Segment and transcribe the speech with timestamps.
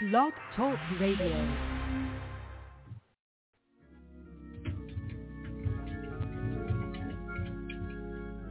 [0.00, 1.46] Blog Talk Radio.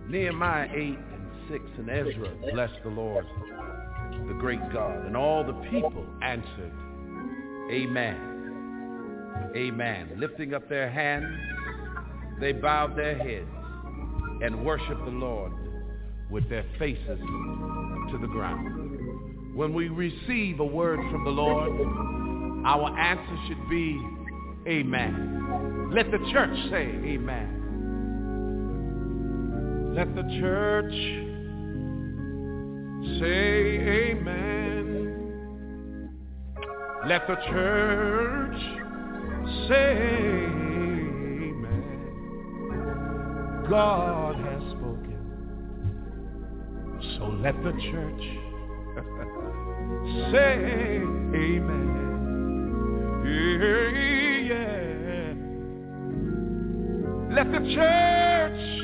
[0.07, 0.99] Nehemiah 8 and
[1.49, 3.25] 6 and Ezra blessed the Lord,
[4.27, 5.07] the great God.
[5.07, 6.71] And all the people answered,
[7.71, 9.49] Amen.
[9.55, 10.11] Amen.
[10.17, 11.35] Lifting up their hands,
[12.39, 13.49] they bowed their heads
[14.43, 15.51] and worshiped the Lord
[16.29, 17.19] with their faces
[18.11, 18.88] to the ground.
[19.53, 21.71] When we receive a word from the Lord,
[22.65, 23.99] our answer should be,
[24.67, 25.91] Amen.
[25.93, 27.59] Let the church say, Amen.
[29.95, 30.93] Let the church
[33.19, 33.79] say
[34.11, 34.95] amen.
[37.05, 38.59] Let the church
[39.67, 39.91] say
[41.49, 41.87] amen.
[43.69, 45.19] God has spoken.
[47.17, 48.23] So let the church
[50.31, 51.01] say
[51.35, 51.89] amen.
[54.49, 55.33] Yeah.
[57.35, 58.79] Let the church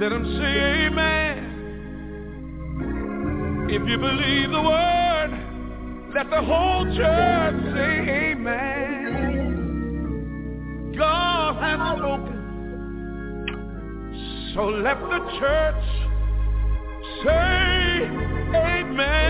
[0.00, 1.50] let them say amen.
[3.68, 5.30] If you believe the word,
[6.14, 8.80] let the whole church say amen.
[10.96, 12.38] God has spoken.
[14.54, 15.84] So let the church
[17.22, 18.08] say
[18.56, 19.29] amen.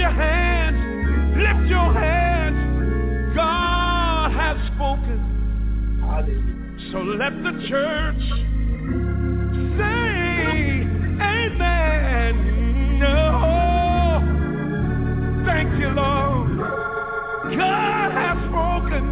[0.00, 1.36] Your hands.
[1.36, 3.36] Lift your hands.
[3.36, 5.20] God has spoken.
[6.90, 8.24] So let the church
[9.76, 10.86] say
[11.20, 12.32] amen.
[12.98, 14.22] No.
[15.44, 16.56] Thank you, Lord.
[17.58, 19.04] God has spoken.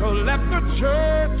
[0.00, 1.40] So let the church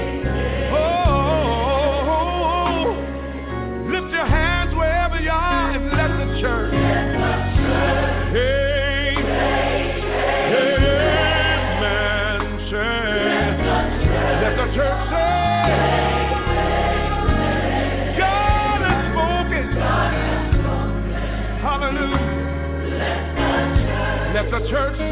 [24.71, 25.03] church say.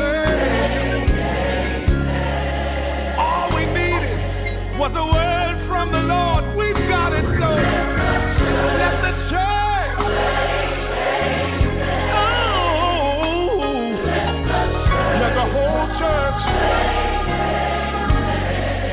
[3.19, 6.55] All we needed was a word from the Lord.
[6.55, 7.49] We've got it, so
[8.79, 9.99] let the church.
[12.15, 13.19] Oh,
[15.19, 16.41] let the whole church.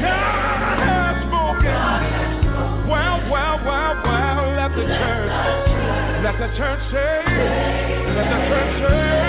[0.02, 1.78] God has spoken.
[2.90, 5.30] Well, well, well, well, let the church.
[6.24, 7.22] Let the church say.
[8.16, 9.25] Let the church say.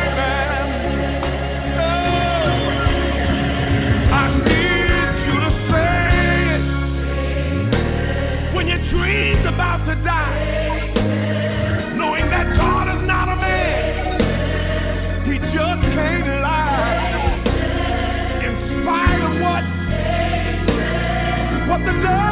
[21.87, 22.26] The devil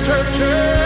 [0.00, 0.85] the church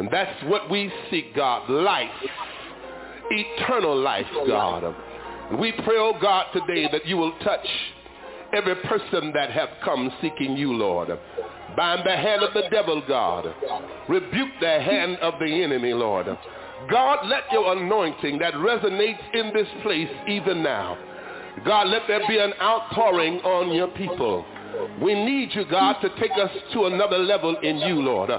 [0.00, 2.08] And that's what we seek, God, life,
[3.30, 4.94] eternal life, God.
[5.58, 7.66] We pray, oh God, today that you will touch
[8.54, 11.10] every person that have come seeking you, Lord.
[11.76, 13.54] Bind the hand of the devil, God.
[14.08, 16.28] Rebuke the hand of the enemy, Lord.
[16.90, 20.96] God, let your anointing that resonates in this place even now.
[21.66, 24.46] God, let there be an outpouring on your people.
[25.02, 28.30] We need you, God, to take us to another level in you, Lord.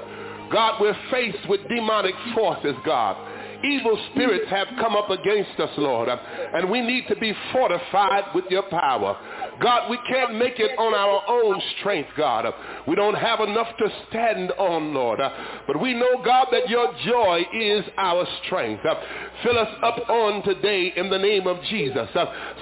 [0.52, 3.16] God, we're faced with demonic forces, God.
[3.64, 8.46] Evil spirits have come up against us, Lord, and we need to be fortified with
[8.50, 9.18] your power.
[9.62, 12.52] God, we can't make it on our own strength, God.
[12.88, 15.20] We don't have enough to stand on, Lord.
[15.68, 18.82] But we know, God, that your joy is our strength.
[19.44, 22.10] Fill us up on today in the name of Jesus.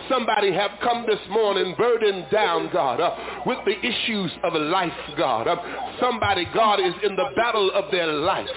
[0.09, 2.99] Somebody have come this morning burdened down, God,
[3.45, 5.47] with the issues of life, God.
[6.01, 8.49] Somebody, God, is in the battle of their life.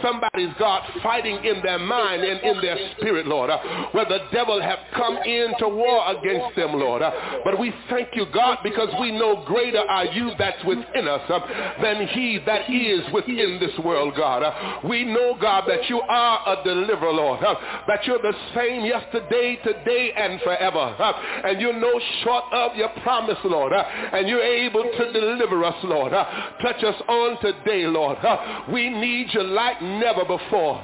[0.00, 3.58] Somebody's, God, fighting in their their mind and in their spirit, Lord, uh,
[3.92, 7.02] where the devil have come in to war against them, Lord.
[7.02, 7.10] Uh,
[7.44, 11.40] but we thank you, God, because we know greater are you that's within us uh,
[11.82, 14.42] than he that is within this world, God.
[14.42, 14.80] Uh.
[14.88, 17.54] We know, God, that you are a deliverer, Lord, uh,
[17.88, 20.78] that you're the same yesterday, today, and forever.
[20.78, 21.12] Uh,
[21.44, 23.72] and you're no short of your promise, Lord.
[23.72, 26.12] And you're able to deliver us, Lord.
[26.12, 28.18] Touch us on today, Lord.
[28.72, 30.80] we need you like never before.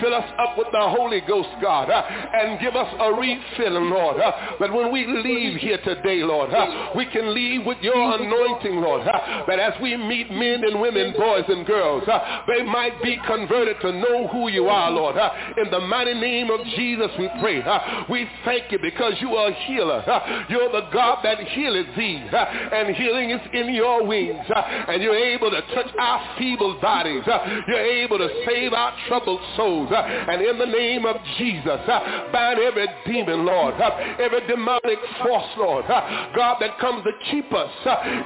[0.00, 4.20] fill us up with the Holy Ghost, God, uh, and give us a refilling, Lord.
[4.20, 8.76] Uh, that when we leave here today, Lord, uh, we can leave with your anointing,
[8.76, 9.06] Lord.
[9.06, 12.04] that as we meet men and women, boys and girls,
[12.46, 15.16] they might be converted to know who you are, Lord.
[15.56, 17.62] in the mighty name of Jesus, we pray.
[18.08, 20.02] we thank you because you are a healer.
[20.48, 25.50] you're the God that healeth thee, and healing is in your wings, and you're able
[25.50, 27.22] to touch our feeble bodies.
[27.68, 29.90] you're able to save our troubled souls,
[30.28, 35.50] and in the name of Jesus, uh, bind every demon, Lord, uh, every demonic force,
[35.56, 37.70] Lord, uh, God, that comes to keep us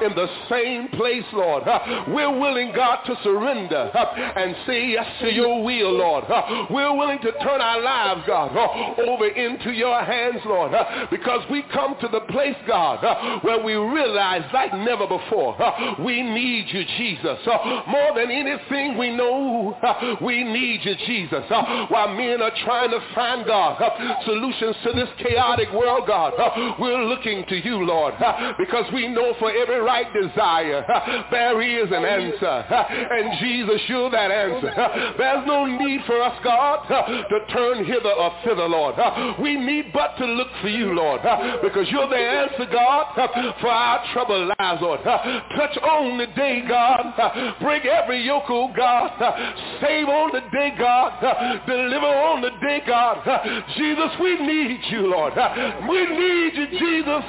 [0.02, 1.64] in the same place, Lord.
[2.08, 3.90] We're willing, God, to surrender
[4.36, 6.24] and say yes to your will, Lord.
[6.70, 8.56] We're willing to turn our lives, God,
[8.98, 10.72] over into your hands, Lord,
[11.10, 15.56] because we come to the place, God, where we realize like never before,
[16.00, 17.38] we need you, Jesus.
[17.86, 19.76] More than anything we know,
[20.20, 21.44] we need you, Jesus.
[21.88, 23.80] While men are trying to find, God,
[24.24, 26.32] solutions to this chaotic world, God,
[26.78, 28.14] we're looking to you, Lord,
[28.58, 30.84] because we know for every right desire,
[31.30, 32.64] there is an answer.
[33.10, 34.72] And Jesus, you're that answer.
[35.18, 38.94] There's no need for us, God, to turn hither or thither, Lord.
[39.40, 41.20] We need but to look for you, Lord,
[41.62, 43.14] because you're the answer, God,
[43.60, 45.00] for our troubled lives, Lord.
[45.02, 47.56] Touch on the day, God.
[47.60, 49.10] Break every yoke, oh God.
[49.80, 51.57] Save on the day, God.
[51.66, 53.22] Deliver on the day, God.
[53.76, 55.34] Jesus, we need you, Lord.
[55.88, 57.24] We need you, Jesus.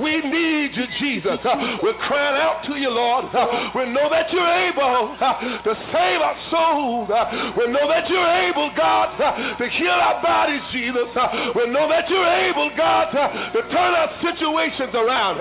[0.00, 1.38] We need you, Jesus.
[1.82, 3.26] We're crying out to you, Lord.
[3.74, 7.08] We know that you're able to save our souls.
[7.56, 9.16] We know that you're able, God,
[9.58, 11.08] to heal our bodies, Jesus.
[11.54, 15.38] We know that you're able, God, to turn our situations around.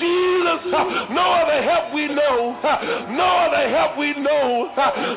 [0.00, 0.70] Jesus,
[1.10, 2.58] no other help we know.
[3.14, 4.70] No other help we know.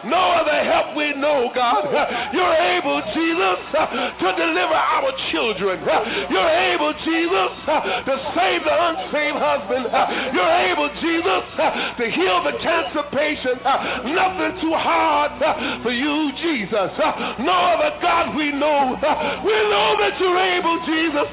[0.06, 1.86] No other help we know, God.
[2.34, 3.86] You're able, Jesus, uh,
[4.20, 5.82] to deliver our children.
[5.88, 9.86] Uh, you're able, Jesus, uh, to save the unsaved husband.
[10.34, 13.62] You're able, Jesus, to heal the cancer patient.
[13.64, 15.38] Nothing too hard
[15.84, 16.92] for you, Jesus.
[17.40, 18.98] No other God we know.
[19.44, 21.30] We know that you're able, Jesus.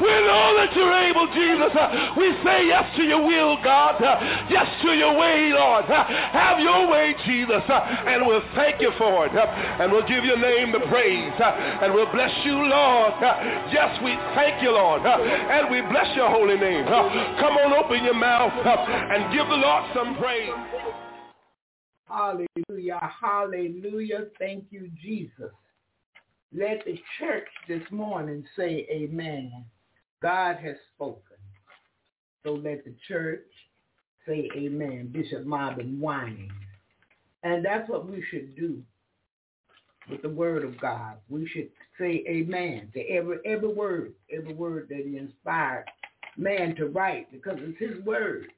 [0.00, 1.72] We know that you're able, Jesus.
[2.16, 3.96] We say yes to your will, God.
[4.50, 5.84] Yes to your way, Lord.
[5.86, 7.62] Have your way, Jesus.
[7.68, 9.32] And we'll thank you for it.
[9.34, 11.32] And we'll give your name the praise.
[11.40, 13.12] Uh, and we'll bless you, Lord.
[13.14, 15.02] Uh, yes, we thank you, Lord.
[15.02, 16.84] Uh, and we bless your holy name.
[16.86, 20.52] Come on, open your mouth and give the Lord some praise.
[22.08, 23.00] Hallelujah.
[23.20, 24.26] Hallelujah.
[24.38, 25.52] Thank you, Jesus.
[26.54, 29.64] Let the church this morning say amen.
[30.22, 31.36] God has spoken.
[32.44, 33.46] So let the church
[34.26, 35.10] say amen.
[35.12, 36.52] Bishop Marvin Winans.
[37.42, 38.82] And that's what we should do
[40.10, 41.16] with the word of God.
[41.28, 45.84] We should say amen to every every word, every word that he inspired
[46.36, 48.48] man to write because it's his word.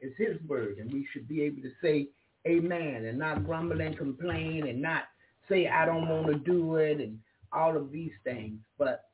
[0.00, 0.78] It's his word.
[0.78, 2.08] And we should be able to say
[2.46, 5.04] amen and not grumble and complain and not
[5.48, 7.18] say I don't want to do it and
[7.52, 8.58] all of these things.
[8.78, 9.04] But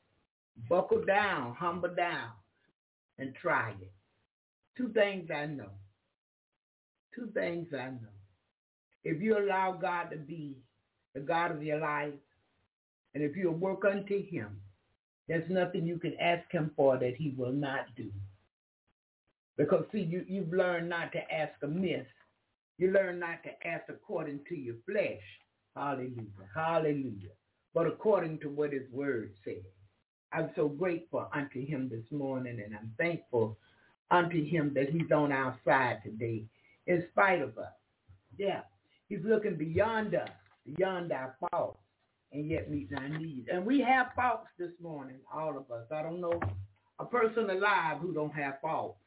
[0.68, 2.30] buckle down, humble down,
[3.18, 3.92] and try it.
[4.76, 5.70] Two things I know.
[7.14, 8.14] Two things I know.
[9.04, 10.56] If you allow God to be
[11.14, 12.14] the God of your life,
[13.14, 14.60] and if you work unto him,
[15.28, 18.10] there's nothing you can ask him for that he will not do.
[19.56, 22.06] Because see, you, you've learned not to ask amiss.
[22.78, 25.20] You learn not to ask according to your flesh.
[25.76, 26.48] Hallelujah.
[26.54, 27.30] Hallelujah.
[27.74, 29.62] But according to what his word says.
[30.32, 33.58] I'm so grateful unto him this morning, and I'm thankful
[34.10, 36.44] unto him that he's on our side today,
[36.86, 37.72] in spite of us.
[38.38, 38.60] Yeah,
[39.08, 40.30] he's looking beyond us,
[40.76, 41.78] beyond our faults,
[42.32, 43.48] and yet meeting our needs.
[43.52, 45.86] And we have faults this morning, all of us.
[45.92, 46.40] I don't know
[46.98, 48.98] a person alive who don't have faults,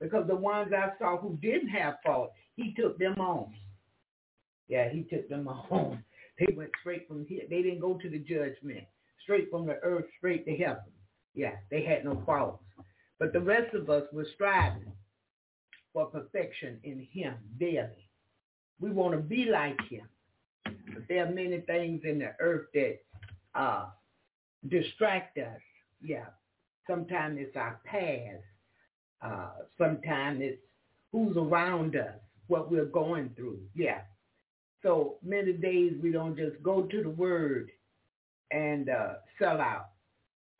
[0.00, 3.54] because the ones I saw who didn't have faults, he took them on.
[4.68, 6.02] Yeah, he took them on.
[6.38, 7.44] They went straight from here.
[7.48, 8.84] They didn't go to the judgment
[9.22, 10.84] straight from the earth, straight to heaven.
[11.34, 12.62] Yeah, they had no faults.
[13.18, 14.92] But the rest of us were striving
[15.92, 18.10] for perfection in him daily.
[18.80, 20.06] We want to be like him.
[20.94, 22.98] But there are many things in the earth that
[23.54, 23.86] uh,
[24.68, 25.60] distract us.
[26.02, 26.26] Yeah.
[26.88, 28.44] Sometimes it's our past.
[29.22, 30.60] Uh, sometimes it's
[31.12, 32.14] who's around us,
[32.48, 33.58] what we're going through.
[33.74, 34.00] Yeah.
[34.82, 37.70] So many days we don't just go to the word
[38.50, 39.90] and uh, sell out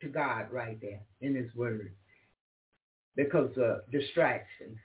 [0.01, 1.93] to God right there in his word
[3.15, 4.77] because of distractions,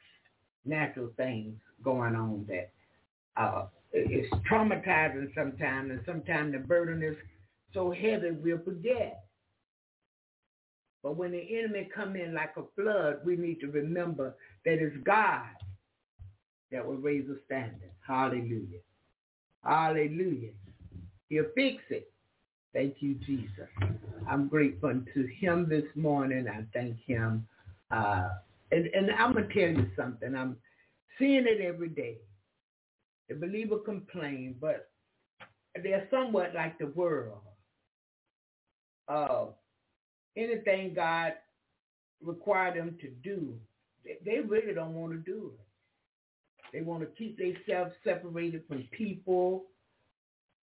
[0.64, 2.72] natural things going on that
[3.36, 7.16] uh, it's traumatizing sometimes and sometimes the burden is
[7.74, 9.24] so heavy we'll forget.
[11.02, 14.34] But when the enemy come in like a flood, we need to remember
[14.64, 15.48] that it's God
[16.70, 17.90] that will raise a standard.
[18.06, 18.80] Hallelujah.
[19.64, 20.52] Hallelujah.
[21.28, 22.10] He'll fix it.
[22.72, 23.68] Thank you, Jesus.
[24.28, 26.46] I'm grateful to him this morning.
[26.48, 27.46] I thank him.
[27.90, 28.30] Uh,
[28.70, 30.34] and, and I'm going to tell you something.
[30.34, 30.56] I'm
[31.18, 32.16] seeing it every day.
[33.32, 34.90] The believer complain, but
[35.82, 37.40] they're somewhat like the world.
[39.08, 39.46] Uh,
[40.36, 41.32] anything God
[42.22, 43.54] required them to do,
[44.04, 45.66] they really don't want to do it.
[46.72, 49.64] They want to keep themselves separated from people.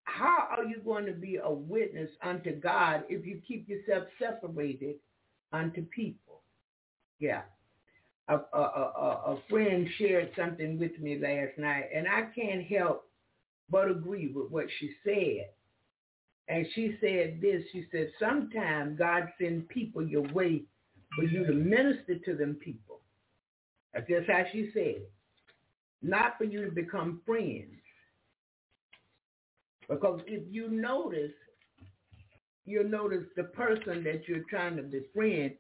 [0.06, 4.96] How are you going to be a witness unto God if you keep yourself separated
[5.54, 6.42] unto people?
[7.20, 7.42] Yeah.
[8.29, 13.05] A, a, a, friend shared something with me last night, and I can't help
[13.69, 15.50] but agree with what she said.
[16.50, 20.63] And she said this, she said, sometimes God sends people your way
[21.15, 23.00] for you to minister to them people.
[23.93, 25.12] That's just how she said it
[26.01, 27.74] not for you to become friends.
[29.89, 31.31] Because if you notice,
[32.65, 35.53] you'll notice the person that you're trying to befriend,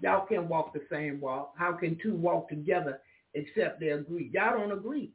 [0.00, 1.54] y'all can't walk the same walk.
[1.56, 3.00] How can two walk together
[3.34, 4.30] except they agree?
[4.32, 5.12] Y'all don't agree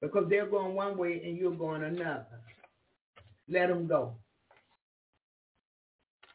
[0.00, 2.26] because they're going one way and you're going another.
[3.48, 4.14] Let them go.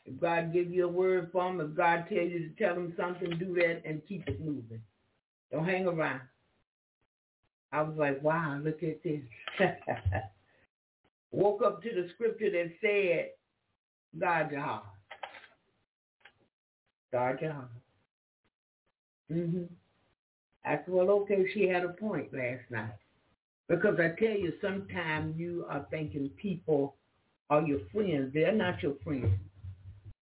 [0.05, 2.93] If God give you a word from them, if God tell you to tell them
[2.97, 4.81] something, do that and keep it moving.
[5.51, 6.21] Don't hang around.
[7.71, 9.21] I was like, wow, look at this.
[11.31, 13.29] Woke up to the scripture that said,
[14.19, 14.83] God your heart.
[17.11, 17.69] God your heart.
[19.33, 19.63] Mm-hmm.
[20.65, 22.95] I said, well, okay, she had a point last night.
[23.67, 26.95] Because I tell you, sometimes you are thinking people
[27.49, 28.31] are your friends.
[28.33, 29.39] They're not your friends.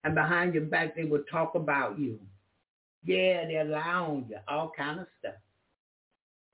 [0.05, 2.18] And behind your back, they will talk about you.
[3.05, 5.35] Yeah, they're allowing you, all kind of stuff.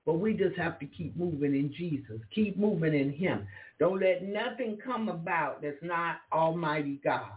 [0.05, 2.21] But we just have to keep moving in Jesus.
[2.33, 3.47] Keep moving in him.
[3.79, 7.31] Don't let nothing come about that's not Almighty God.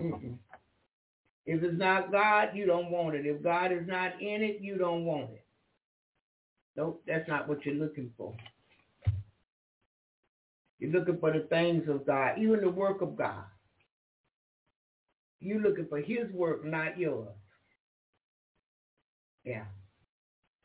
[0.00, 0.38] Mm-mm.
[1.50, 3.26] If it's not God, you don't want it.
[3.26, 5.44] If God is not in it, you don't want it.
[6.76, 8.36] Nope, that's not what you're looking for.
[10.78, 13.42] You're looking for the things of God, even the work of God.
[15.40, 17.34] You're looking for his work, not yours.
[19.42, 19.64] Yeah.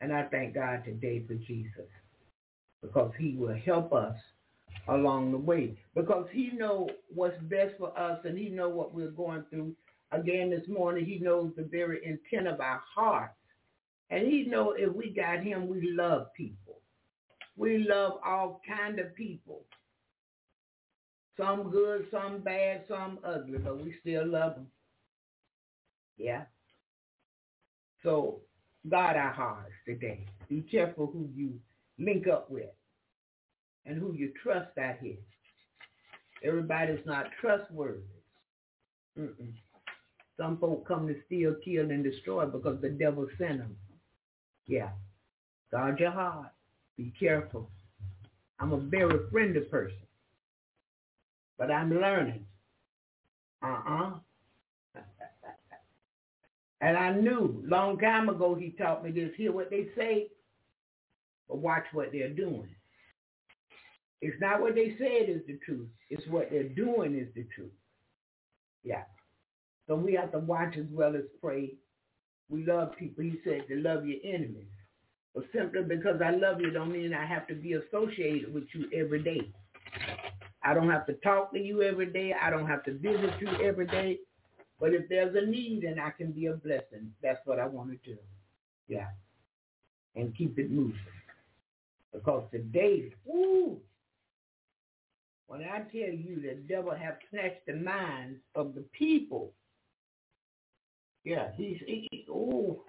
[0.00, 1.90] And I thank God today for Jesus
[2.80, 4.14] because he will help us
[4.86, 9.10] along the way because he know what's best for us and he know what we're
[9.10, 9.74] going through.
[10.12, 13.34] Again, this morning, he knows the very intent of our hearts.
[14.10, 16.80] And he know if we got him, we love people.
[17.56, 19.62] We love all kind of people.
[21.36, 24.66] Some good, some bad, some ugly, but we still love them.
[26.16, 26.44] Yeah.
[28.02, 28.40] So
[28.88, 30.24] guard our hearts today.
[30.48, 31.54] Be careful who you
[31.98, 32.70] link up with
[33.84, 35.16] and who you trust out here.
[36.44, 38.00] Everybody's not trustworthy.
[39.18, 39.52] Mm-mm.
[40.38, 43.76] Some folk come to steal, kill, and destroy because the devil sent them.
[44.66, 44.90] Yeah.
[45.70, 46.52] Guard your heart.
[46.96, 47.70] Be careful.
[48.58, 49.98] I'm a very friendly person.
[51.58, 52.44] But I'm learning.
[53.62, 54.12] Uh-uh.
[56.80, 59.30] And I knew long time ago he taught me this.
[59.36, 60.28] Hear what they say,
[61.48, 62.68] but watch what they're doing.
[64.20, 65.88] It's not what they said is the truth.
[66.10, 67.72] It's what they're doing is the truth.
[68.84, 69.02] Yeah.
[69.86, 71.74] So we have to watch as well as pray.
[72.48, 73.24] We love people.
[73.24, 74.66] He said to love your enemies.
[75.34, 78.88] But simply because I love you don't mean I have to be associated with you
[78.98, 79.52] every day.
[80.62, 82.34] I don't have to talk to you every day.
[82.40, 84.18] I don't have to visit you every day.
[84.80, 87.90] But if there's a need and I can be a blessing, that's what I want
[87.90, 88.18] to do.
[88.88, 89.08] Yeah.
[90.14, 90.98] And keep it moving.
[92.12, 93.78] Because today, woo,
[95.46, 99.52] when I tell you the devil have snatched the minds of the people,
[101.26, 102.84] yeah, he's, he, oh,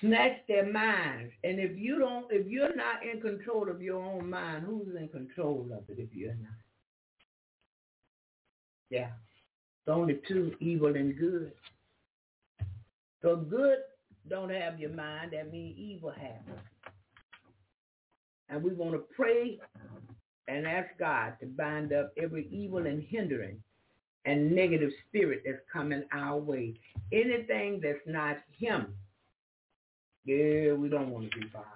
[0.00, 1.34] snatch their minds.
[1.44, 5.08] And if you don't, if you're not in control of your own mind, who's in
[5.08, 6.62] control of it if you're not?
[8.88, 9.10] Yeah.
[9.84, 11.52] It's only two, evil and good.
[13.20, 13.78] So good
[14.30, 16.56] don't have your mind, that means evil has.
[18.48, 19.60] And we want to pray
[20.48, 23.62] and ask God to bind up every evil and hindering
[24.24, 26.74] and negative spirit that's coming our way.
[27.12, 28.94] Anything that's not him,
[30.24, 31.66] yeah, we don't want to be bothered.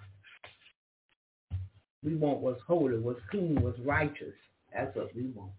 [2.05, 4.35] We want what's holy, what's clean, what's righteous.
[4.73, 5.51] That's what we want.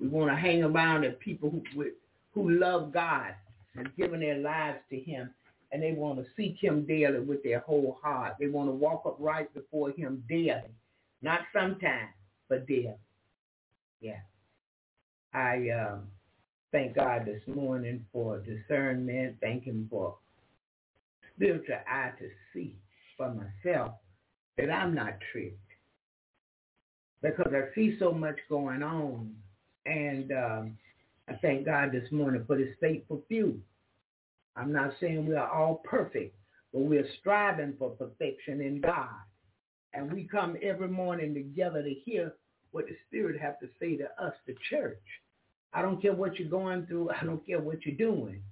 [0.00, 1.86] We want to hang around the people who
[2.32, 3.34] who love God
[3.76, 5.30] and giving their lives to him
[5.72, 8.34] and they want to seek him daily with their whole heart.
[8.38, 10.70] They want to walk upright before him daily.
[11.22, 12.10] Not sometimes,
[12.48, 12.94] but daily.
[14.00, 14.20] Yeah.
[15.36, 16.04] I um,
[16.72, 19.36] thank God this morning for discernment.
[19.42, 20.16] Thank him for
[21.34, 22.74] spiritual eye to see
[23.18, 23.92] for myself
[24.56, 25.58] that I'm not tricked.
[27.20, 29.34] Because I see so much going on.
[29.84, 30.78] And um,
[31.28, 33.60] I thank God this morning for this faithful few.
[34.56, 36.34] I'm not saying we are all perfect,
[36.72, 39.10] but we're striving for perfection in God.
[39.92, 42.32] And we come every morning together to hear
[42.70, 44.96] what the Spirit have to say to us, the church.
[45.72, 47.10] I don't care what you're going through.
[47.20, 48.42] I don't care what you're doing.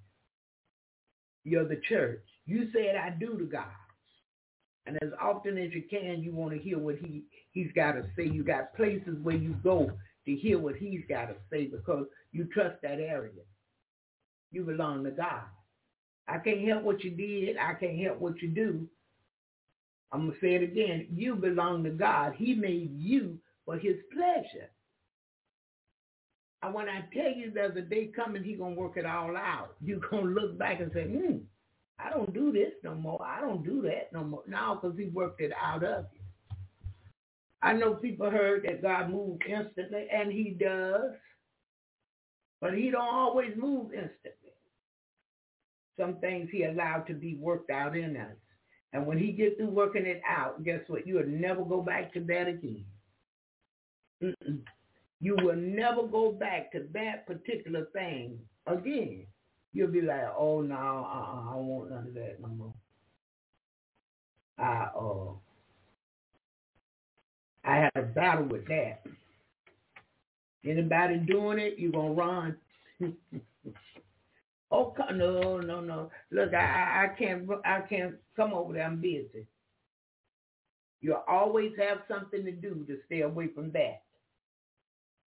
[1.44, 2.24] You're the church.
[2.46, 3.66] You said I do to God.
[4.86, 8.04] And as often as you can, you want to hear what he, he's got to
[8.16, 8.26] say.
[8.26, 9.90] You got places where you go
[10.26, 13.42] to hear what he's got to say because you trust that area.
[14.52, 15.42] You belong to God.
[16.28, 17.56] I can't help what you did.
[17.56, 18.86] I can't help what you do.
[20.12, 21.08] I'm going to say it again.
[21.10, 22.34] You belong to God.
[22.36, 24.70] He made you for his pleasure.
[26.70, 29.74] When I tell you there's a day coming, he's going to work it all out.
[29.84, 31.38] You're going to look back and say, hmm,
[31.98, 33.22] I don't do this no more.
[33.24, 34.42] I don't do that no more.
[34.46, 36.20] Now because he worked it out of you.
[37.62, 41.12] I know people heard that God moved instantly, and he does.
[42.60, 44.52] But he don't always move instantly.
[45.98, 48.36] Some things he allowed to be worked out in us.
[48.92, 51.06] And when he gets through working it out, guess what?
[51.06, 52.84] You'll never go back to that again.
[54.22, 54.60] Mm-mm.
[55.24, 59.26] You will never go back to that particular thing again.
[59.72, 62.74] You'll be like, oh, no, uh-uh, I don't want none of that no more.
[64.58, 65.32] I, uh,
[67.64, 69.02] I had a battle with that.
[70.62, 72.56] Anybody doing it, you're to run.
[74.70, 76.10] oh, no, no, no.
[76.32, 78.84] Look, I, I can't, I can't come over there.
[78.84, 79.46] I'm busy.
[81.00, 84.03] You'll always have something to do to stay away from that.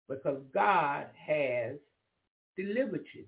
[0.08, 1.76] Because God has
[2.58, 3.26] delivered you.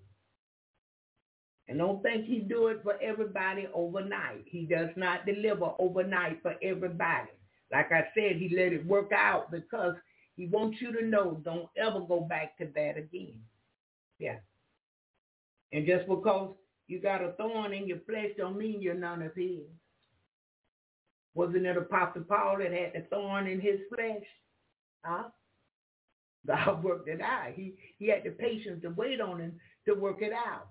[1.67, 4.45] And don't think he do it for everybody overnight.
[4.45, 7.29] He does not deliver overnight for everybody.
[7.71, 9.95] Like I said, he let it work out because
[10.35, 13.41] he wants you to know don't ever go back to that again.
[14.19, 14.37] Yeah.
[15.73, 16.55] And just because
[16.87, 19.65] you got a thorn in your flesh don't mean you're none of his.
[21.33, 24.23] Wasn't it Apostle Paul that had the thorn in his flesh?
[25.03, 25.23] Huh?
[26.47, 27.51] God worked it out.
[27.53, 30.67] He he had the patience to wait on him to work it out.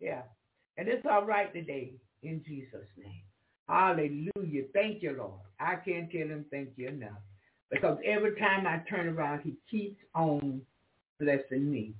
[0.00, 0.22] Yeah.
[0.76, 3.22] And it's all right today in Jesus' name.
[3.68, 4.64] Hallelujah.
[4.72, 5.40] Thank you, Lord.
[5.60, 7.18] I can't tell him thank you enough.
[7.70, 10.62] Because every time I turn around, he keeps on
[11.20, 11.94] blessing me.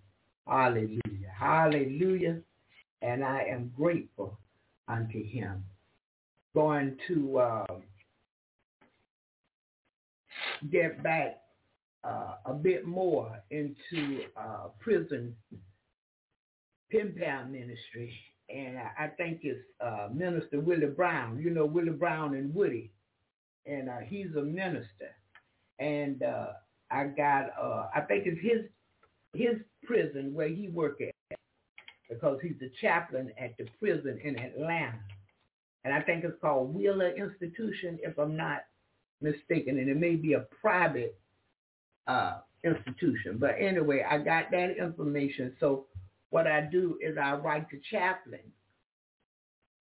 [0.47, 1.01] Hallelujah.
[1.39, 2.39] Hallelujah.
[3.03, 4.39] And I am grateful
[4.87, 5.63] unto him.
[6.55, 7.67] Going to uh,
[10.71, 11.41] get back
[12.05, 15.35] uh, a bit more into uh, prison
[16.91, 18.15] pen pal ministry,
[18.49, 21.41] and I, I think it's uh, Minister Willie Brown.
[21.41, 22.91] You know Willie Brown and Woody,
[23.67, 25.15] and uh, he's a minister.
[25.79, 26.47] And uh,
[26.91, 28.65] I got, uh, I think it's his
[29.35, 31.39] his prison where he work at,
[32.09, 34.99] because he's the chaplain at the prison in Atlanta,
[35.85, 38.63] and I think it's called Wheeler Institution, if I'm not
[39.21, 41.19] mistaken, and it may be a private
[42.09, 43.37] uh, institution.
[43.39, 45.55] But anyway, I got that information.
[45.61, 45.87] So
[46.31, 48.41] what I do is I write to chaplain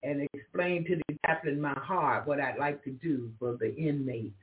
[0.04, 4.36] and explain to the chaplain my heart what I'd like to do for the inmates.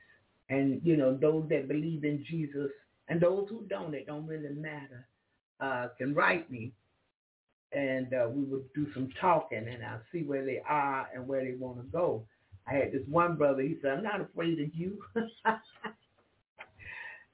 [0.49, 2.69] And, you know, those that believe in Jesus
[3.07, 5.07] and those who don't, it don't really matter,
[5.59, 6.73] uh, can write me.
[7.71, 11.43] And uh, we would do some talking and I'll see where they are and where
[11.43, 12.25] they want to go.
[12.67, 14.99] I had this one brother, he said, I'm not afraid of you.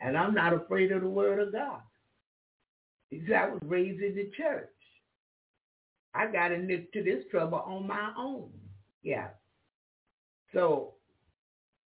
[0.01, 1.81] and I'm not afraid of the word of God.
[3.11, 4.69] Said, I was raised in the church.
[6.13, 8.49] I got into this trouble on my own.
[9.03, 9.27] Yeah.
[10.53, 10.93] So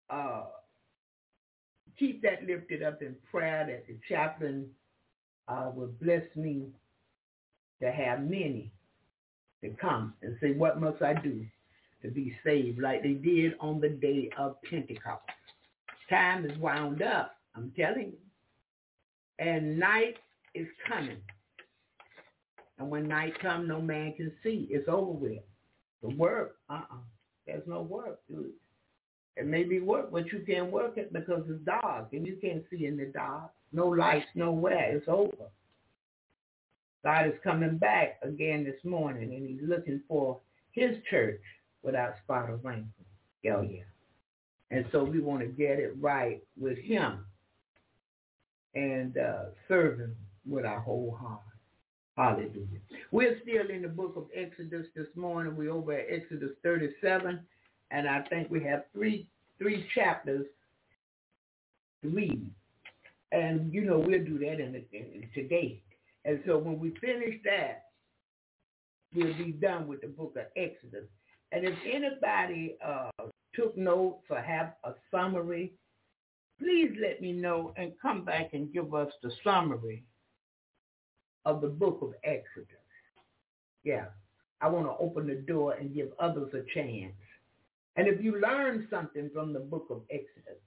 [0.09, 0.45] uh,
[1.97, 4.67] keep that lifted up in prayer that the chaplain
[5.47, 6.67] uh, will bless me
[7.81, 8.71] to have many
[9.63, 11.45] to come and say, what must I do
[12.05, 15.23] to be saved like they did on the day of Pentecost.
[16.09, 18.17] Time is wound up, I'm telling you.
[19.39, 20.17] And night
[20.53, 21.17] is coming.
[22.77, 24.67] And when night comes, no man can see.
[24.69, 25.39] It's over with.
[26.01, 26.97] The work, uh-uh.
[27.47, 28.51] There's no work, dude.
[29.37, 32.63] It may be work, but you can't work it because it's dark and you can't
[32.69, 33.51] see in the dark.
[33.71, 34.95] No lights nowhere.
[34.95, 35.49] It's over.
[37.03, 40.39] God is coming back again this morning and he's looking for
[40.71, 41.41] his church
[41.83, 42.89] without spot or wrinkle.
[43.43, 43.83] Hell yeah.
[44.71, 47.25] And so we want to get it right with him
[48.75, 50.15] and uh, serve him
[50.47, 51.41] with our whole heart.
[52.17, 52.79] Hallelujah.
[53.11, 55.55] We're still in the book of Exodus this morning.
[55.55, 57.39] We're over at Exodus 37,
[57.91, 60.45] and I think we have three three chapters
[62.03, 62.49] to read.
[63.31, 65.81] And, you know, we'll do that in, in today.
[66.23, 67.85] And so when we finish that,
[69.13, 71.05] we'll be done with the book of Exodus.
[71.51, 73.09] And if anybody uh,
[73.53, 75.73] took notes or have a summary,
[76.59, 80.03] please let me know and come back and give us the summary
[81.45, 82.67] of the book of Exodus.
[83.83, 84.05] Yeah,
[84.61, 87.13] I want to open the door and give others a chance.
[87.95, 90.59] And if you learn something from the book of Exodus,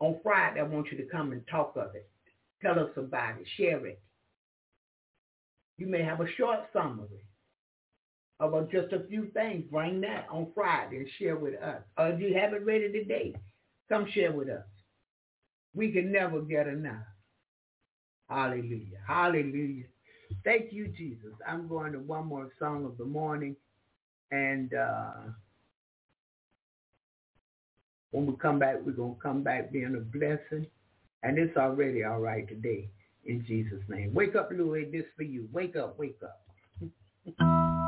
[0.00, 2.08] on Friday, I want you to come and talk of it.
[2.62, 3.46] Tell us about it.
[3.56, 4.00] Share it.
[5.78, 7.24] You may have a short summary
[8.40, 9.64] about uh, just a few things.
[9.70, 11.82] Bring that on Friday and share with us.
[11.98, 13.34] Uh, or if you have it ready today,
[13.88, 14.64] come share with us.
[15.74, 17.04] We can never get enough.
[18.28, 18.98] Hallelujah.
[19.06, 19.84] Hallelujah.
[20.44, 21.32] Thank you, Jesus.
[21.46, 23.56] I'm going to one more song of the morning.
[24.30, 25.12] And uh,
[28.10, 30.66] when we come back, we're going to come back being a blessing.
[31.22, 32.88] And it's already all right today
[33.24, 34.12] in Jesus' name.
[34.14, 34.86] Wake up, Louis.
[34.90, 35.48] This for you.
[35.52, 36.40] Wake up, wake up.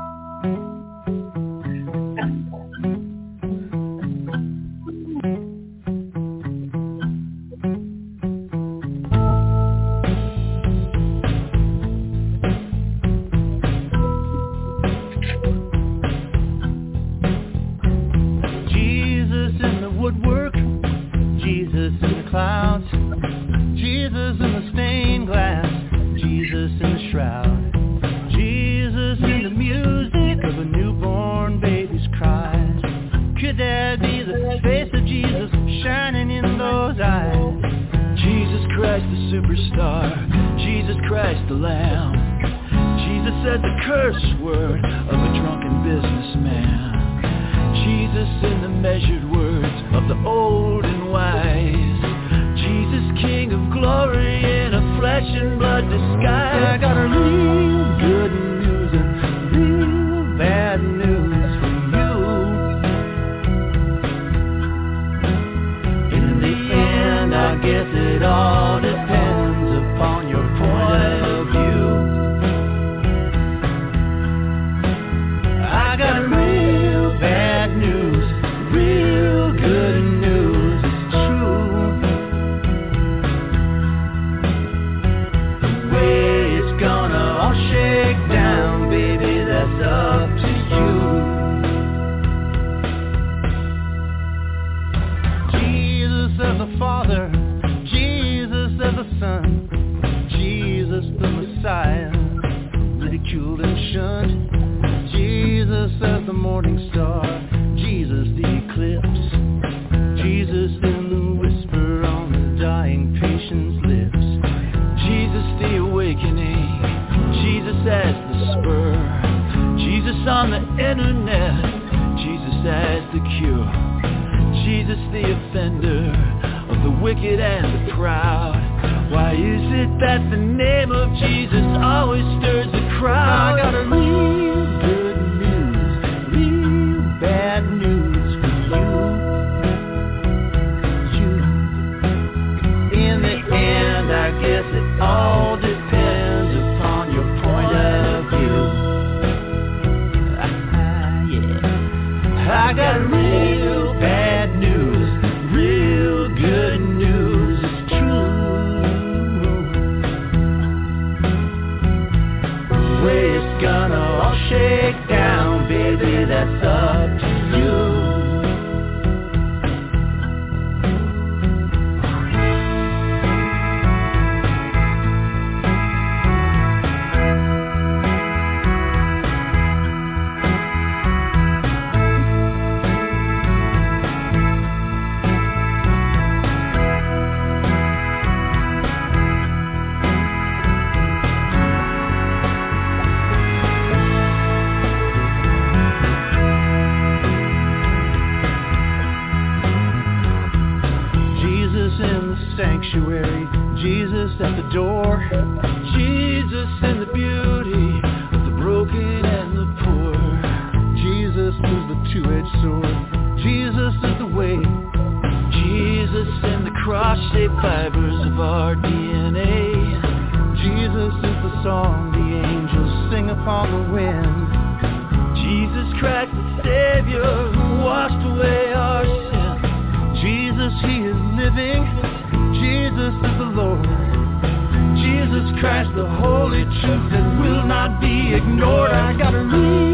[236.81, 238.91] truth that will not be ignored.
[238.91, 239.86] I gotta a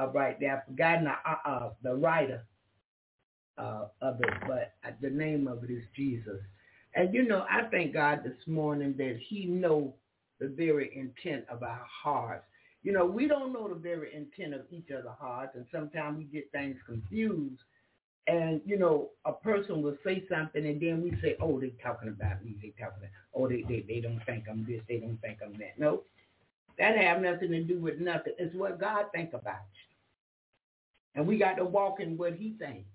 [0.00, 0.56] All right there.
[0.56, 2.42] I've forgotten the, uh, uh, the writer
[3.58, 6.40] uh, of it, but the name of it is Jesus.
[6.94, 9.92] And you know, I thank God this morning that he knows
[10.38, 12.46] the very intent of our hearts.
[12.82, 16.24] You know, we don't know the very intent of each other's hearts, and sometimes we
[16.24, 17.60] get things confused.
[18.26, 22.08] And, you know, a person will say something, and then we say, oh, they're talking
[22.08, 22.56] about me.
[22.62, 24.80] They're talking about, oh, they, they, they don't think I'm this.
[24.88, 25.78] They don't think I'm that.
[25.78, 26.04] No,
[26.78, 28.32] that have nothing to do with nothing.
[28.38, 29.89] It's what God think about you.
[31.14, 32.88] And we got to walk in what he thinks.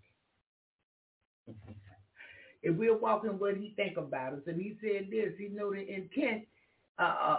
[2.64, 5.82] if we're walking what he think about us, and he said this, he know the
[5.82, 6.44] intent
[6.98, 7.38] uh,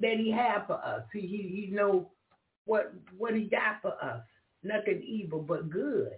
[0.00, 1.02] that he have for us.
[1.12, 2.10] He, he, he know
[2.64, 4.22] what, what he got for us.
[4.62, 6.12] Nothing evil, but good.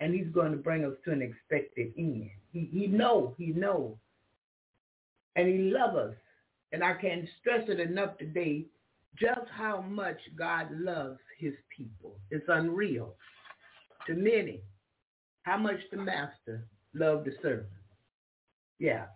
[0.00, 2.30] And he's going to bring us to an expected end.
[2.52, 3.98] He, he know, he know.
[5.36, 6.14] And he love us.
[6.72, 8.66] And I can't stress it enough today
[9.18, 12.18] just how much God loves his people.
[12.30, 13.16] It's unreal
[14.06, 14.62] to many
[15.42, 17.68] how much the master loved the servant.
[18.78, 19.06] Yeah,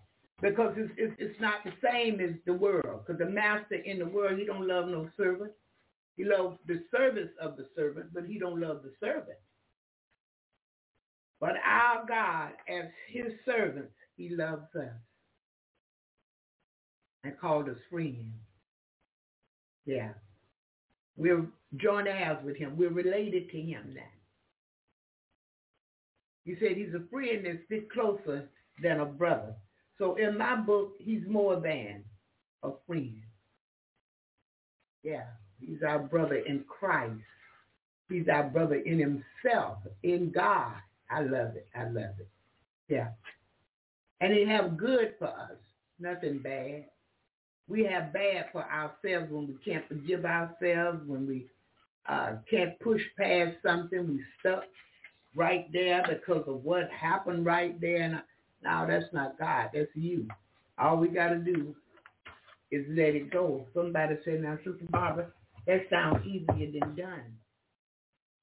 [0.42, 3.02] because it's, it's, it's not the same as the world.
[3.07, 5.52] Because the master in the world, he don't love no servant.
[6.16, 9.38] He loves the service of the servant, but he don't love the servant.
[11.40, 14.92] But our God, as his servants, he loves us
[17.24, 18.43] and called us friends.
[19.86, 20.10] Yeah.
[21.16, 22.76] We're joint heirs with him.
[22.76, 24.02] We're related to him now.
[26.44, 28.48] He said he's a friend that sticks closer
[28.82, 29.54] than a brother.
[29.98, 32.04] So in my book, he's more than
[32.62, 33.22] a friend.
[35.02, 35.24] Yeah,
[35.60, 37.20] he's our brother in Christ.
[38.08, 40.74] He's our brother in himself, in God.
[41.10, 41.68] I love it.
[41.74, 42.28] I love it.
[42.88, 43.08] Yeah.
[44.20, 45.56] And he have good for us,
[45.98, 46.87] nothing bad.
[47.69, 51.46] We have bad for ourselves when we can't forgive ourselves, when we
[52.08, 54.65] uh, can't push past something, we stuck
[55.35, 58.02] right there because of what happened right there.
[58.02, 58.23] And
[58.62, 60.29] now that's not God, that's you.
[60.79, 61.75] All we got to do
[62.71, 63.67] is let it go.
[63.75, 65.29] Somebody said, now, Sister Barbara,
[65.67, 67.33] that sounds easier than done.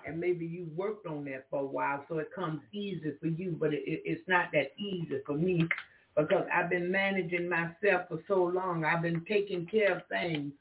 [0.05, 3.55] And maybe you worked on that for a while, so it comes easy for you,
[3.59, 5.67] but it, it, it's not that easy for me
[6.15, 8.83] because I've been managing myself for so long.
[8.83, 10.53] I've been taking care of things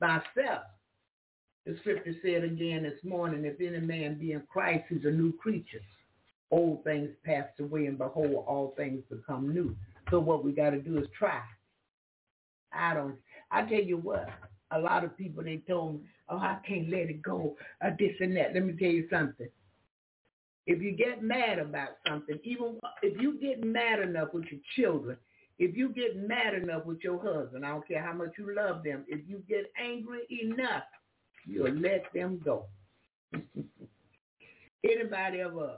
[0.00, 0.64] myself.
[1.64, 5.32] The scripture said again this morning, if any man be in Christ, he's a new
[5.34, 5.80] creature.
[6.50, 9.76] Old things passed away, and behold, all things become new.
[10.10, 11.40] So what we got to do is try.
[12.72, 13.16] I don't.
[13.50, 14.28] I tell you what,
[14.72, 18.12] a lot of people they told me, oh, I can't let it go, uh, this
[18.20, 18.54] and that.
[18.54, 19.48] Let me tell you something.
[20.66, 25.16] If you get mad about something, even if you get mad enough with your children,
[25.58, 28.82] if you get mad enough with your husband, I don't care how much you love
[28.84, 30.84] them, if you get angry enough,
[31.46, 32.66] you'll let them go.
[34.84, 35.74] Anybody ever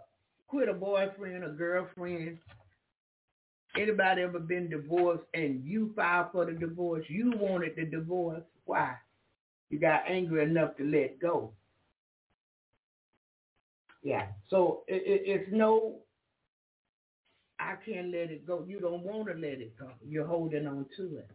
[0.46, 2.38] quit a boyfriend or girlfriend?
[3.76, 7.04] Anybody ever been divorced and you filed for the divorce?
[7.08, 8.42] You wanted the divorce.
[8.64, 8.94] Why?
[9.70, 11.52] You got angry enough to let go.
[14.04, 14.26] Yeah.
[14.50, 15.96] So it, it, it's no,
[17.58, 18.64] I can't let it go.
[18.68, 19.88] You don't want to let it go.
[20.06, 21.30] You're holding on to it.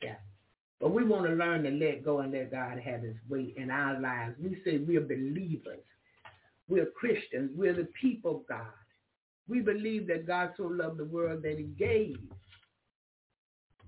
[0.00, 0.14] Yeah.
[0.80, 3.70] But we want to learn to let go and let God have his way in
[3.70, 4.36] our lives.
[4.40, 5.82] We say we're believers.
[6.68, 7.50] We're Christians.
[7.54, 8.66] We're the people of God.
[9.48, 12.18] We believe that God so loved the world that he gave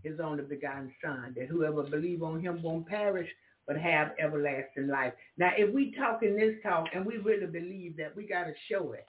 [0.03, 3.29] his only begotten son, that whoever believe on him won't perish,
[3.69, 5.13] but have everlasting life.
[5.37, 8.55] Now, if we talk in this talk and we really believe that, we got to
[8.69, 9.07] show it.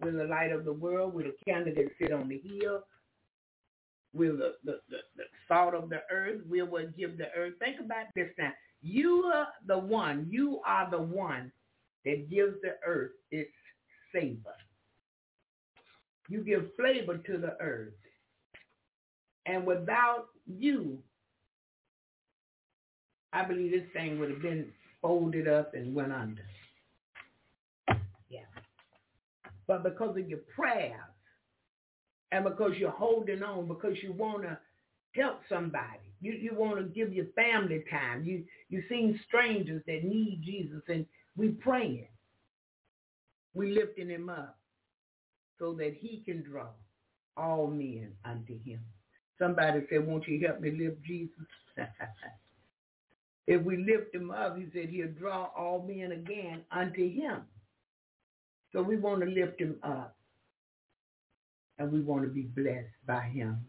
[0.00, 1.12] We're the light of the world.
[1.12, 2.84] We're the candle that sit on the hill.
[4.14, 6.42] We're the, the, the, the salt of the earth.
[6.48, 7.54] We're what give the earth.
[7.58, 8.52] Think about this now.
[8.82, 10.28] You are the one.
[10.30, 11.50] You are the one
[12.04, 13.50] that gives the earth its
[14.14, 14.54] savor.
[16.28, 17.94] You give flavor to the earth.
[19.46, 20.98] And without you,
[23.32, 24.66] I believe this thing would have been
[25.00, 26.42] folded up and went under.
[28.28, 28.40] Yeah.
[29.66, 30.92] But because of your prayers
[32.30, 34.58] and because you're holding on, because you want to
[35.14, 38.24] help somebody, you, you want to give your family time.
[38.24, 41.04] You you seen strangers that need Jesus, and
[41.36, 42.06] we praying.
[43.54, 44.58] We lifting him up
[45.58, 46.68] so that he can draw
[47.36, 48.80] all men unto him.
[49.38, 51.46] Somebody said, won't you help me lift Jesus?
[53.46, 57.42] if we lift him up, he said he'll draw all men again unto him.
[58.72, 60.16] So we want to lift him up.
[61.78, 63.64] And we want to be blessed by him.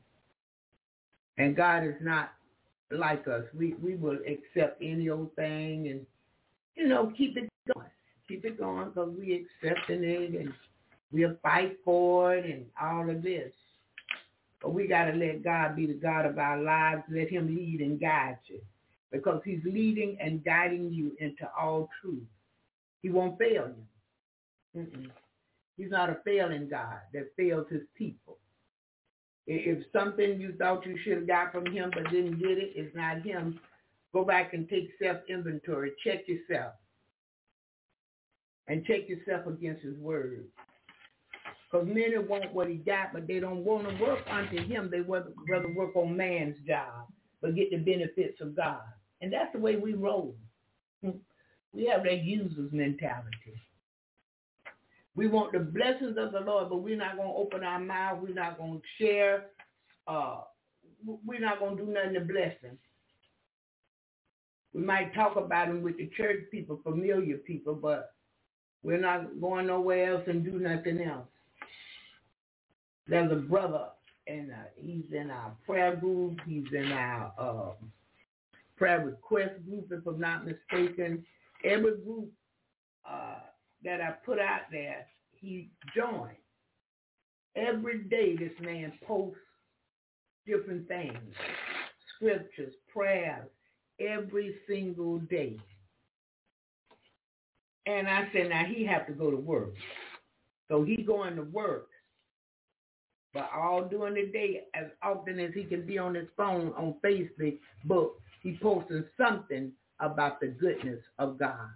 [1.37, 2.33] And God is not
[2.91, 3.43] like us.
[3.57, 6.05] We we will accept any old thing and,
[6.75, 7.87] you know, keep it going.
[8.27, 10.53] Keep it going because we accepting it and
[11.11, 13.51] we'll fight for it and all of this.
[14.61, 17.03] But we got to let God be the God of our lives.
[17.09, 18.61] Let him lead and guide you
[19.13, 22.23] because he's leading and guiding you into all truth.
[23.03, 24.81] He won't fail you.
[24.81, 25.09] Mm-mm.
[25.77, 28.39] He's not a failing God that fails his people.
[29.45, 32.95] If something you thought you should have got from him but didn't get it, it's
[32.95, 33.59] not him.
[34.13, 35.91] Go back and take self-inventory.
[36.03, 36.73] Check yourself.
[38.67, 40.45] And check yourself against his word.
[41.69, 44.89] Because many want what he got, but they don't want to work unto him.
[44.89, 47.07] They rather work on man's job,
[47.41, 48.81] but get the benefits of God.
[49.23, 50.35] And that's the way we roll.
[51.01, 53.55] We have that user's mentality.
[55.15, 58.19] We want the blessings of the Lord, but we're not going to open our mouth.
[58.21, 59.45] We're not going to share.
[60.05, 60.41] Uh,
[61.25, 62.77] we're not going to do nothing to bless them.
[64.73, 68.13] We might talk about them with the church people, familiar people, but
[68.83, 71.27] we're not going nowhere else and do nothing else.
[73.07, 73.85] There's a brother,
[74.27, 76.39] and uh, he's in our prayer group.
[76.45, 77.85] He's in our uh,
[78.83, 81.25] prayer request group, if I'm not mistaken.
[81.63, 82.29] Every group
[83.09, 83.39] uh,
[83.85, 86.35] that I put out there, he joined.
[87.55, 89.37] Every day this man posts
[90.45, 91.17] different things,
[92.13, 93.47] scriptures, prayers,
[94.01, 95.57] every single day.
[97.85, 99.75] And I said, now he have to go to work.
[100.69, 101.87] So he going to work
[103.33, 106.93] but all during the day, as often as he can be on his phone, on
[107.03, 108.09] Facebook,
[108.43, 111.69] he posting something about the goodness of God.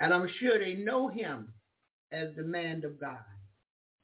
[0.00, 1.52] And I'm sure they know him
[2.12, 3.18] as the man of God.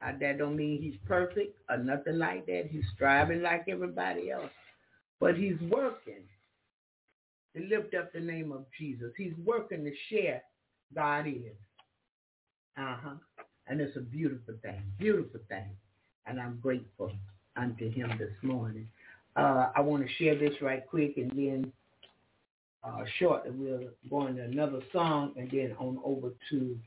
[0.02, 2.68] Uh, that don't mean he's perfect or nothing like that.
[2.70, 4.50] He's striving like everybody else.
[5.18, 6.24] But he's working
[7.56, 9.12] to lift up the name of Jesus.
[9.16, 10.42] He's working to share
[10.94, 11.56] God is.
[12.76, 13.14] Uh-huh.
[13.66, 15.74] And it's a beautiful thing, beautiful thing
[16.26, 17.12] and I'm grateful
[17.56, 18.88] unto him this morning.
[19.36, 21.72] Uh, I want to share this right quick and then
[22.82, 26.78] uh, shortly we'll go into another song and then on over to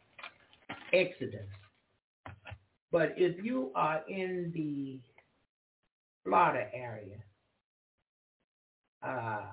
[0.93, 1.45] Exodus.
[2.91, 4.99] But if you are in the
[6.23, 7.17] Florida area
[9.03, 9.45] uh,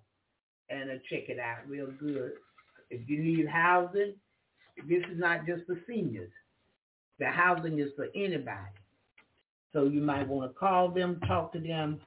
[0.70, 2.34] And uh, check it out real good.
[2.90, 4.14] If you need housing,
[4.88, 6.32] this is not just for seniors.
[7.20, 8.72] The housing is for anybody.
[9.74, 12.00] So you might want to call them, talk to them,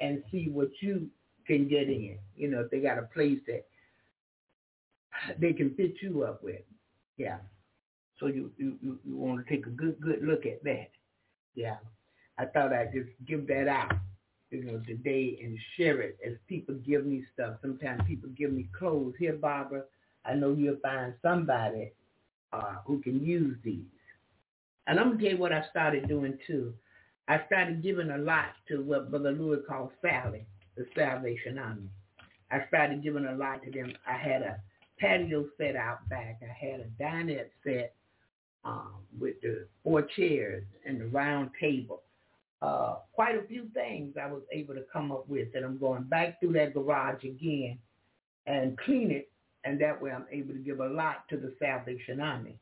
[0.00, 1.08] and see what you
[1.46, 2.18] can get in.
[2.36, 3.64] You know, if they got a place that
[5.38, 6.62] they can fit you up with.
[7.16, 7.38] Yeah.
[8.20, 10.90] So you, you, you, you want to take a good, good look at that.
[11.54, 11.76] Yeah.
[12.38, 13.92] I thought I'd just give that out,
[14.50, 17.56] you know, today and share it as people give me stuff.
[17.62, 19.14] Sometimes people give me clothes.
[19.18, 19.84] Here, Barbara,
[20.24, 21.92] I know you'll find somebody
[22.52, 23.84] uh, who can use these.
[24.86, 26.74] And I'm going to tell you what I started doing too.
[27.26, 30.44] I started giving a lot to what Brother Louis called Sally,
[30.76, 31.88] the Salvation Army.
[32.50, 33.92] I started giving a lot to them.
[34.06, 34.60] I had a
[34.98, 36.40] patio set out back.
[36.42, 37.94] I had a dinette set
[38.64, 42.02] um, with the four chairs and the round table.
[42.64, 46.04] Uh, quite a few things I was able to come up with, and I'm going
[46.04, 47.76] back through that garage again
[48.46, 49.30] and clean it,
[49.64, 52.56] and that way I'm able to give a lot to the Salvation Army.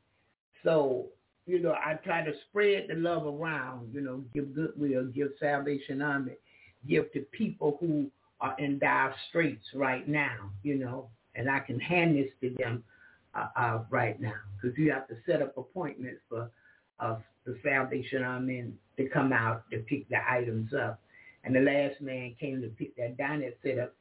[0.65, 1.07] So,
[1.47, 6.03] you know, I try to spread the love around, you know, give goodwill, give Salvation
[6.03, 6.33] Army,
[6.89, 11.79] give to people who are in dire straits right now, you know, and I can
[11.79, 12.83] hand this to them
[13.37, 16.51] uh, uh, right now because you have to set up appointments for
[16.99, 18.59] uh, the Salvation Army
[18.97, 21.01] to come out to pick the items up.
[21.45, 23.95] And the last man came to pick that dinette set up.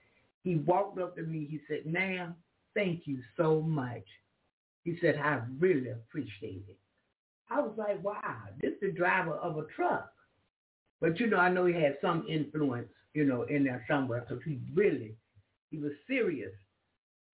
[0.44, 1.48] He walked up to me.
[1.50, 2.36] He said, ma'am,
[2.74, 4.04] thank you so much.
[4.84, 6.78] He said, I really appreciate it.
[7.50, 10.12] I was like, wow, this is the driver of a truck.
[11.00, 14.44] But, you know, I know he had some influence, you know, in there somewhere because
[14.44, 15.16] he really,
[15.70, 16.54] he was serious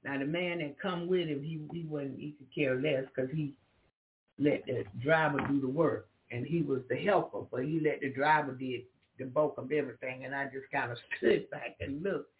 [0.03, 3.29] now the man that come with him, he he wasn't he could care less because
[3.31, 3.53] he
[4.39, 8.09] let the driver do the work and he was the helper, but he let the
[8.09, 8.81] driver did
[9.17, 10.25] the bulk of everything.
[10.25, 12.31] And I just kind of stood back and looked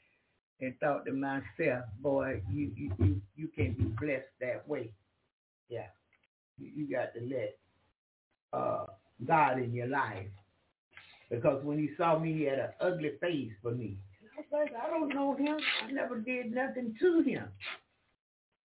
[0.59, 4.91] and thought to myself, boy, you you you, you can't be blessed that way.
[5.69, 5.87] Yeah,
[6.57, 7.57] you, you got to let
[8.53, 8.85] uh,
[9.25, 10.27] God in your life
[11.29, 13.97] because when he saw me, he had an ugly face for me.
[14.53, 15.57] I I don't know him.
[15.83, 17.45] I never did nothing to him.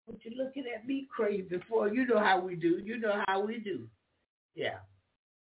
[0.05, 2.82] But you're looking at me crazy for you know how we do.
[2.84, 3.88] You know how we do.
[4.55, 4.80] Yeah.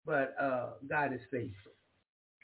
[0.07, 1.73] But uh, God is faithful.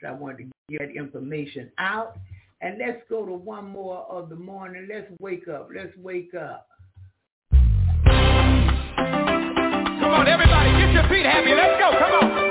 [0.01, 2.17] So I wanted to get information out.
[2.61, 4.87] And let's go to one more of the morning.
[4.93, 5.69] Let's wake up.
[5.73, 6.67] Let's wake up.
[10.03, 11.53] Come on, everybody, get your feet happy.
[11.53, 11.91] Let's go.
[11.97, 12.42] Come on.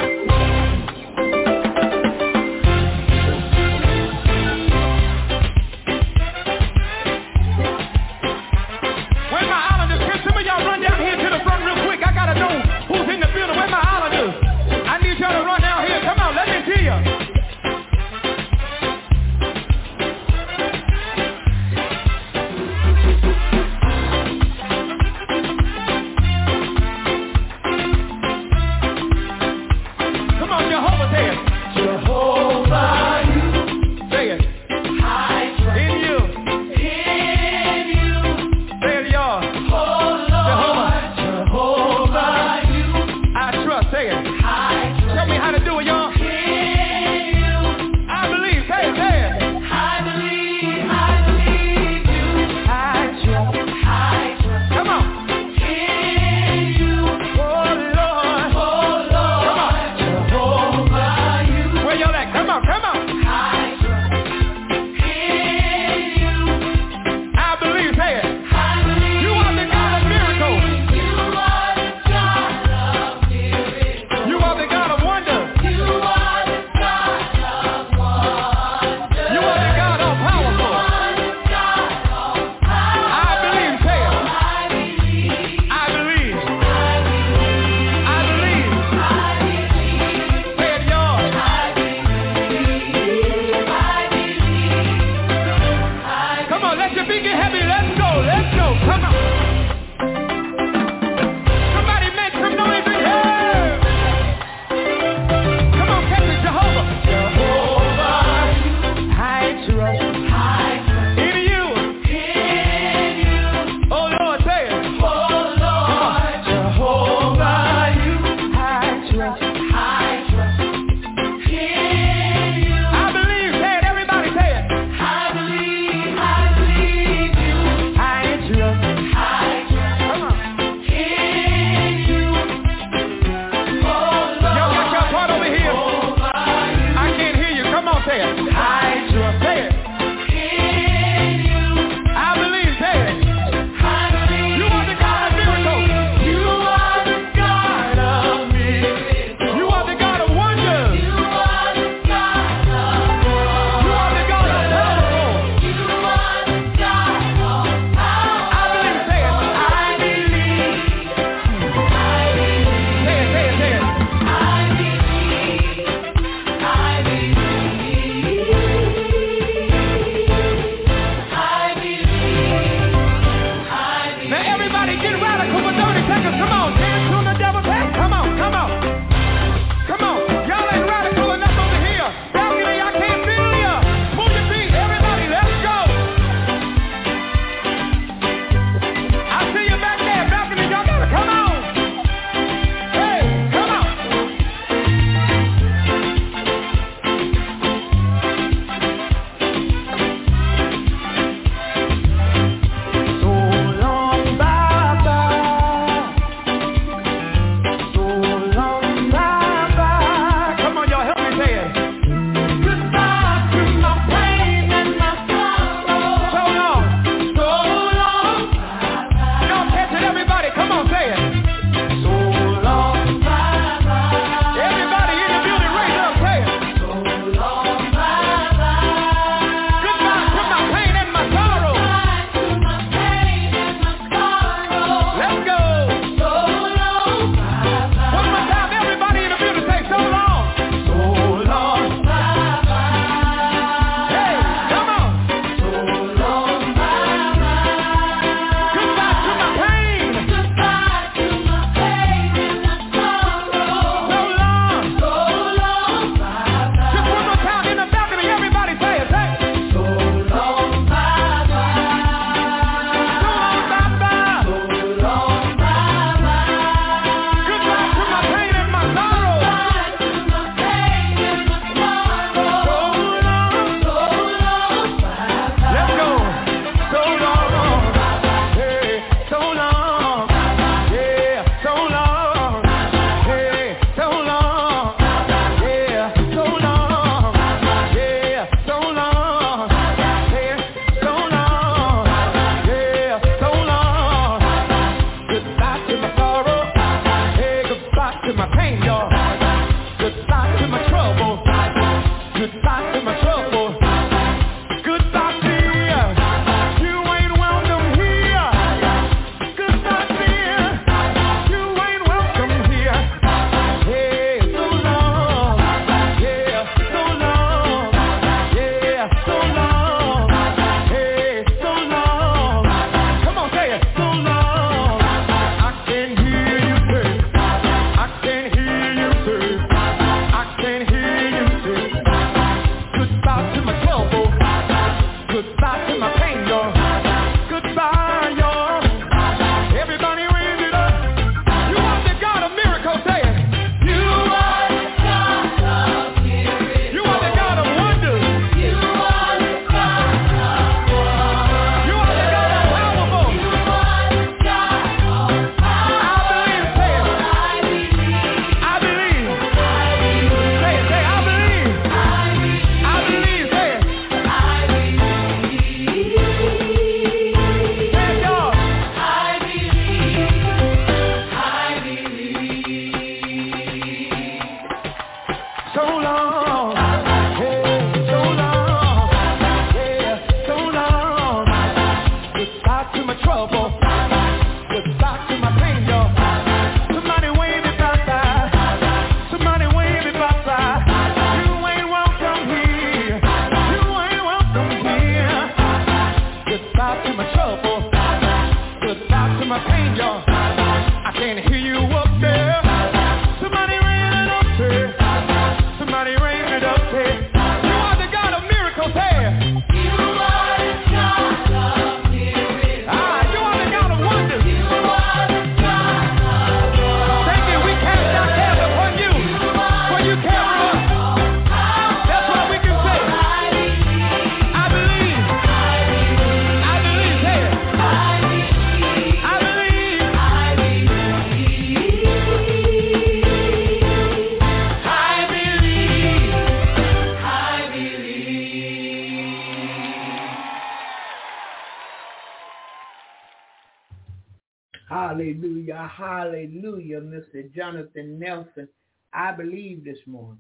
[449.33, 450.39] I believe this morning.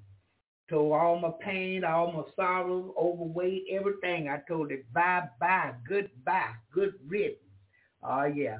[0.68, 4.28] Told all my pain, all my sorrows, overweight, everything.
[4.28, 7.38] I told it bye-bye, goodbye, good riddance.
[8.03, 8.59] Oh, yeah.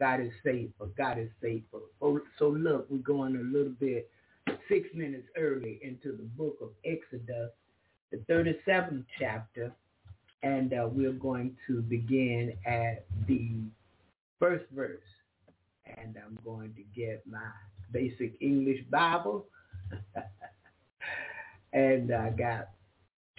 [0.00, 0.90] God is faithful.
[0.96, 1.82] God is faithful.
[2.02, 4.10] Oh, so look, we're going a little bit,
[4.68, 7.50] six minutes early into the book of Exodus,
[8.10, 9.72] the 37th chapter,
[10.42, 13.50] and uh, we're going to begin at the
[14.38, 15.00] first verse
[15.86, 17.50] and I'm going to get my
[17.92, 19.46] basic English Bible.
[21.72, 22.70] and I got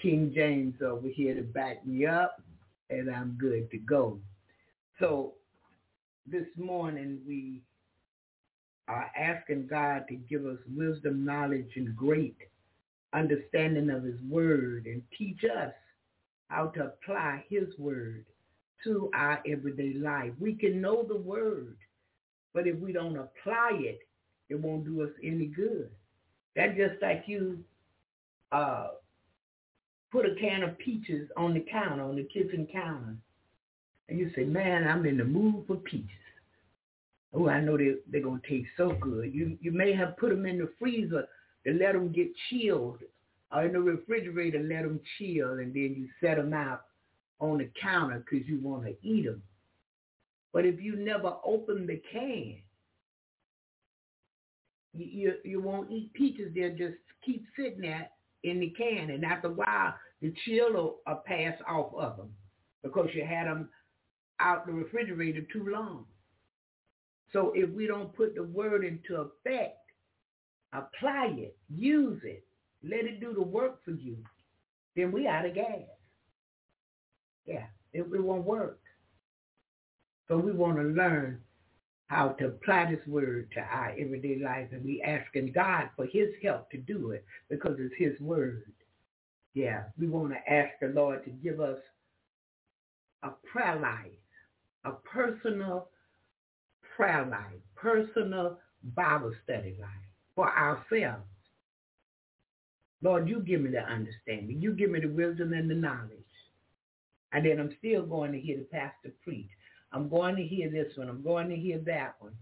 [0.02, 2.42] King James over here to back me up,
[2.90, 4.20] and I'm good to go.
[5.00, 5.34] So
[6.26, 7.62] this morning we
[8.88, 12.38] are asking God to give us wisdom, knowledge, and great
[13.14, 15.74] understanding of his word and teach us
[16.50, 18.26] how to apply his word
[18.84, 20.32] to our everyday life.
[20.40, 21.78] We can know the word
[22.56, 24.00] but if we don't apply it,
[24.50, 25.90] it won't do us any good.
[26.56, 27.60] That's just like you
[28.52, 28.88] uh,
[30.12, 33.16] put a can of peaches on the counter, on the kitchen counter,
[34.08, 36.10] and you say, man, I'm in the mood for peaches.
[37.34, 39.34] Oh, I know they, they're going to taste so good.
[39.34, 41.28] You, you may have put them in the freezer
[41.66, 43.00] to let them get chilled,
[43.52, 46.84] or in the refrigerator, let them chill, and then you set them out
[47.40, 49.42] on the counter because you want to eat them.
[50.54, 52.56] But if you never open the can,
[54.98, 56.52] you, you, won't eat peaches.
[56.56, 58.10] They'll just keep sitting there
[58.44, 59.10] in the can.
[59.10, 62.30] And after a while, the chill will uh, pass off of them
[62.84, 63.70] because you had them
[64.40, 66.06] out the refrigerator too long.
[67.34, 69.78] So if we don't put the word into effect,
[70.74, 72.46] apply it, use it,
[72.84, 74.18] let it do the work for you,
[74.96, 75.82] then we out of gas.
[77.46, 78.80] Yeah, it, it won't work.
[80.28, 81.40] So we want to learn
[82.08, 84.68] how to apply this word to our everyday life.
[84.72, 88.72] And we asking God for his help to do it because it's his word.
[89.54, 91.80] Yeah, we want to ask the Lord to give us
[93.24, 94.12] a prayer life,
[94.86, 95.90] a personal
[96.96, 98.60] prayer life, personal
[98.96, 99.90] Bible study life
[100.36, 101.24] for ourselves.
[103.02, 104.62] Lord, you give me the understanding.
[104.62, 106.12] You give me the wisdom and the knowledge.
[107.34, 109.50] And then I'm still going to hear the pastor preach.
[109.96, 111.08] I'm going to hear this one.
[111.08, 112.34] I'm going to hear that one.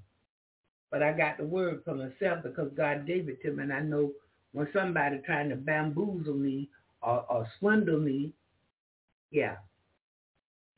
[0.90, 3.62] But I got the word for myself because God gave it to me.
[3.62, 4.12] And I know
[4.54, 6.70] when somebody trying to bamboozle me
[7.04, 8.34] or, or swindle me,
[9.30, 9.58] yeah,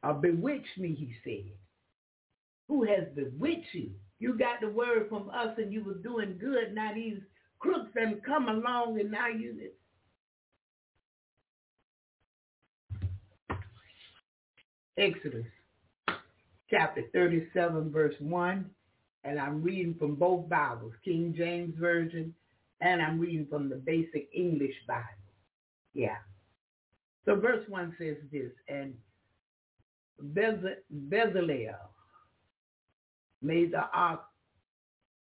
[0.04, 1.50] or bewitch me, he said.
[2.68, 3.92] Who has bewitched you?
[4.20, 6.76] You got the word from us and you were doing good.
[6.76, 7.20] Now these
[7.60, 9.56] crooks have come along and now you...
[14.98, 15.46] Exodus
[16.70, 18.70] chapter 37, verse 1,
[19.24, 22.34] and I'm reading from both Bibles, King James Version,
[22.82, 25.04] and I'm reading from the basic English Bible.
[25.94, 26.18] Yeah.
[27.26, 28.94] So verse 1 says this, and
[30.34, 31.76] Bezalel
[33.42, 34.24] made the ark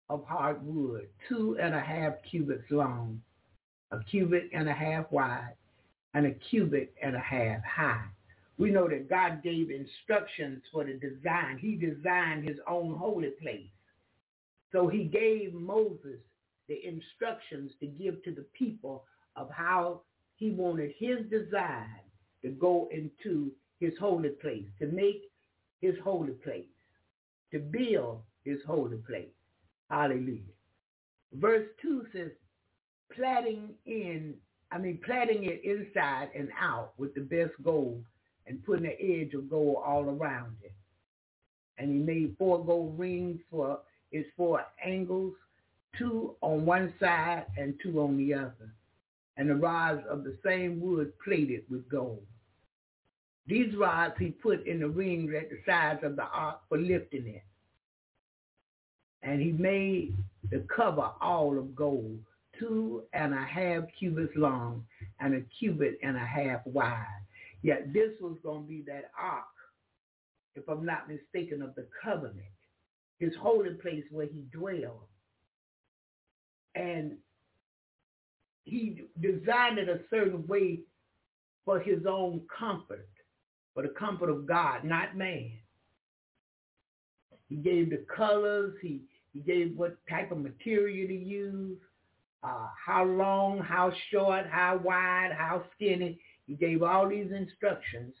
[0.09, 3.21] of hard wood, two and a half cubits long,
[3.91, 5.55] a cubit and a half wide,
[6.13, 8.05] and a cubit and a half high
[8.57, 11.57] we know that God gave instructions for the design.
[11.59, 13.69] He designed his own holy place.
[14.71, 16.19] So he gave Moses
[16.67, 19.05] the instructions to give to the people
[19.35, 20.01] of how
[20.35, 21.99] he wanted his design
[22.41, 25.29] to go into his holy place, to make
[25.81, 26.65] his holy place,
[27.51, 29.29] to build his holy place.
[29.89, 30.41] Hallelujah.
[31.33, 32.31] Verse 2 says,
[33.15, 34.33] plaiting in,
[34.71, 38.03] I mean, plaiting it inside and out with the best gold
[38.47, 40.73] and putting the edge of gold all around it.
[41.77, 43.79] And he made four gold rings for
[44.11, 45.33] its four angles,
[45.97, 48.73] two on one side and two on the other.
[49.37, 52.23] And the rods of the same wood plated with gold.
[53.45, 57.27] These rods he put in the rings at the sides of the ark for lifting
[57.27, 57.43] it.
[59.21, 60.13] And he made
[60.49, 62.19] the cover all of gold,
[62.59, 64.85] two and a half cubits long
[65.19, 67.16] and a cubit and a half wide.
[67.67, 69.43] Yet this was going to be that ark,
[70.55, 72.39] if I'm not mistaken, of the covenant,
[73.19, 75.09] his holy place where he dwelled.
[76.75, 77.17] And
[78.63, 80.79] he designed it a certain way
[81.65, 83.09] for his own comfort,
[83.73, 85.51] for the comfort of God, not man.
[87.49, 88.75] He gave the colors.
[88.81, 89.01] He,
[89.33, 91.79] he gave what type of material to use,
[92.43, 96.21] uh, how long, how short, how wide, how skinny.
[96.47, 98.15] He gave all these instructions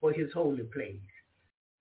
[0.00, 1.00] for his holy place.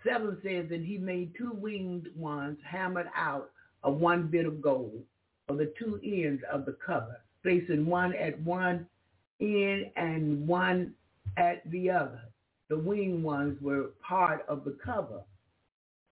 [0.03, 3.51] Seven says that he made two winged ones hammered out
[3.84, 5.03] of one bit of gold
[5.47, 8.88] for the two ends of the cover, placing one at one
[9.41, 10.93] end and one
[11.38, 12.22] at the other.
[12.70, 15.22] The winged ones were part of the cover,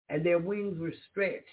[0.09, 1.45] and their wings were stretched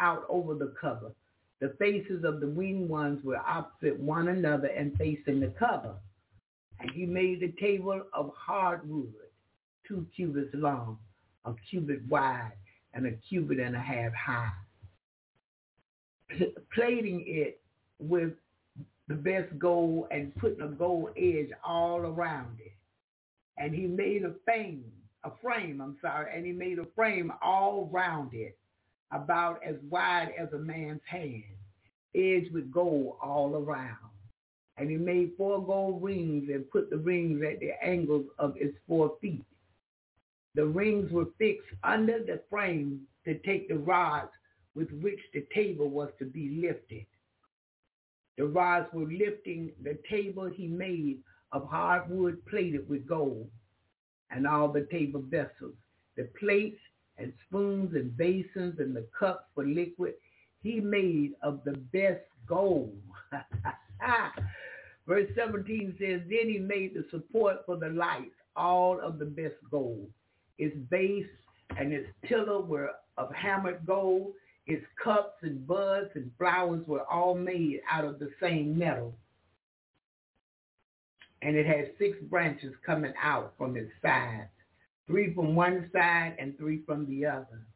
[0.00, 1.12] out over the cover.
[1.60, 5.96] The faces of the winged ones were opposite one another and facing the cover.
[6.82, 9.12] And he made the table of hardwood,
[9.86, 10.98] two cubits long,
[11.44, 12.52] a cubit wide,
[12.92, 14.50] and a cubit and a half high.
[16.74, 17.60] Plating it
[18.00, 18.32] with
[19.06, 22.72] the best gold and putting a gold edge all around it.
[23.58, 24.84] And he made a frame,
[25.22, 28.58] a frame, I'm sorry, and he made a frame all round it,
[29.12, 31.44] about as wide as a man's hand,
[32.16, 34.11] edged with gold all around.
[34.82, 38.76] And he made four gold rings and put the rings at the angles of its
[38.88, 39.44] four feet.
[40.56, 44.32] The rings were fixed under the frame to take the rods
[44.74, 47.06] with which the table was to be lifted.
[48.36, 51.20] The rods were lifting the table he made
[51.52, 53.48] of hardwood plated with gold
[54.32, 55.76] and all the table vessels,
[56.16, 56.80] the plates
[57.18, 60.14] and spoons and basins and the cups for liquid
[60.60, 63.00] he made of the best gold.
[65.06, 69.54] Verse 17 says, Then he made the support for the lights, all of the best
[69.70, 70.08] gold.
[70.58, 71.26] Its base
[71.76, 74.32] and its tiller were of hammered gold.
[74.66, 79.14] Its cups and buds and flowers were all made out of the same metal.
[81.42, 84.48] And it had six branches coming out from its sides,
[85.08, 87.66] three from one side and three from the other.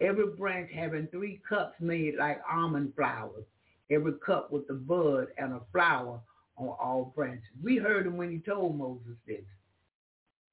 [0.00, 3.44] Every branch having three cups made like almond flowers,
[3.90, 6.22] every cup with a bud and a flower
[6.58, 7.44] on all branches.
[7.62, 9.44] We heard him when he told Moses this.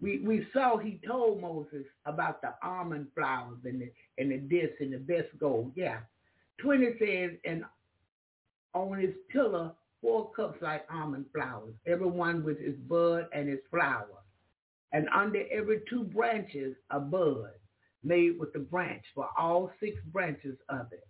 [0.01, 4.71] We we saw he told Moses about the almond flowers and the and the this
[4.79, 5.71] and the best gold.
[5.75, 5.99] Yeah.
[6.57, 7.63] Twenty says, and
[8.73, 13.63] on his pillar four cups like almond flowers, every one with its bud and its
[13.69, 14.07] flower.
[14.91, 17.51] And under every two branches a bud
[18.03, 21.07] made with the branch for all six branches of it.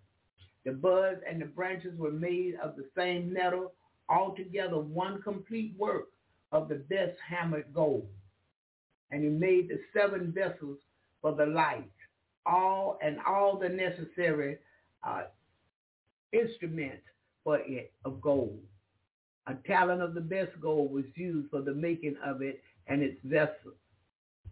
[0.65, 3.73] The buds and the branches were made of the same metal,
[4.09, 6.09] altogether one complete work
[6.51, 8.07] of the best hammered gold
[9.11, 10.77] and he made the seven vessels
[11.21, 11.89] for the light,
[12.45, 14.57] all and all the necessary
[15.03, 15.23] uh,
[16.31, 17.03] instruments
[17.43, 18.59] for it of gold.
[19.47, 23.19] A talent of the best gold was used for the making of it and its
[23.23, 23.75] vessels.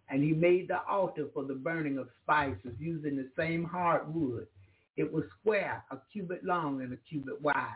[0.08, 4.46] And he made the altar for the burning of spices using the same hard wood.
[4.96, 7.66] It was square, a cubit long and a cubit wide,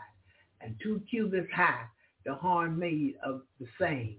[0.61, 1.85] and two cubits high,
[2.25, 4.17] the horn made of the same.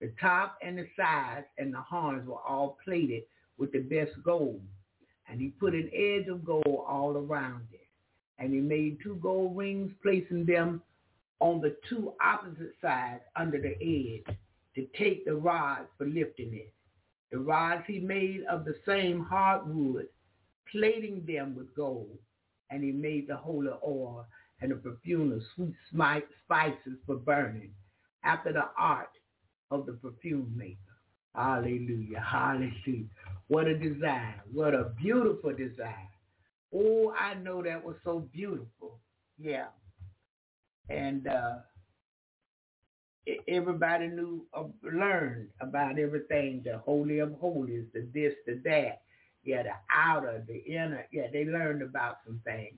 [0.00, 3.22] The top and the sides and the horns were all plated
[3.58, 4.60] with the best gold.
[5.28, 7.86] And he put an edge of gold all around it.
[8.38, 10.82] And he made two gold rings, placing them
[11.40, 14.36] on the two opposite sides under the edge
[14.74, 16.72] to take the rods for lifting it.
[17.30, 20.08] The rods he made of the same hardwood,
[20.70, 22.18] plating them with gold.
[22.70, 24.26] And he made the holy oil
[24.64, 25.74] and the perfume of sweet
[26.42, 27.70] spices for burning.
[28.24, 29.10] After the art
[29.70, 30.78] of the perfume maker.
[31.34, 32.24] Hallelujah.
[32.26, 33.04] Hallelujah.
[33.48, 34.40] What a design.
[34.50, 36.08] What a beautiful design.
[36.74, 39.00] Oh, I know that was so beautiful.
[39.38, 39.66] Yeah.
[40.88, 41.56] And uh,
[43.46, 49.02] everybody knew, uh, learned about everything, the holy of holies, the this, the that.
[49.44, 51.06] Yeah, the outer, the inner.
[51.12, 52.76] Yeah, they learned about some things.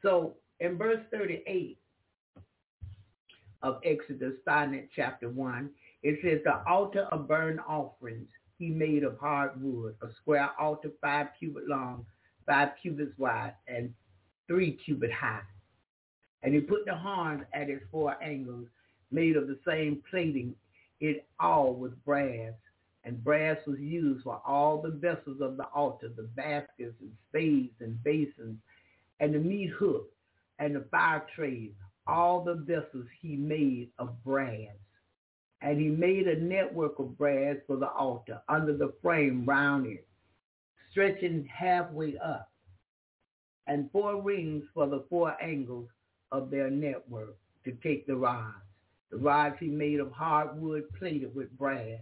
[0.00, 1.78] So in verse 38,
[3.62, 5.70] of Exodus, starting at chapter 1.
[6.02, 8.28] It says, the altar of burnt offerings
[8.58, 12.04] he made of hard wood, a square altar five cubit long,
[12.46, 13.92] five cubits wide, and
[14.48, 15.42] three cubit high.
[16.42, 18.66] And he put the horns at its four angles,
[19.10, 20.54] made of the same plating,
[21.00, 22.52] it all with brass.
[23.04, 27.74] And brass was used for all the vessels of the altar, the baskets and spades
[27.80, 28.58] and basins,
[29.20, 30.10] and the meat hook,
[30.58, 31.72] and the fire trays,
[32.06, 34.74] all the vessels he made of brass.
[35.60, 40.06] And he made a network of brass for the altar under the frame round it,
[40.90, 42.50] stretching halfway up,
[43.66, 45.88] and four rings for the four angles
[46.32, 48.54] of their network to take the rods.
[49.10, 52.00] The rods he made of hardwood plated with brass.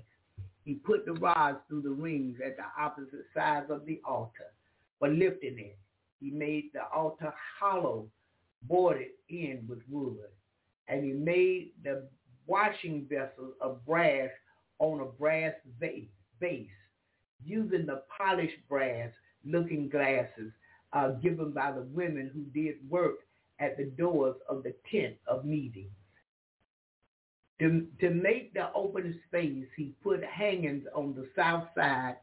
[0.64, 4.52] He put the rods through the rings at the opposite sides of the altar,
[5.00, 5.78] but lifting it.
[6.20, 8.08] He made the altar hollow,
[8.62, 10.28] boarded in with wood.
[10.88, 12.08] And he made the
[12.46, 14.30] washing vessels of brass
[14.78, 16.68] on a brass base,
[17.44, 19.10] using the polished brass
[19.44, 20.52] looking glasses
[20.92, 23.16] uh, given by the women who did work
[23.60, 25.90] at the doors of the tent of meeting.
[27.60, 32.16] To, to make the open space, he put hangings on the south side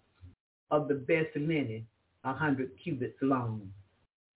[0.69, 1.87] of the best linen,
[2.23, 3.71] a hundred cubits long.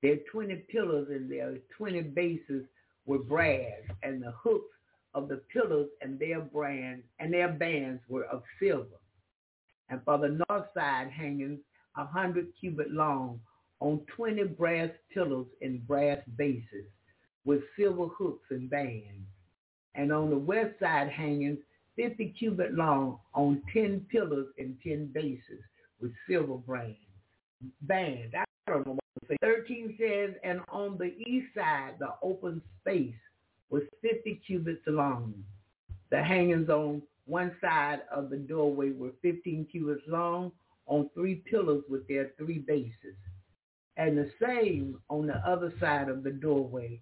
[0.01, 2.65] There are 20 pillars and there are 20 bases
[3.05, 4.75] with brass, and the hooks
[5.13, 8.99] of the pillars and their brands and their bands were of silver.
[9.89, 11.59] And for the north side hangings,
[11.95, 13.39] a hundred cubit long,
[13.79, 16.85] on 20 brass pillars and brass bases
[17.45, 19.25] with silver hooks and bands.
[19.95, 21.59] And on the west side hangings,
[21.95, 25.63] 50 cubit long on 10 pillars and 10 bases
[25.99, 26.97] with silver bands.
[27.81, 28.33] Bands.
[28.35, 28.99] I don't know.
[29.41, 33.15] 13 says, and on the east side, the open space
[33.69, 35.33] was 50 cubits long.
[36.09, 40.51] The hangings on one side of the doorway were 15 cubits long
[40.85, 43.15] on three pillars with their three bases.
[43.97, 47.01] And the same on the other side of the doorway.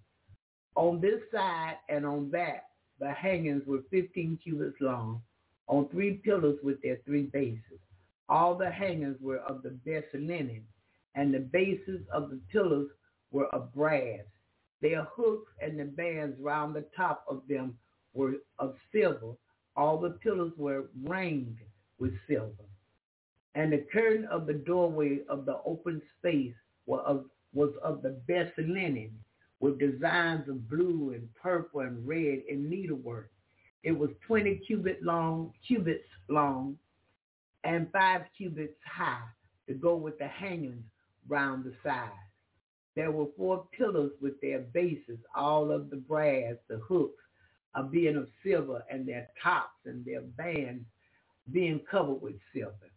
[0.74, 2.64] On this side and on that,
[2.98, 5.22] the hangings were 15 cubits long
[5.68, 7.80] on three pillars with their three bases.
[8.28, 10.64] All the hangings were of the best linen,
[11.16, 12.88] and the bases of the pillars
[13.32, 14.20] were of brass.
[14.82, 17.76] Their hooks and the bands round the top of them
[18.12, 19.32] were of silver.
[19.74, 21.58] All the pillars were ringed
[21.98, 22.64] with silver.
[23.54, 26.54] And the curtain of the doorway of the open space
[26.84, 29.12] was of, was of the best linen
[29.60, 33.30] with designs of blue and purple and red in needlework.
[33.82, 36.76] It was 20 cubit long, cubits long
[37.64, 39.24] and five cubits high
[39.68, 40.84] to go with the hangings
[41.28, 42.12] round the sides.
[42.94, 47.22] There were four pillars with their bases, all of the brass, the hooks
[47.74, 50.84] of being of silver, and their tops and their bands
[51.52, 52.90] being covered with silver.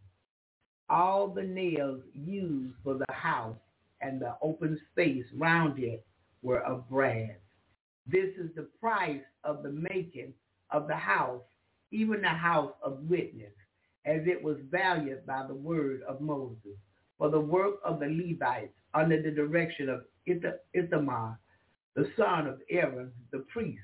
[0.90, 3.58] All the nails used for the house
[4.02, 6.06] and the open space round it
[6.42, 7.36] were of brass.
[8.08, 10.34] This is the price of the making
[10.72, 11.44] of the house,
[11.92, 13.54] even the house of witness,
[14.06, 16.78] as it was valued by the word of Moses,
[17.20, 20.06] for the work of the Levites under the direction of
[20.74, 21.38] Ithamar,
[21.96, 23.82] the son of Aaron, the priest.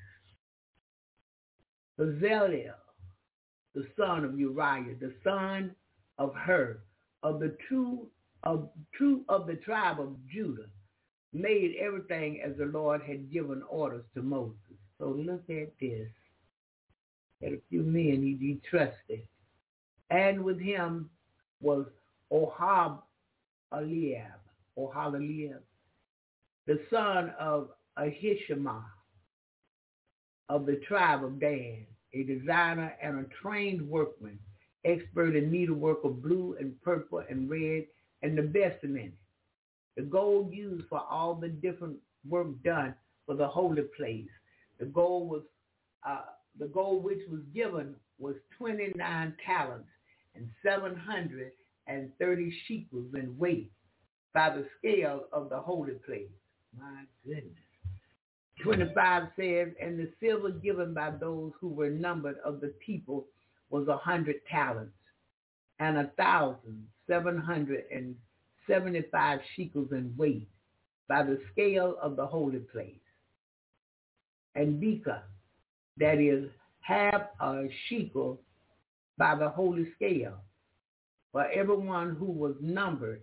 [2.00, 2.74] Bezalel,
[3.74, 5.74] the son of Uriah, the son
[6.18, 6.78] of Hur,
[7.22, 8.08] of the true
[8.42, 10.68] of true of the tribe of Judah,
[11.32, 14.56] made everything as the Lord had given orders to Moses.
[14.98, 16.08] So look at this.
[17.42, 19.26] Had a few men he, he trusted.
[20.10, 21.10] And with him
[21.60, 21.86] was
[22.32, 22.98] Ohab
[23.72, 24.40] Eliab,
[24.94, 25.58] Hallelujah,
[26.66, 28.84] the son of Ahisamach
[30.48, 34.38] of the tribe of Dan, a designer and a trained workman,
[34.84, 37.84] expert in needlework of blue and purple and red
[38.22, 39.12] and the best in it
[39.96, 41.96] the gold used for all the different
[42.28, 42.94] work done
[43.24, 44.28] for the holy place.
[44.78, 45.42] The gold was
[46.06, 46.20] uh,
[46.58, 49.88] the gold which was given was 29 talents
[50.34, 50.48] and
[51.86, 53.70] 730 shekels in weight
[54.34, 56.28] by the scale of the holy place.
[56.78, 57.52] My goodness.
[58.62, 63.26] 25 says, and the silver given by those who were numbered of the people
[63.70, 64.92] was a hundred talents
[65.78, 68.14] and a thousand seven hundred and
[68.66, 70.48] seventy-five shekels in weight
[71.08, 72.94] by the scale of the holy place.
[74.54, 75.20] And Beka,
[75.98, 76.48] that is
[76.80, 78.40] half a shekel
[79.18, 80.38] by the holy scale.
[81.36, 83.22] For everyone who was numbered,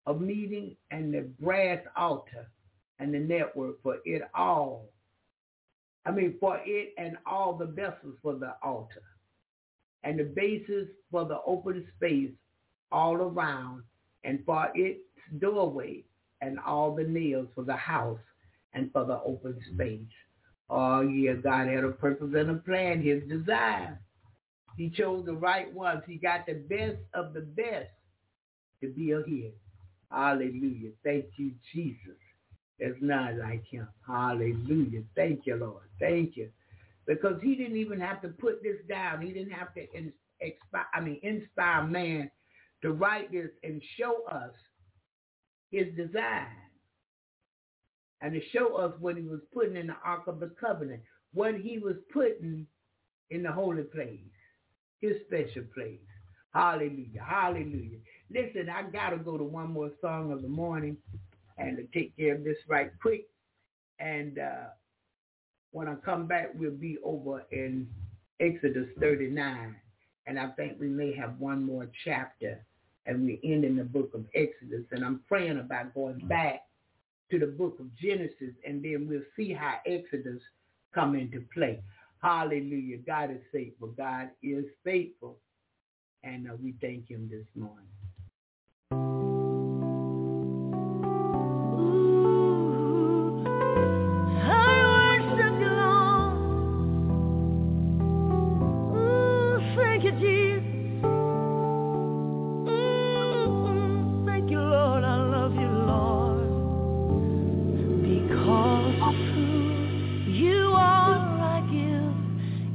[0.05, 2.49] of meeting and the brass altar
[2.99, 4.89] and the network for it all.
[6.05, 9.03] I mean, for it and all the vessels for the altar
[10.03, 12.31] and the bases for the open space
[12.91, 13.83] all around
[14.23, 14.99] and for its
[15.39, 16.03] doorway
[16.41, 18.19] and all the nails for the house
[18.73, 20.01] and for the open space.
[20.69, 23.99] Oh yeah, God had a purpose and a plan, his desire.
[24.77, 26.03] He chose the right ones.
[26.07, 27.89] He got the best of the best
[28.81, 29.51] to build here.
[30.11, 30.91] Hallelujah.
[31.03, 32.17] Thank you, Jesus.
[32.79, 33.87] There's none like him.
[34.07, 35.03] Hallelujah.
[35.15, 35.83] Thank you, Lord.
[35.99, 36.49] Thank you.
[37.05, 39.21] Because he didn't even have to put this down.
[39.21, 42.31] He didn't have to inspire, I mean, inspire man
[42.81, 44.53] to write this and show us
[45.71, 46.47] his design
[48.21, 51.01] and to show us what he was putting in the Ark of the Covenant,
[51.33, 52.65] what he was putting
[53.29, 54.19] in the holy place,
[55.01, 55.99] his special place.
[56.53, 57.23] Hallelujah.
[57.25, 57.99] Hallelujah.
[58.31, 60.97] Listen, I got to go to one more song of the morning
[61.57, 63.27] and to take care of this right quick.
[63.99, 64.67] And uh,
[65.71, 67.87] when I come back, we'll be over in
[68.39, 69.75] Exodus 39.
[70.27, 72.63] And I think we may have one more chapter
[73.05, 74.85] and we end in the book of Exodus.
[74.91, 76.65] And I'm praying about going back
[77.31, 80.41] to the book of Genesis and then we'll see how Exodus
[80.93, 81.81] come into play.
[82.21, 82.97] Hallelujah.
[82.97, 83.89] God is faithful.
[83.89, 85.37] God is faithful.
[86.23, 87.87] And uh, we thank him this morning.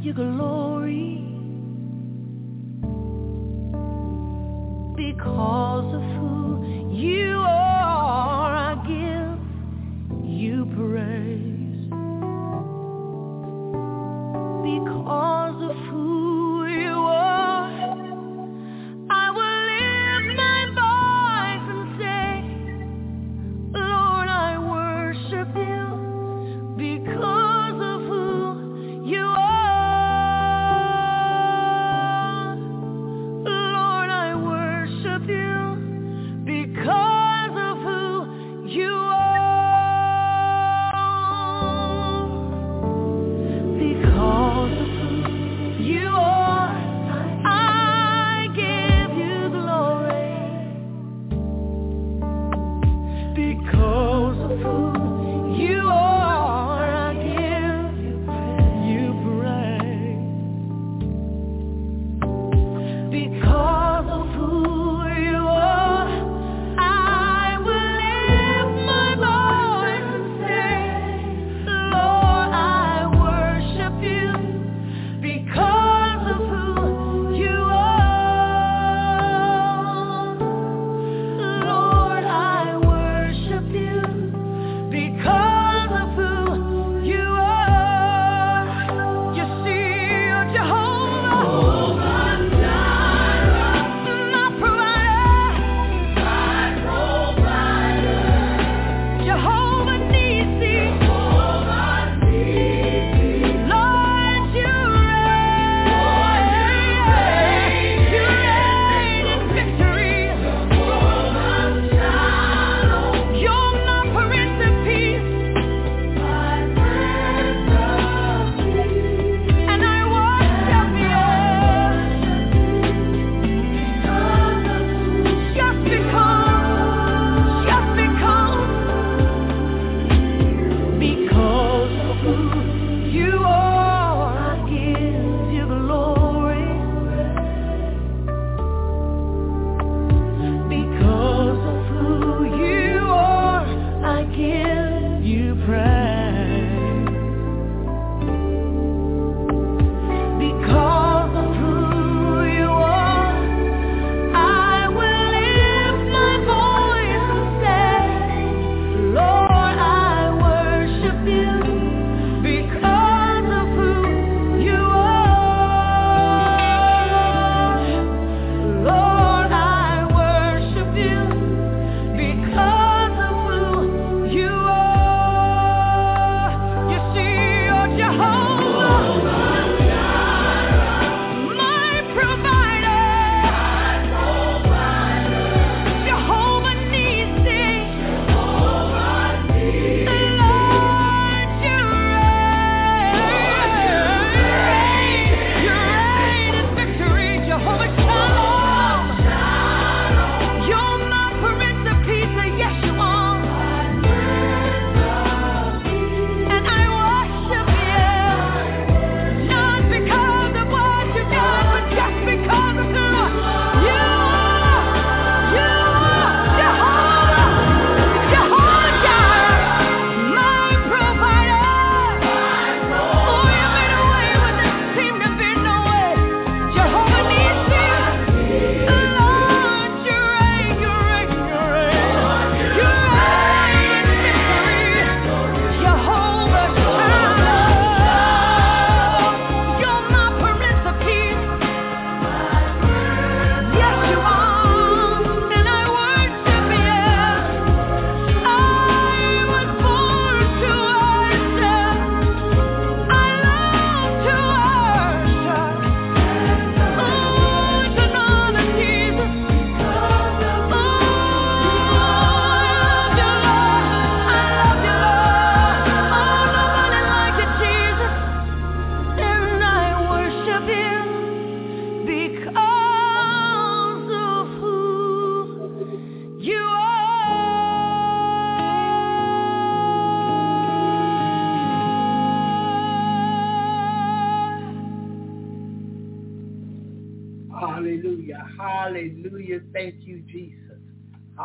[0.04, 1.16] your glory.
[4.96, 6.33] Because of who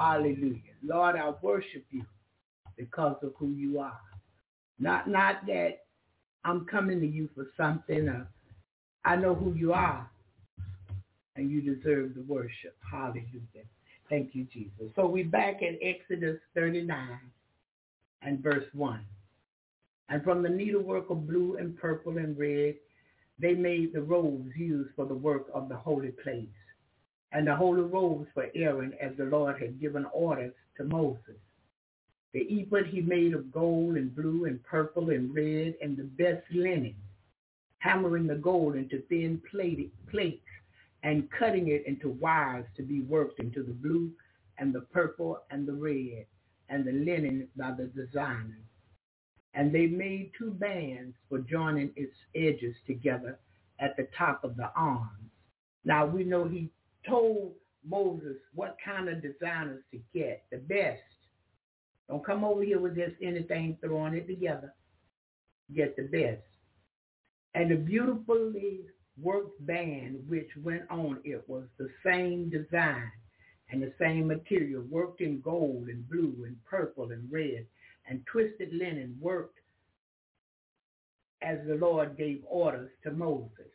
[0.10, 0.73] Hallelujah.
[0.84, 2.03] Lord, I worship you
[2.77, 3.99] because of who you are.
[4.80, 5.84] Not not that
[6.44, 8.10] I'm coming to you for something.
[8.10, 8.27] Or
[9.06, 10.10] I know who you are,
[11.36, 12.76] and you deserve the worship.
[12.91, 13.68] Hallelujah.
[14.10, 14.91] Thank you, Jesus.
[14.95, 17.19] So we're back in Exodus 39
[18.23, 18.99] and verse 1.
[20.10, 22.73] And from the needlework of blue and purple and red,
[23.38, 26.48] they made the robes used for the work of the holy place,
[27.31, 31.38] and the holy robes for Aaron as the Lord had given orders to Moses.
[32.34, 36.43] The ephod he made of gold and blue and purple and red and the best
[36.51, 36.95] linen,
[37.80, 40.45] hammering the gold into thin plated plates
[41.03, 44.11] and cutting it into wires to be worked into the blue
[44.57, 46.26] and the purple and the red
[46.69, 48.57] and the linen by the designers.
[49.53, 53.39] And they made two bands for joining its edges together
[53.80, 55.31] at the top of the arms.
[55.85, 56.69] Now we know he
[57.10, 57.53] told
[57.88, 61.02] Moses what kind of designers to get, the best.
[62.07, 64.73] Don't come over here with just anything throwing it together.
[65.76, 66.41] Get the best.
[67.53, 68.81] And the beautifully
[69.22, 73.11] worked band which went on it was the same design
[73.72, 77.65] and the same material, worked in gold and blue and purple and red,
[78.07, 79.60] and twisted linen worked
[81.41, 83.72] as the Lord gave orders to Moses.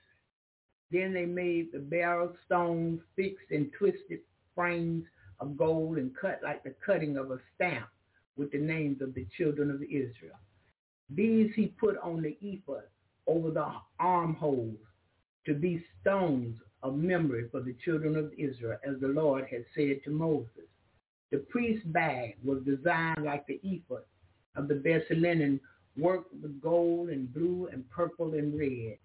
[0.90, 4.20] Then they made the beryl stones fixed in twisted
[4.54, 5.04] frames
[5.40, 7.88] of gold and cut like the cutting of a stamp
[8.36, 10.38] with the names of the children of Israel.
[11.10, 12.84] These he put on the ephod
[13.26, 14.78] over the armholes
[15.46, 20.02] to be stones of memory for the children of Israel, as the Lord had said
[20.04, 20.68] to Moses.
[21.30, 24.02] The priest's bag was designed like the ephod
[24.56, 25.60] of the best linen,
[25.96, 28.98] worked with gold and blue and purple and red.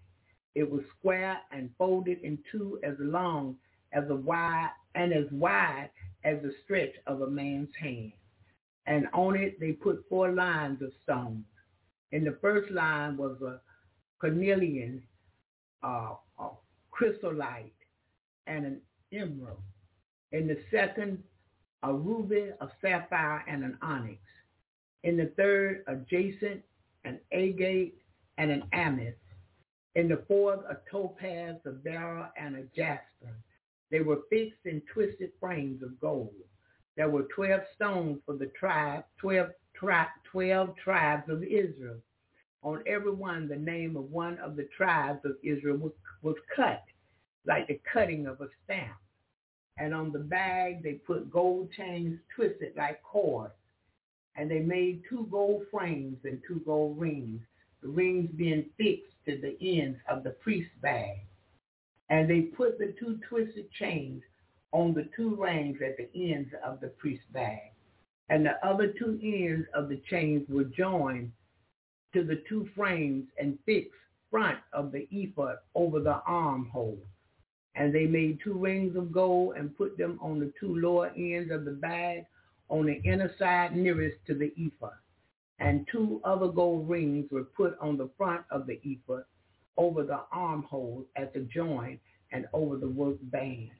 [0.54, 3.56] It was square and folded in two as long
[3.92, 5.90] as a wide and as wide
[6.24, 8.12] as the stretch of a man's hand.
[8.86, 11.44] And on it they put four lines of stones.
[12.12, 13.60] In the first line was a
[14.20, 15.02] cornelian,
[15.82, 16.48] uh, a
[16.90, 17.72] chrysolite,
[18.46, 18.80] and an
[19.12, 19.62] emerald.
[20.32, 21.22] In the second,
[21.82, 24.20] a ruby, a sapphire, and an onyx.
[25.04, 26.62] In the third, a jacinth,
[27.04, 27.94] an agate,
[28.38, 29.16] and an amethyst.
[29.94, 33.34] In the fourth, a topaz, a beryl, and a jasper.
[33.90, 36.34] They were fixed in twisted frames of gold.
[36.96, 41.96] There were 12 stones for the tribe, 12, tri- 12 tribes of Israel.
[42.62, 45.92] On every one, the name of one of the tribes of Israel was,
[46.22, 46.84] was cut
[47.46, 48.96] like the cutting of a stamp.
[49.78, 53.54] And on the bag, they put gold chains twisted like cords.
[54.36, 57.40] And they made two gold frames and two gold rings,
[57.82, 61.18] the rings being fixed to the ends of the priest's bag.
[62.08, 64.22] And they put the two twisted chains
[64.72, 67.72] on the two rings at the ends of the priest's bag.
[68.28, 71.32] And the other two ends of the chains were joined
[72.14, 73.90] to the two frames and fixed
[74.30, 76.98] front of the ephod over the armhole.
[77.74, 81.52] And they made two rings of gold and put them on the two lower ends
[81.52, 82.24] of the bag
[82.68, 84.92] on the inner side nearest to the ephod.
[85.60, 89.24] And two other gold rings were put on the front of the ephod
[89.76, 92.00] over the armhole at the joint
[92.32, 93.70] and over the work band.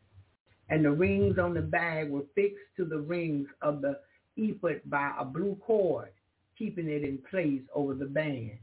[0.69, 3.99] And the rings on the bag were fixed to the rings of the
[4.37, 6.11] ephod by a blue cord,
[6.57, 8.59] keeping it in place over the band,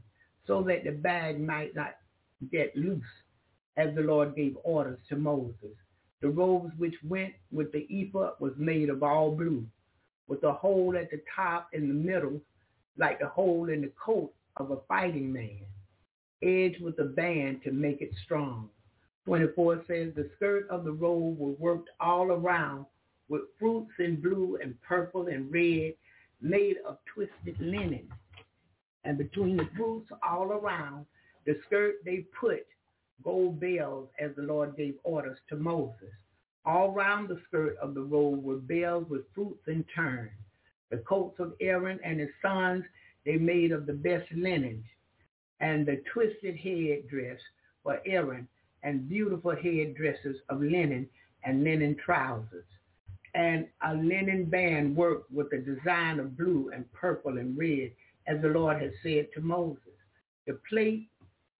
[0.46, 1.96] so that the bag might not
[2.52, 3.02] get loose
[3.76, 5.76] as the Lord gave orders to Moses.
[6.20, 9.64] The robes which went with the ephod was made of all blue,
[10.28, 12.40] with a hole at the top in the middle,
[12.98, 15.60] like the hole in the coat of a fighting man,
[16.42, 18.68] edged with a band to make it strong.
[19.26, 22.86] 24 says, the skirt of the robe was worked all around
[23.28, 25.92] with fruits in blue and purple and red
[26.40, 28.08] made of twisted linen.
[29.04, 31.06] And between the fruits all around,
[31.46, 32.66] the skirt they put
[33.22, 36.12] gold bells as the Lord gave orders to Moses.
[36.64, 40.30] All round the skirt of the robe were bells with fruits in turn.
[40.90, 42.84] The coats of Aaron and his sons
[43.24, 44.82] they made of the best linen,
[45.60, 47.38] and the twisted head dress
[47.82, 48.48] for Aaron,
[48.82, 51.08] and beautiful head dresses of linen
[51.44, 52.64] and linen trousers.
[53.34, 57.92] And a linen band worked with a design of blue and purple and red,
[58.26, 59.82] as the Lord had said to Moses.
[60.46, 61.08] The plate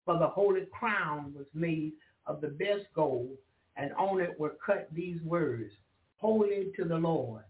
[0.05, 1.93] for the holy crown was made
[2.27, 3.37] of the best gold,
[3.77, 5.71] and on it were cut these words,
[6.17, 7.45] Holy to the Lord.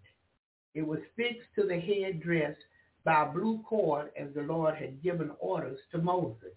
[0.79, 2.55] It was fixed to the head dress
[3.03, 6.55] by blue cord as the Lord had given orders to Moses.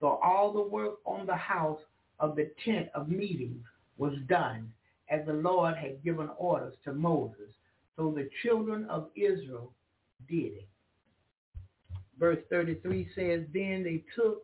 [0.00, 1.80] So all the work on the house
[2.20, 3.64] of the tent of meeting
[3.96, 4.70] was done,
[5.08, 7.54] as the Lord had given orders to Moses.
[7.96, 9.72] So the children of Israel
[10.28, 10.68] did it.
[12.18, 14.42] Verse 33 says, Then they took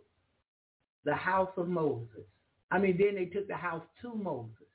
[1.05, 2.25] the house of Moses.
[2.71, 4.67] I mean, then they took the house to Moses,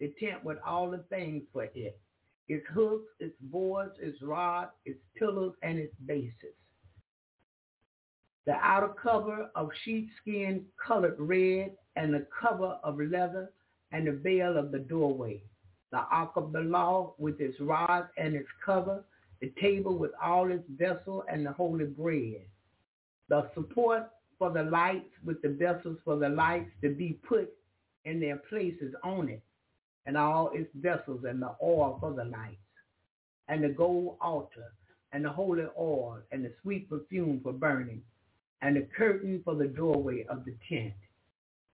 [0.00, 2.00] the tent with all the things for it,
[2.48, 6.54] its hooks, its boards, its rods, its pillars, and its bases.
[8.44, 13.50] The outer cover of sheepskin colored red, and the cover of leather,
[13.92, 15.42] and the veil of the doorway.
[15.92, 19.04] The ark of the law with its rod and its cover,
[19.40, 22.42] the table with all its vessel and the holy bread.
[23.28, 27.52] The support for the lights with the vessels for the lights to be put
[28.04, 29.42] in their places on it,
[30.06, 32.56] and all its vessels and the oil for the lights,
[33.48, 34.72] and the gold altar,
[35.12, 38.02] and the holy oil, and the sweet perfume for burning,
[38.62, 40.94] and the curtain for the doorway of the tent,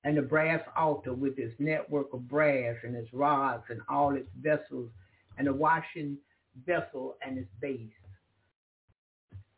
[0.05, 4.29] and the brass altar with its network of brass and its rods and all its
[4.41, 4.91] vessels,
[5.37, 6.17] and the washing
[6.67, 7.91] vessel and its base.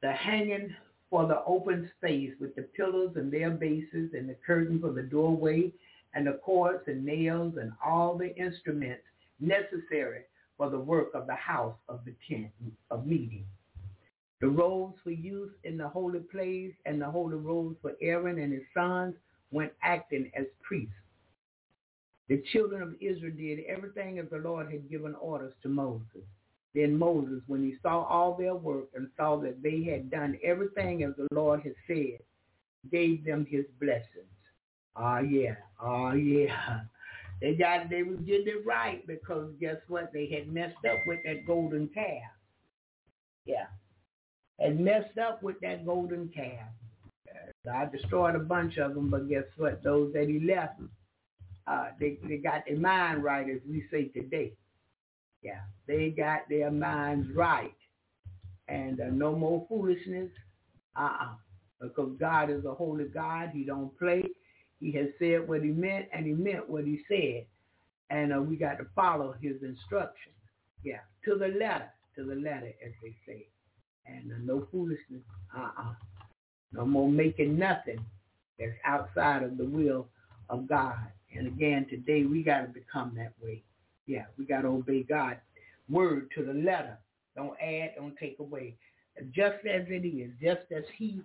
[0.03, 0.75] The hanging
[1.11, 5.03] for the open space with the pillars and their bases and the curtain for the
[5.03, 5.73] doorway
[6.15, 9.03] and the cords and nails and all the instruments
[9.39, 10.23] necessary
[10.57, 12.51] for the work of the house of the tent
[12.91, 13.45] of meeting.
[14.41, 18.53] The robes for use in the holy place and the holy robes for Aaron and
[18.53, 19.15] his sons
[19.53, 20.95] went acting as priests.
[22.29, 26.25] The children of Israel did everything as the Lord had given orders to Moses.
[26.75, 31.03] Then Moses, when he saw all their work and saw that they had done everything
[31.03, 32.21] as the Lord had said,
[32.91, 34.31] gave them his blessings.
[35.01, 35.57] Ah, yeah.
[35.81, 36.81] Ah, yeah.
[37.43, 40.13] They got, they was getting it right because guess what?
[40.13, 42.21] They had messed up with that golden calf.
[43.47, 43.65] Yeah.
[44.61, 46.69] Had messed up with that golden calf.
[47.65, 49.83] God destroyed a bunch of them, but guess what?
[49.83, 50.81] Those that he left,
[51.67, 54.53] uh, they, they got their mind right, as we say today.
[55.43, 57.75] Yeah, they got their minds right.
[58.69, 60.31] And uh, no more foolishness.
[60.95, 61.37] Uh-uh.
[61.81, 63.51] Because God is a holy God.
[63.55, 64.23] He don't play.
[64.81, 67.45] He has said what he meant, and he meant what he said.
[68.09, 70.35] And uh, we got to follow his instructions.
[70.83, 73.47] Yeah, to the letter, to the letter, as they say.
[74.07, 75.23] And uh, no foolishness.
[75.57, 75.93] Uh-uh.
[76.73, 78.05] No more making nothing
[78.59, 80.09] that's outside of the will
[80.49, 80.97] of God.
[81.37, 83.63] And again, today we got to become that way.
[84.07, 85.41] Yeah, we got to obey God's
[85.89, 86.99] word to the letter.
[87.37, 88.77] Don't add, don't take away.
[89.33, 91.21] Just as it is, just as he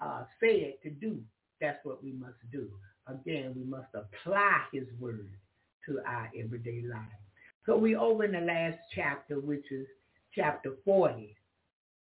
[0.00, 1.18] uh, said to do,
[1.60, 2.68] that's what we must do.
[3.10, 5.28] Again, we must apply his word
[5.86, 7.00] to our everyday life.
[7.66, 9.86] So we open the last chapter, which is
[10.34, 11.34] chapter 40,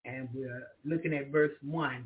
[0.05, 2.03] and we're looking at verse 1.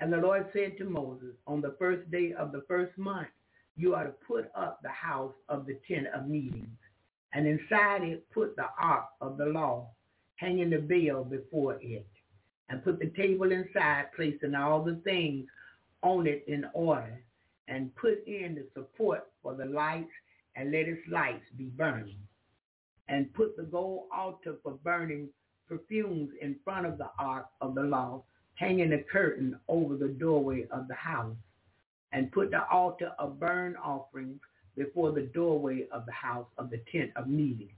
[0.00, 3.28] And the Lord said to Moses, on the first day of the first month,
[3.76, 6.68] you are to put up the house of the tent of meetings
[7.34, 9.88] and inside it put the ark of the law,
[10.36, 12.06] hanging the veil before it,
[12.68, 15.46] and put the table inside, placing all the things
[16.02, 17.20] on it in order,
[17.68, 20.10] and put in the support for the lights,
[20.56, 22.18] and let its lights be burning.
[23.08, 25.28] And put the gold altar for burning
[25.68, 28.22] perfumes in front of the ark of the law,
[28.54, 31.36] hanging a curtain over the doorway of the house,
[32.12, 34.40] and put the altar of burnt offerings
[34.76, 37.70] before the doorway of the house of the tent of meeting.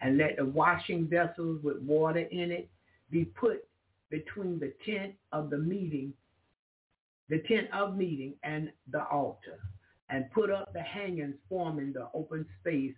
[0.00, 2.68] And let the washing vessels with water in it
[3.10, 3.64] be put
[4.10, 6.12] between the tent of the meeting,
[7.32, 9.58] the tent of meeting and the altar.
[10.10, 12.92] And put up the hangings forming the open space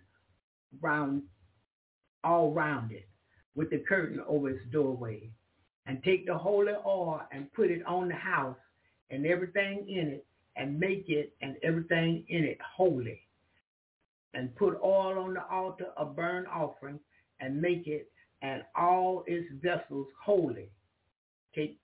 [0.81, 1.23] round
[2.21, 3.07] all round it
[3.55, 5.29] with the curtain over its doorway.
[5.85, 8.57] And take the holy oil and put it on the house
[9.09, 10.25] and everything in it
[10.57, 13.21] and make it and everything in it holy
[14.33, 16.99] and put oil on the altar of burnt offering
[17.39, 20.69] and make it and all its vessels holy.
[21.55, 21.79] Take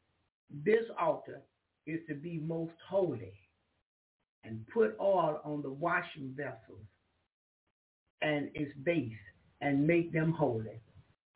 [0.65, 1.43] this altar
[1.87, 3.33] is to be most holy
[4.43, 6.85] and put oil on the washing vessels
[8.21, 9.11] and its base
[9.61, 10.79] and make them holy.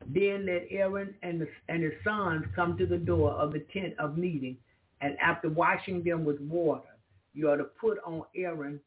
[0.08, 3.94] Then let Aaron and, the, and his sons come to the door of the tent
[3.98, 4.56] of meeting,
[5.00, 6.96] and after washing them with water,
[7.34, 8.80] you are to put on Aaron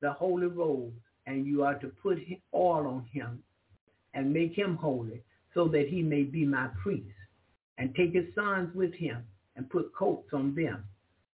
[0.00, 2.18] the holy robes and you are to put
[2.54, 3.42] oil on him
[4.14, 5.22] and make him holy
[5.54, 7.06] so that he may be my priest.
[7.78, 9.22] And take his sons with him
[9.56, 10.84] and put coats on them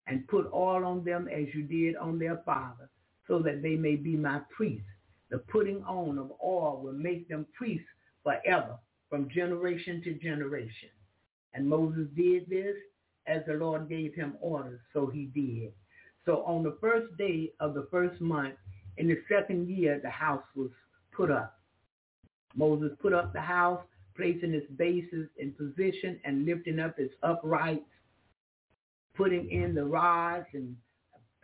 [0.08, 2.90] and put oil on them as you did on their father
[3.28, 4.86] so that they may be my priests.
[5.30, 7.88] The putting on of oil will make them priests
[8.24, 8.78] forever
[9.10, 10.90] from generation to generation.
[11.54, 12.76] And Moses did this
[13.28, 15.72] as the Lord gave him orders, so he did.
[16.26, 18.56] So on the first day of the first month,
[18.98, 20.70] in the second year, the house was
[21.12, 21.58] put up.
[22.56, 23.82] Moses put up the house,
[24.16, 27.86] placing its bases in position and lifting up its uprights,
[29.16, 30.76] putting in the rods and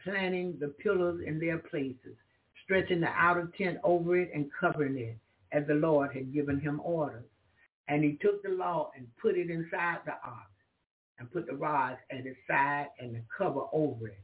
[0.03, 2.15] planting the pillars in their places,
[2.64, 5.18] stretching the outer tent over it and covering it,
[5.52, 7.26] as the Lord had given him orders.
[7.88, 10.52] And he took the law and put it inside the ark,
[11.19, 14.19] and put the rods at its side and the cover over it.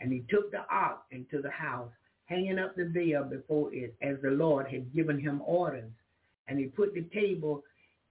[0.00, 1.90] And he took the ark into the house,
[2.26, 5.90] hanging up the veil before it, as the Lord had given him orders.
[6.48, 7.62] And he put the table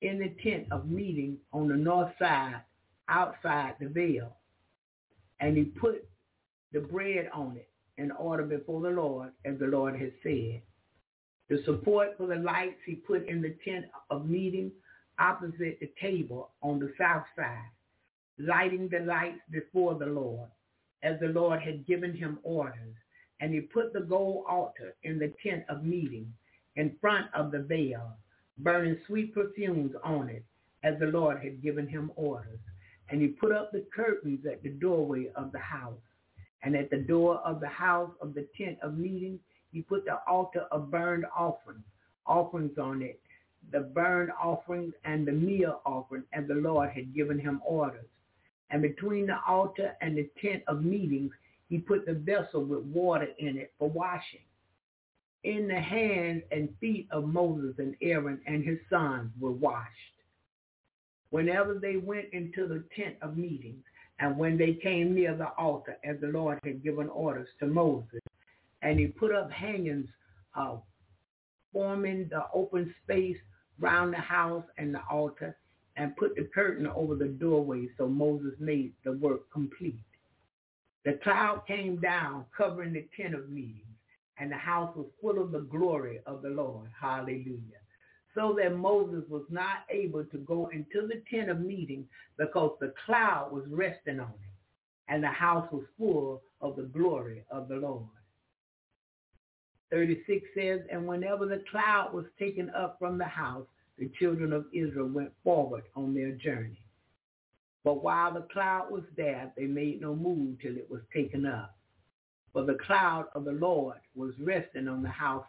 [0.02, 2.62] in the tent of meeting on the north side,
[3.08, 4.36] outside the veil.
[5.42, 6.08] And he put
[6.72, 10.62] the bread on it in order before the Lord, as the Lord had said.
[11.50, 14.72] The support for the lights he put in the tent of meeting
[15.20, 17.70] opposite the table on the south side,
[18.40, 20.50] lighting the lights before the Lord,
[21.04, 22.96] as the Lord had given him orders.
[23.42, 26.32] And he put the gold altar in the tent of meeting
[26.76, 28.16] in front of the veil,
[28.60, 30.44] burning sweet perfumes on it,
[30.84, 32.60] as the Lord had given him orders.
[33.12, 35.94] And he put up the curtains at the doorway of the house.
[36.64, 39.40] And at the door of the house of the tent of meeting,
[39.72, 41.84] he put the altar of burnt offerings,
[42.26, 43.20] offerings on it,
[43.72, 48.06] the burnt offerings and the meal offering, as the Lord had given him orders.
[48.70, 51.32] And between the altar and the tent of meetings,
[51.68, 54.42] he put the vessel with water in it for washing.
[55.44, 59.90] In the hands and feet of Moses and Aaron and his sons were washed.
[61.32, 63.84] Whenever they went into the tent of meetings,
[64.20, 68.22] and when they came near the altar, as the Lord had given orders to Moses,
[68.82, 70.08] and he put up hangings
[70.56, 70.78] uh,
[71.74, 73.38] forming the open space
[73.80, 75.58] round the house and the altar
[75.98, 80.00] and put the curtain over the doorway so Moses made the work complete.
[81.06, 83.86] The cloud came down covering the tent of meetings
[84.38, 86.90] and the house was full of the glory of the Lord.
[87.00, 87.81] Hallelujah.
[88.34, 92.94] So that Moses was not able to go into the tent of meeting because the
[93.06, 94.52] cloud was resting on it
[95.12, 98.06] and the house was full of the glory of the Lord.
[99.92, 103.66] 36 says, And whenever the cloud was taken up from the house,
[103.98, 106.82] the children of Israel went forward on their journey.
[107.84, 111.76] But while the cloud was there, they made no move till it was taken up.
[112.54, 115.46] For the cloud of the Lord was resting on the house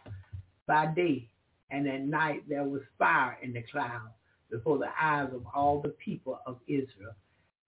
[0.67, 1.29] by day,
[1.73, 4.11] and at night there was fire in the cloud
[4.51, 7.15] before the eyes of all the people of Israel.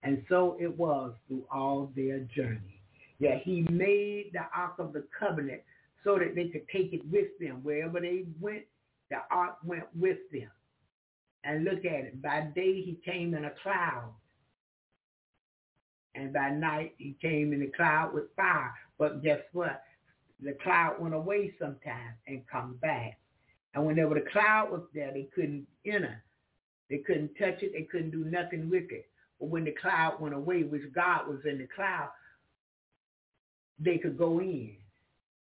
[0.03, 2.82] And so it was through all their journey.
[3.18, 5.61] Yeah, he made the ark of the covenant
[6.03, 7.61] so that they could take it with them.
[7.64, 8.65] Wherever they went,
[9.10, 10.52] the ark went with them.
[11.44, 12.22] And look at it.
[12.22, 14.14] By day he came in a cloud.
[16.14, 18.72] And by night he came in a cloud with fire.
[18.99, 19.82] But guess what?
[20.44, 23.18] The cloud went away sometimes and come back.
[23.76, 26.23] And whenever the cloud was there, they couldn't enter.
[26.89, 27.73] They couldn't touch it.
[27.73, 29.07] They couldn't do nothing with it.
[29.39, 32.10] But when the cloud went away, which God was in the cloud,
[33.80, 34.77] they could go in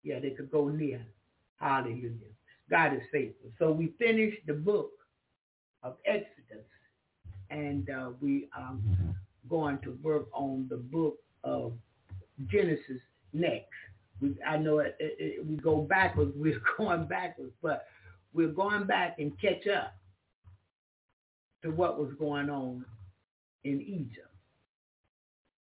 [0.05, 1.05] yeah, they could go near.
[1.59, 2.31] Hallelujah.
[2.69, 3.49] God is faithful.
[3.59, 4.91] So we finished the book
[5.83, 6.65] of Exodus,
[7.49, 8.75] and uh, we are
[9.49, 11.73] going to work on the book of
[12.47, 13.01] Genesis
[13.33, 13.65] next.
[14.21, 16.33] We, I know it, it, it, we go backwards.
[16.37, 17.85] We're going backwards, but
[18.35, 19.95] we're going back and catch up
[21.63, 22.85] to what was going on
[23.63, 24.27] in Egypt.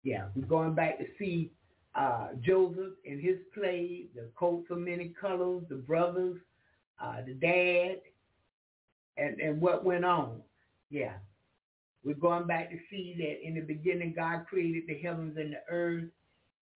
[0.02, 1.52] Yeah, we're going back to see
[1.94, 6.38] uh, Joseph in his play, the coats of many colors, the brothers,
[7.02, 8.00] uh, the dad,
[9.16, 10.40] and, and what went on.
[10.90, 11.12] Yeah.
[12.04, 15.62] We're going back to see that in the beginning God created the heavens and the
[15.68, 16.04] earth,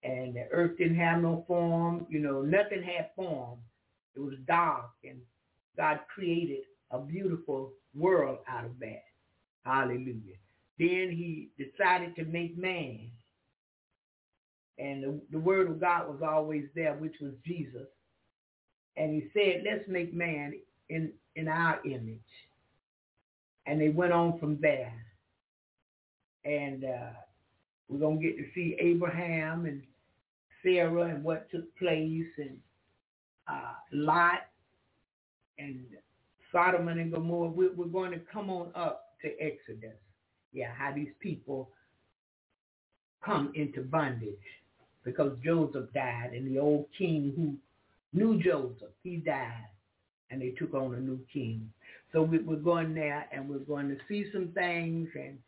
[0.02, 2.07] and the earth didn't have no form.
[2.11, 3.59] You know, nothing had form.
[4.16, 5.20] It was dark, and
[5.81, 9.05] God created a beautiful world out of that.
[9.65, 10.36] Hallelujah.
[10.78, 13.11] Then he decided to make man
[14.81, 17.86] and the, the word of God was always there, which was Jesus.
[18.97, 20.55] And he said, let's make man
[20.89, 22.19] in, in our image.
[23.66, 24.94] And they went on from there.
[26.44, 27.11] And uh,
[27.89, 29.82] we're going to get to see Abraham and
[30.62, 32.57] Sarah and what took place and
[33.48, 34.47] uh, Lot
[35.61, 35.85] and
[36.53, 37.51] Sodom and Gomorrah.
[37.51, 39.97] We're, we're going to come on up to Exodus.
[40.53, 41.70] Yeah, how these people
[43.24, 44.35] come into bondage
[45.05, 47.55] because Joseph died and the old king who
[48.12, 49.66] knew Joseph, he died
[50.31, 51.70] and they took on a new king.
[52.12, 55.39] So we, are going there and we're going to see some things and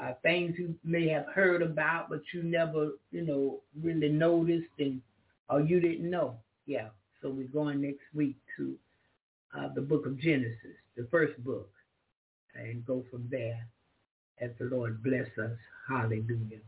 [0.00, 5.00] uh, things you may have heard about but you never, you know, really noticed and
[5.48, 6.36] or you didn't know.
[6.66, 6.88] Yeah.
[7.22, 8.74] So we're going next week to
[9.56, 11.70] uh, the book of Genesis, the first book,
[12.54, 13.66] and go from there
[14.40, 15.56] as the Lord bless us.
[15.88, 16.60] Hallelujah.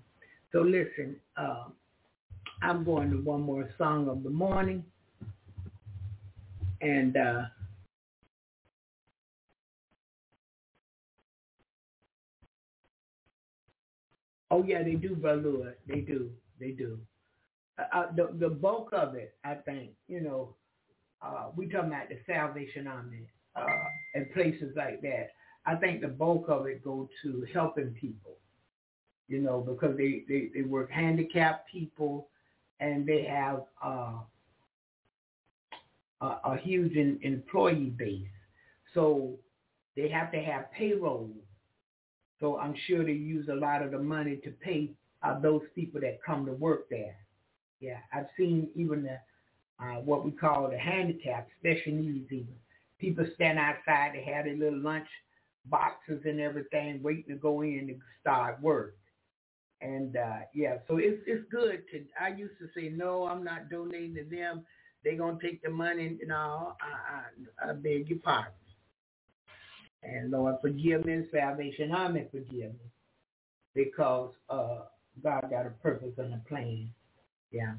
[0.52, 1.64] So listen, uh,
[2.60, 4.84] I'm going to one more song of the morning.
[6.80, 7.42] And uh,
[14.50, 15.76] oh yeah, they do, Brother Lord.
[15.86, 16.30] They do.
[16.58, 16.98] They do.
[17.78, 20.54] Uh, uh, the the bulk of it, I think, you know,
[21.22, 23.26] uh, we talking about the Salvation Army
[23.56, 23.66] uh,
[24.14, 25.28] and places like that.
[25.64, 28.36] I think the bulk of it go to helping people,
[29.28, 32.28] you know, because they, they, they work handicapped people
[32.80, 34.14] and they have uh,
[36.20, 38.26] a, a huge in, employee base.
[38.94, 39.34] So
[39.96, 41.30] they have to have payroll.
[42.40, 44.90] So I'm sure they use a lot of the money to pay
[45.22, 47.14] uh, those people that come to work there.
[47.78, 49.18] Yeah, I've seen even the
[49.82, 52.54] uh, what we call the handicap, special needs even.
[52.98, 55.08] People stand outside, they have their little lunch
[55.66, 58.96] boxes and everything, waiting to go in to start work.
[59.80, 62.04] And uh, yeah, so it's it's good to.
[62.20, 64.64] I used to say no, I'm not donating to them.
[65.02, 66.18] They're gonna take the money.
[66.24, 68.52] No, I, I, I beg your pardon.
[70.04, 71.24] And Lord, forgive me.
[71.32, 72.90] Salvation Army, forgive me,
[73.74, 74.82] because uh,
[75.22, 76.88] God got a purpose and a plan.
[77.50, 77.74] Yeah.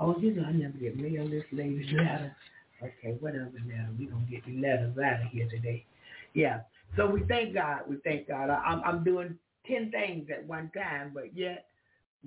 [0.00, 2.34] Oh, you know, I never get mail this lady's letter.
[2.82, 3.88] Okay, whatever now.
[3.98, 5.84] We're going to get the letters out of here today.
[6.34, 6.60] Yeah.
[6.96, 7.82] So we thank God.
[7.88, 8.50] We thank God.
[8.50, 11.66] I'm, I'm doing 10 things at one time, but yet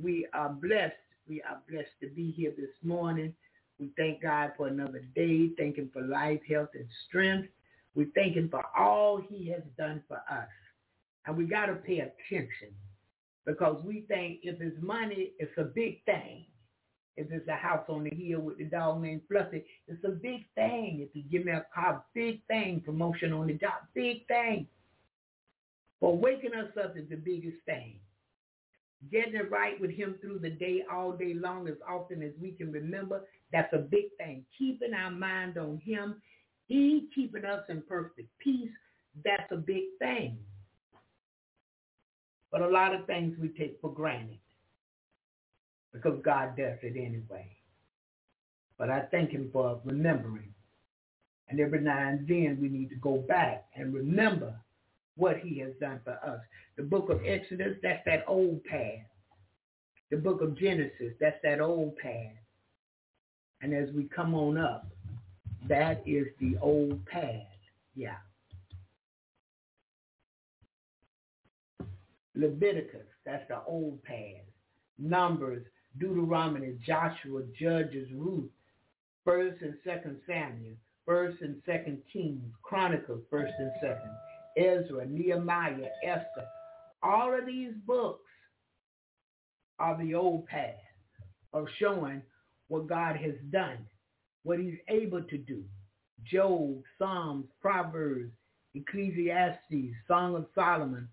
[0.01, 0.95] we are blessed.
[1.27, 3.33] We are blessed to be here this morning.
[3.79, 5.49] We thank God for another day.
[5.57, 7.49] Thank him for life, health, and strength.
[7.95, 10.47] We thank him for all he has done for us.
[11.25, 12.69] And we got to pay attention
[13.45, 16.45] because we think if it's money, it's a big thing
[17.17, 20.45] if it's a house on the hill with the dog named Fluffy, it's a big
[20.53, 20.99] thing.
[21.01, 22.81] If you give me a car, big thing.
[22.85, 24.67] Promotion on the job, big thing.
[25.99, 27.99] But waking us up is the biggest thing.
[29.11, 32.51] Getting it right with him through the day, all day long, as often as we
[32.51, 34.45] can remember, that's a big thing.
[34.57, 36.21] Keeping our mind on him,
[36.67, 38.69] he keeping us in perfect peace,
[39.25, 40.37] that's a big thing.
[42.51, 44.37] But a lot of things we take for granted
[46.01, 47.47] because God does it anyway.
[48.77, 50.53] But I thank him for remembering.
[51.49, 54.53] And every now and then we need to go back and remember
[55.15, 56.39] what he has done for us.
[56.75, 59.05] The book of Exodus, that's that old path.
[60.11, 62.35] The book of Genesis, that's that old path.
[63.61, 64.87] And as we come on up,
[65.67, 67.41] that is the old path.
[67.95, 68.17] Yeah.
[72.35, 74.45] Leviticus, that's the old path.
[74.99, 75.65] Numbers,
[75.99, 78.49] Deuteronomy, Joshua, Judges, Ruth,
[79.25, 80.75] First and Second Samuel,
[81.05, 84.11] First and Second Kings, Chronicles, First and Second,
[84.57, 86.45] Ezra, Nehemiah, Esther.
[87.03, 88.29] All of these books
[89.79, 90.75] are the old path
[91.53, 92.21] of showing
[92.67, 93.77] what God has done,
[94.43, 95.63] what he's able to do.
[96.23, 98.31] Job, Psalms, Proverbs,
[98.75, 101.07] Ecclesiastes, Song of Solomon,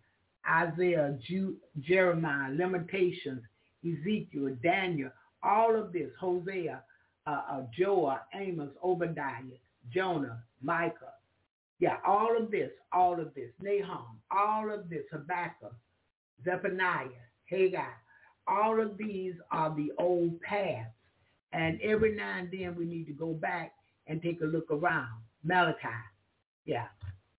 [0.51, 3.43] Isaiah, Jude, Jeremiah, Lamentations,
[3.85, 5.11] Ezekiel, Daniel,
[5.43, 6.83] all of this, Hosea,
[7.27, 9.59] uh, uh, Joel, Amos, Obadiah,
[9.93, 11.13] Jonah, Micah.
[11.81, 15.75] Yeah, all of this, all of this, Nahum, all of this, Habakkuk,
[16.45, 17.09] Zephaniah,
[17.47, 17.83] Haggai,
[18.47, 20.91] all of these are the old paths.
[21.53, 23.73] And every now and then we need to go back
[24.07, 25.23] and take a look around.
[25.45, 25.89] Malachi,
[26.65, 26.87] yeah.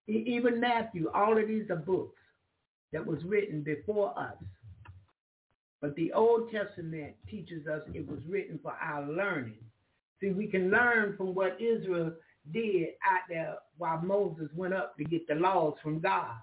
[0.08, 2.20] Even Matthew, all of these are books
[2.94, 4.36] that was written before us.
[5.82, 9.60] But the Old Testament teaches us it was written for our learning.
[10.20, 12.14] See, we can learn from what Israel
[12.54, 16.36] did out there while Moses went up to get the laws from God.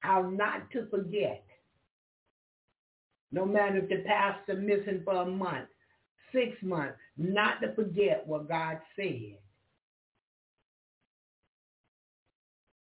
[0.00, 1.44] How not to forget.
[3.32, 5.68] No matter if the pastor missing for a month,
[6.32, 9.36] six months, not to forget what God said.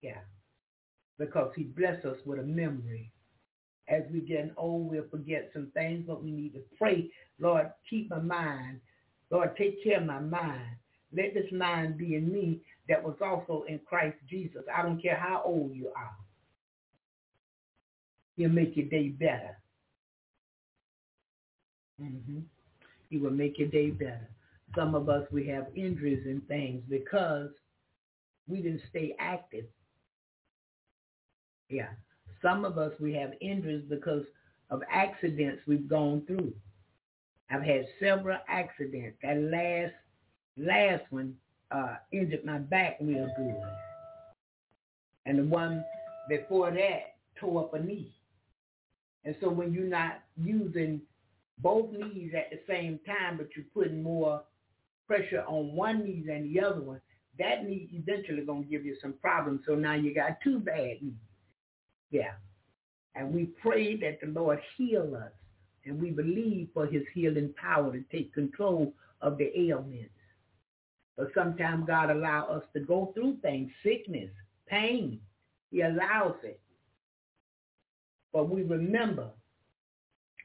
[0.01, 0.21] Yeah.
[1.17, 3.11] Because he blessed us with a memory
[3.89, 7.09] as we get old, we'll forget some things, but we need to pray.
[7.39, 8.81] Lord, keep my mind.
[9.29, 10.75] Lord, take care of my mind.
[11.15, 14.63] Let this mind be in me that was also in Christ Jesus.
[14.75, 16.15] I don't care how old you are.
[18.35, 19.57] He'll make your day better.
[22.01, 22.39] Mm-hmm.
[23.23, 24.29] Will make your day better.
[24.75, 27.49] Some of us, we have injuries and things because
[28.47, 29.65] we didn't stay active.
[31.69, 31.89] Yeah.
[32.41, 34.23] Some of us, we have injuries because
[34.69, 36.53] of accidents we've gone through.
[37.49, 39.17] I've had several accidents.
[39.23, 39.93] That last,
[40.57, 41.35] last one
[41.71, 43.55] uh, injured my back real good.
[45.25, 45.83] And the one
[46.29, 48.11] before that tore up a knee.
[49.25, 51.01] And so when you're not using
[51.59, 54.43] both knees at the same time, but you're putting more
[55.07, 57.01] pressure on one knee than the other one,
[57.39, 59.61] that knee eventually going to give you some problems.
[59.67, 61.13] So now you got two bad knees.
[62.11, 62.33] Yeah.
[63.15, 65.31] And we pray that the Lord heal us.
[65.85, 70.11] And we believe for his healing power to take control of the ailments.
[71.15, 74.29] But sometimes God allow us to go through things, sickness,
[74.67, 75.19] pain.
[75.71, 76.59] He allows it.
[78.33, 79.29] But we remember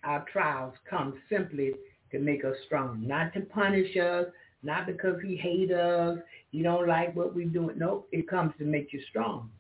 [0.05, 1.73] our trials come simply
[2.11, 4.27] to make us strong, not to punish us,
[4.63, 6.19] not because he hates us,
[6.51, 7.79] he don't like what we're doing.
[7.79, 9.51] No, it comes to make you strong.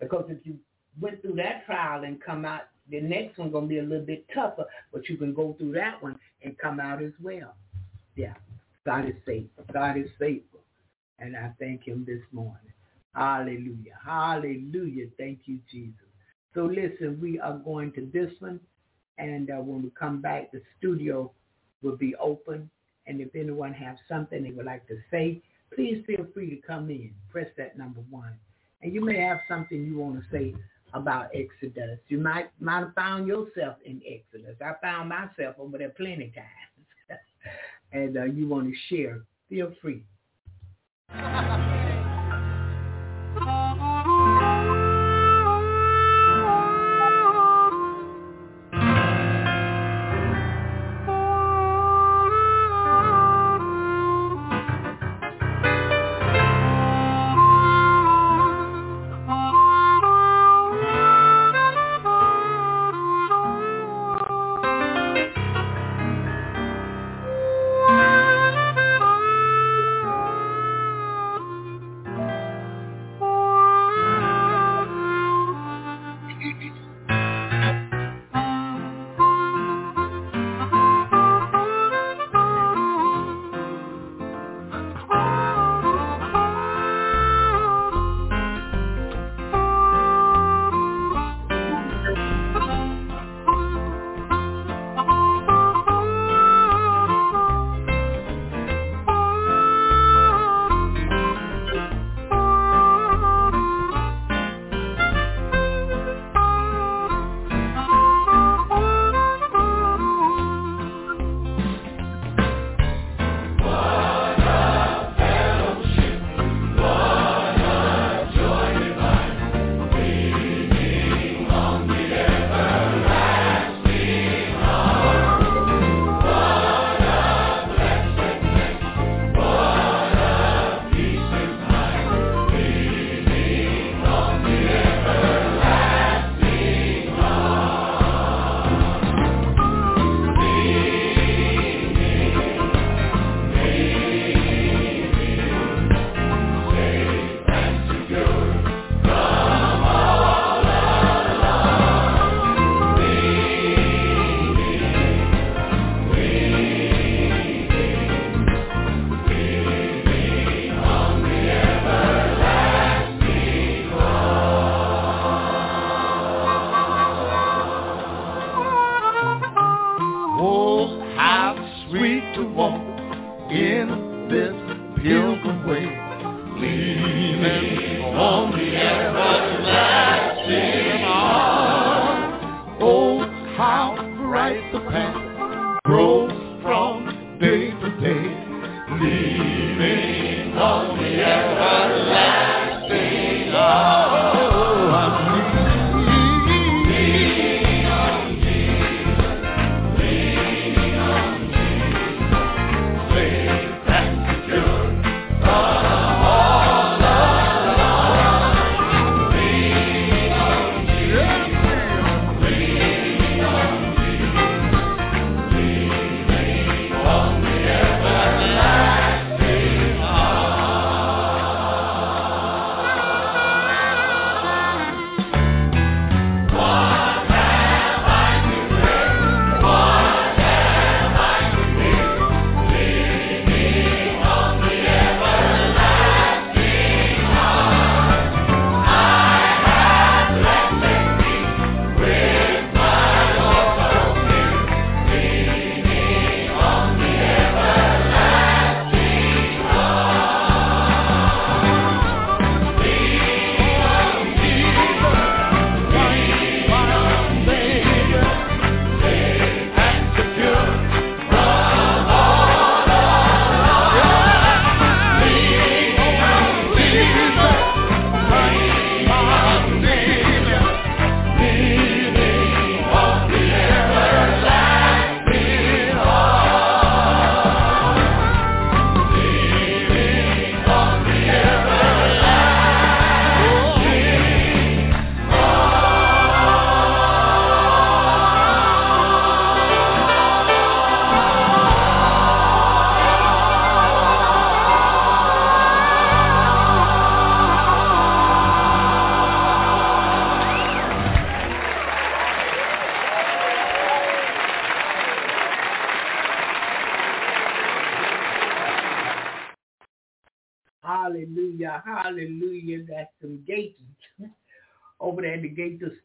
[0.00, 0.58] Because if you
[1.00, 4.06] went through that trial and come out, the next one's going to be a little
[4.06, 7.54] bit tougher, but you can go through that one and come out as well.
[8.14, 8.34] Yeah,
[8.84, 9.64] God is faithful.
[9.72, 10.60] God is faithful.
[11.18, 12.72] And I thank him this morning.
[13.14, 13.98] Hallelujah.
[14.04, 15.06] Hallelujah.
[15.18, 15.94] Thank you, Jesus.
[16.54, 18.60] So listen, we are going to this one.
[19.18, 21.32] And uh, when we come back, the studio
[21.82, 22.70] will be open.
[23.06, 25.40] And if anyone has something they would like to say,
[25.74, 27.12] please feel free to come in.
[27.30, 28.34] Press that number one.
[28.82, 30.54] And you may have something you want to say
[30.94, 31.98] about Exodus.
[32.08, 34.56] You might might have found yourself in Exodus.
[34.60, 37.20] I found myself over there plenty times.
[37.92, 40.02] and uh, you want to share, feel free.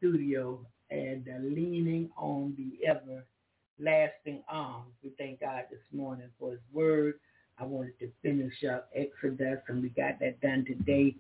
[0.02, 0.60] Studio
[0.90, 4.90] and uh, leaning on the everlasting arms.
[5.04, 7.20] We thank God this morning for his word.
[7.60, 11.16] I wanted to finish up Exodus, and we got that done today,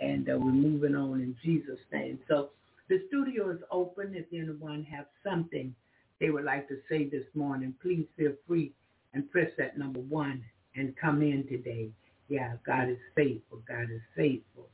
[0.00, 2.18] and uh, we're moving on in Jesus' name.
[2.28, 2.50] So
[2.90, 4.14] the studio is open.
[4.14, 5.74] If anyone has something
[6.20, 8.72] they would like to say this morning, please feel free
[9.14, 10.44] and press that number one
[10.74, 11.88] and come in today.
[12.28, 13.62] Yeah, God is faithful.
[13.66, 14.68] God is faithful.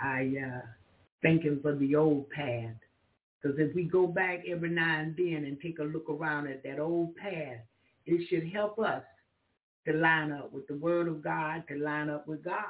[0.00, 0.66] I uh,
[1.20, 2.76] thank him for the old path.
[3.42, 6.62] Because if we go back every now and then and take a look around at
[6.62, 7.58] that old path,
[8.06, 9.02] it should help us
[9.86, 12.64] to line up with the word of God, to line up with God.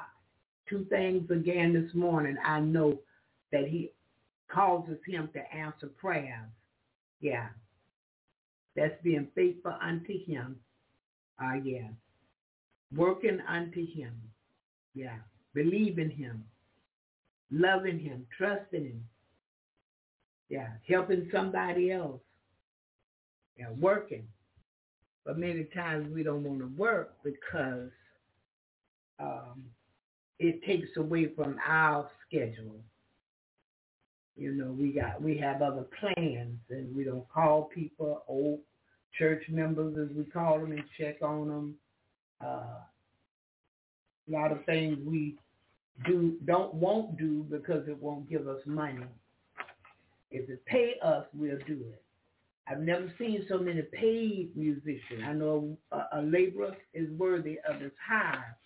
[0.69, 2.37] Two things again this morning.
[2.45, 2.99] I know
[3.51, 3.93] that he
[4.49, 6.49] causes him to answer prayers.
[7.21, 7.49] Yeah.
[8.75, 10.57] That's being faithful unto him.
[11.39, 11.89] Ah, uh, yeah.
[12.97, 14.15] Working unto him.
[14.95, 15.19] Yeah.
[15.53, 16.45] Believing him.
[17.51, 18.27] Loving him.
[18.39, 19.05] Trusting him.
[20.53, 20.69] Yeah.
[20.87, 22.21] Helping somebody else.
[23.59, 23.71] Yeah.
[23.81, 24.29] Working.
[25.25, 27.89] But many times we don't want to work because
[29.19, 29.65] um,
[30.39, 32.81] it takes away from our schedule.
[34.37, 38.61] You know, we got we have other plans, and we don't call people old
[39.19, 41.75] church members as we call them and check on them.
[42.45, 42.81] Uh,
[44.29, 45.37] a lot of things we
[46.07, 49.05] do don't won't do because it won't give us money.
[50.33, 52.03] If it pay us, we'll do it.
[52.69, 55.23] I've never seen so many paid musicians.
[55.27, 58.57] I know a, a laborer is worthy of his hire.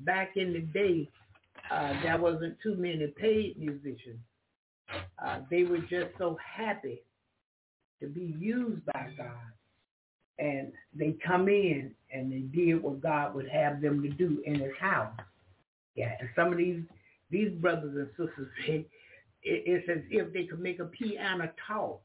[0.00, 1.08] Back in the day,
[1.70, 4.18] uh, there wasn't too many paid musicians.
[5.24, 7.02] Uh, they were just so happy
[8.00, 9.52] to be used by God.
[10.38, 14.54] And they come in and they did what God would have them to do in
[14.56, 15.12] his house.
[15.94, 16.82] Yeah, and some of these
[17.30, 18.88] these brothers and sisters, it,
[19.42, 22.00] it's as if they could make a piano talk.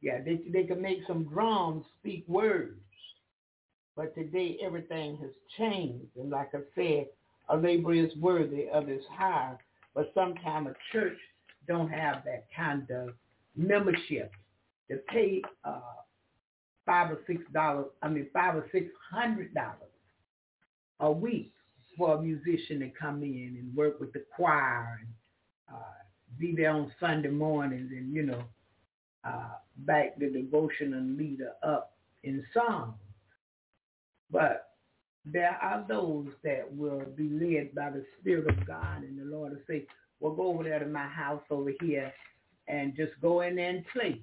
[0.00, 2.80] Yeah, they they can make some drums speak words.
[3.96, 6.16] But today everything has changed.
[6.16, 7.06] And like I said,
[7.48, 9.56] a laborer is worthy of his hire.
[9.94, 11.16] But sometimes a church
[11.68, 13.10] don't have that kind of
[13.56, 14.32] membership
[14.90, 15.80] to pay uh,
[16.84, 19.78] five or six dollars, I mean five or six hundred dollars
[21.00, 21.52] a week
[21.96, 25.08] for a musician to come in and work with the choir and
[25.72, 25.78] uh,
[26.38, 28.42] be there on Sunday mornings and, you know,
[29.24, 32.94] uh, back the devotional leader up in song.
[34.30, 34.70] But
[35.24, 39.52] there are those that will be led by the Spirit of God and the Lord
[39.52, 39.86] will say,
[40.20, 42.12] well, go over there to my house over here
[42.68, 44.20] and just go in there and play.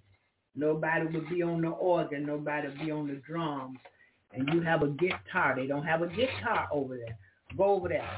[0.55, 2.26] Nobody will be on the organ.
[2.26, 3.77] Nobody will be on the drums.
[4.34, 5.55] And you have a guitar.
[5.55, 7.18] They don't have a guitar over there.
[7.57, 8.09] Go over there.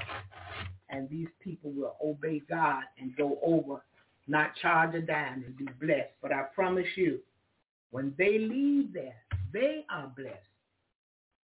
[0.93, 3.83] And these people will obey God and go over
[4.27, 6.13] not charge a dime and be blessed.
[6.21, 7.19] But I promise you,
[7.91, 9.15] when they leave there,
[9.51, 10.37] they are blessed.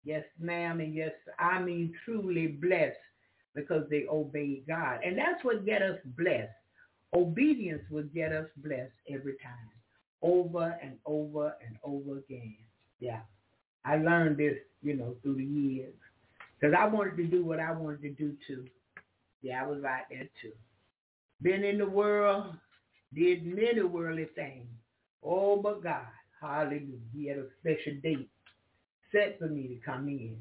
[0.03, 2.97] Yes, ma'am, and yes, I mean truly blessed
[3.55, 4.99] because they obey God.
[5.03, 6.51] And that's what get us blessed.
[7.13, 9.71] Obedience will get us blessed every time,
[10.21, 12.55] over and over and over again.
[12.99, 13.21] Yeah.
[13.85, 15.93] I learned this, you know, through the years.
[16.59, 18.65] Because I wanted to do what I wanted to do too.
[19.45, 20.53] Yeah, I was right there too.
[21.43, 22.55] Been in the world,
[23.13, 24.65] did many worldly things.
[25.21, 26.07] Oh, but God,
[26.41, 28.27] hallelujah, he had a special date
[29.11, 30.35] set for me to come in.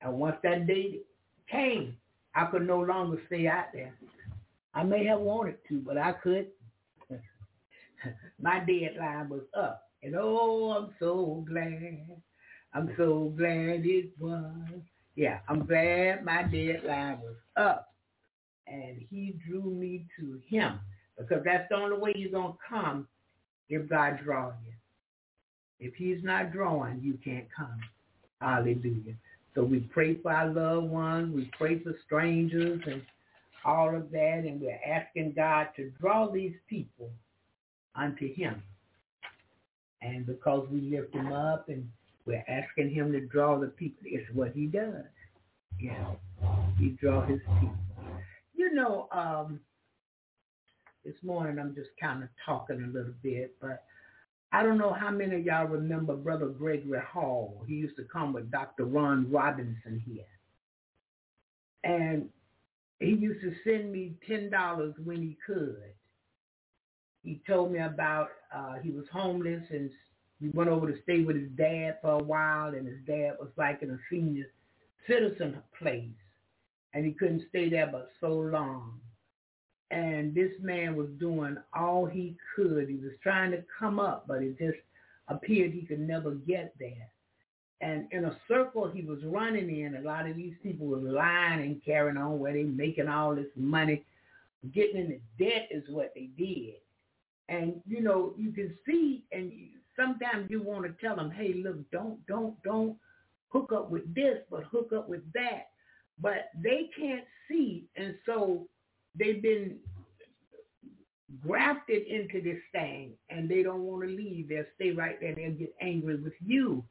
[0.00, 1.04] And once that date
[1.50, 1.96] came,
[2.36, 3.92] I could no longer stay out there.
[4.74, 6.46] I may have wanted to, but I could.
[8.40, 9.88] My deadline was up.
[10.04, 12.06] And oh, I'm so glad.
[12.72, 14.82] I'm so glad it was.
[15.16, 17.95] Yeah, I'm glad my deadline was up.
[18.66, 20.80] And he drew me to him.
[21.18, 23.08] Because that's the only way you're going to come
[23.68, 24.72] if God draws you.
[25.78, 27.78] If he's not drawing, you can't come.
[28.40, 29.14] Hallelujah.
[29.54, 31.34] So we pray for our loved ones.
[31.34, 33.02] We pray for strangers and
[33.64, 34.44] all of that.
[34.46, 37.10] And we're asking God to draw these people
[37.94, 38.62] unto him.
[40.02, 41.88] And because we lift him up and
[42.26, 45.04] we're asking him to draw the people, it's what he does.
[45.80, 46.12] Yeah.
[46.78, 47.85] He draws his people.
[48.66, 49.60] You know, um,
[51.04, 53.84] this morning I'm just kind of talking a little bit, but
[54.50, 57.62] I don't know how many of y'all remember Brother Gregory Hall.
[57.68, 58.84] He used to come with Dr.
[58.84, 60.24] Ron Robinson here.
[61.84, 62.28] And
[62.98, 65.92] he used to send me $10 when he could.
[67.22, 69.92] He told me about, uh, he was homeless and
[70.40, 73.50] he went over to stay with his dad for a while and his dad was
[73.56, 74.46] like in a senior
[75.06, 76.10] citizen place.
[76.96, 78.98] And he couldn't stay there but so long.
[79.90, 82.88] And this man was doing all he could.
[82.88, 84.78] He was trying to come up, but it just
[85.28, 87.10] appeared he could never get there.
[87.82, 91.60] And in a circle he was running in, a lot of these people were lying
[91.60, 94.02] and carrying on where they making all this money.
[94.74, 96.76] Getting into debt is what they did.
[97.50, 99.52] And, you know, you can see, and
[99.96, 102.96] sometimes you want to tell them, hey, look, don't, don't, don't
[103.50, 105.68] hook up with this, but hook up with that.
[106.20, 108.66] But they can't see, and so
[109.18, 109.76] they've been
[111.46, 114.48] grafted into this thing, and they don't want to leave.
[114.48, 115.34] They'll stay right there.
[115.34, 116.82] They'll get angry with you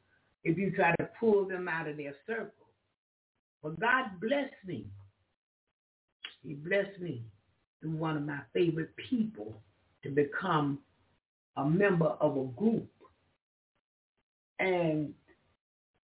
[0.44, 2.52] if you try to pull them out of their circle.
[3.62, 4.86] But God blessed me.
[6.42, 7.24] He blessed me
[7.80, 9.60] through one of my favorite people
[10.04, 10.78] to become
[11.56, 12.88] a member of a group.
[14.60, 15.12] And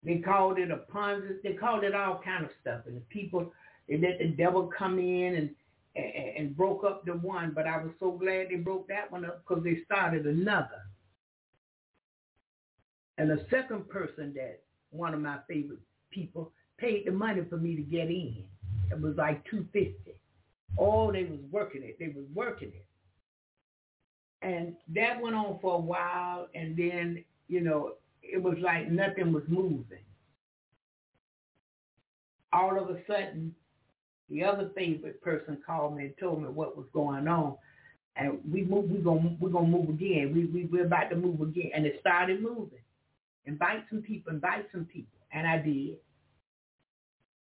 [0.03, 1.41] they called it a Ponzi.
[1.43, 2.81] They called it all kind of stuff.
[2.87, 3.51] And the people,
[3.87, 5.49] they let the devil come in and,
[5.95, 7.51] and, and broke up the one.
[7.53, 10.81] But I was so glad they broke that one up because they started another.
[13.17, 15.79] And the second person that one of my favorite
[16.09, 18.43] people paid the money for me to get in.
[18.91, 20.15] It was like two fifty.
[20.77, 21.97] Oh, they was working it.
[21.99, 22.85] They was working it.
[24.41, 27.93] And that went on for a while and then, you know,
[28.31, 29.99] it was like nothing was moving.
[32.53, 33.55] All of a sudden,
[34.29, 37.55] the other favorite person called me and told me what was going on.
[38.15, 40.33] And we move, we're gonna we're gonna move again.
[40.35, 41.71] We we we're about to move again.
[41.73, 42.79] And it started moving.
[43.45, 45.19] Invite some people, invite some people.
[45.33, 45.97] And I did.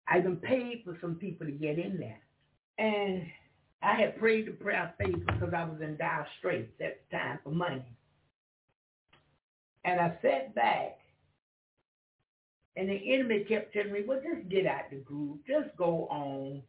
[0.07, 2.19] I even paid for some people to get in there.
[2.77, 3.25] And
[3.81, 7.17] I had prayed the prayer of faith because I was in dire straits at the
[7.17, 7.83] time for money.
[9.85, 10.97] And I sat back,
[12.75, 15.41] and the enemy kept telling me, well, just get out the group.
[15.45, 16.61] Just go on.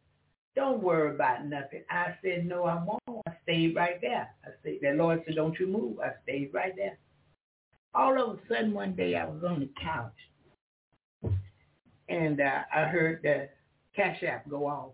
[0.55, 1.83] Don't worry about nothing.
[1.89, 3.23] I said, no, I won't.
[3.27, 4.29] I stayed right there.
[4.45, 5.99] I said, the Lord said, don't you move.
[5.99, 6.97] I stayed right there.
[7.93, 11.33] All of a sudden, one day, I was on the couch,
[12.09, 13.49] and uh, I heard the
[13.95, 14.91] Cash App go off.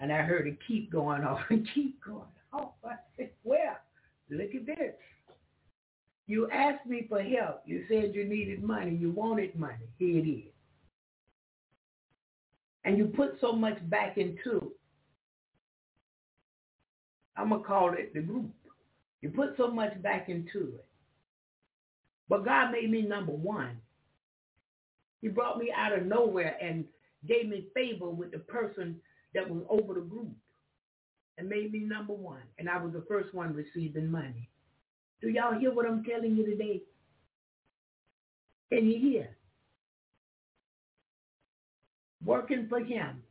[0.00, 2.22] And I heard it keep going off and keep going
[2.52, 2.72] off.
[2.84, 3.78] I said, well,
[4.28, 4.94] look at this.
[6.26, 7.62] You asked me for help.
[7.66, 8.94] You said you needed money.
[8.94, 9.88] You wanted money.
[9.98, 10.52] Here it is.
[12.84, 14.72] And you put so much back into.
[17.36, 18.50] I'm going to call it the group.
[19.20, 20.86] You put so much back into it.
[22.28, 23.76] But God made me number one.
[25.20, 26.84] He brought me out of nowhere and
[27.26, 28.96] gave me favor with the person
[29.34, 30.32] that was over the group
[31.38, 32.42] and made me number one.
[32.58, 34.48] And I was the first one receiving money.
[35.24, 36.82] Do y'all hear what I'm telling you today?
[38.70, 39.34] Can you hear?
[42.22, 43.22] Working for him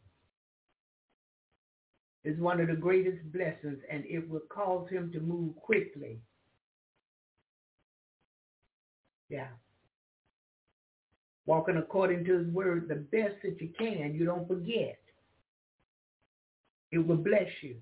[2.23, 6.19] is one of the greatest blessings and it will cause him to move quickly.
[9.29, 9.49] Yeah.
[11.45, 14.15] Walking according to his word the best that you can.
[14.15, 14.99] You don't forget.
[16.91, 17.75] It will bless you.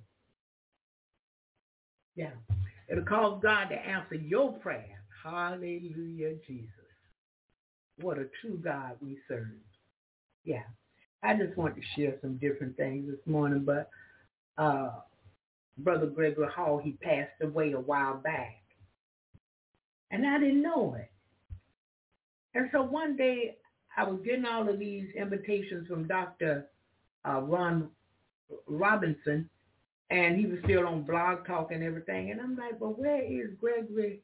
[2.17, 2.31] Yeah.
[2.91, 5.01] It'll cause God to answer your prayer.
[5.23, 6.69] Hallelujah, Jesus.
[8.01, 9.47] What a true God we serve.
[10.43, 10.63] Yeah.
[11.23, 13.89] I just want to share some different things this morning, but
[14.57, 14.89] uh,
[15.77, 18.61] Brother Gregory Hall, he passed away a while back.
[20.09, 21.11] And I didn't know it.
[22.53, 23.55] And so one day
[23.95, 26.67] I was getting all of these invitations from Dr.
[27.25, 27.89] Uh, Ron
[28.67, 29.49] Robinson,
[30.11, 32.31] and he was still on Blog Talk and everything.
[32.31, 34.19] And I'm like, but where is Gregory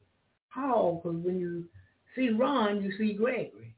[0.50, 1.00] Hall?
[1.02, 1.64] Because when you
[2.14, 3.74] see Ron, you see Gregory.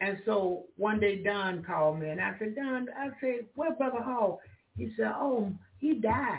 [0.00, 4.02] And so one day Don called me, and I said, Don, I said, where Brother
[4.02, 4.40] Hall?
[4.76, 6.38] He said, oh, he died.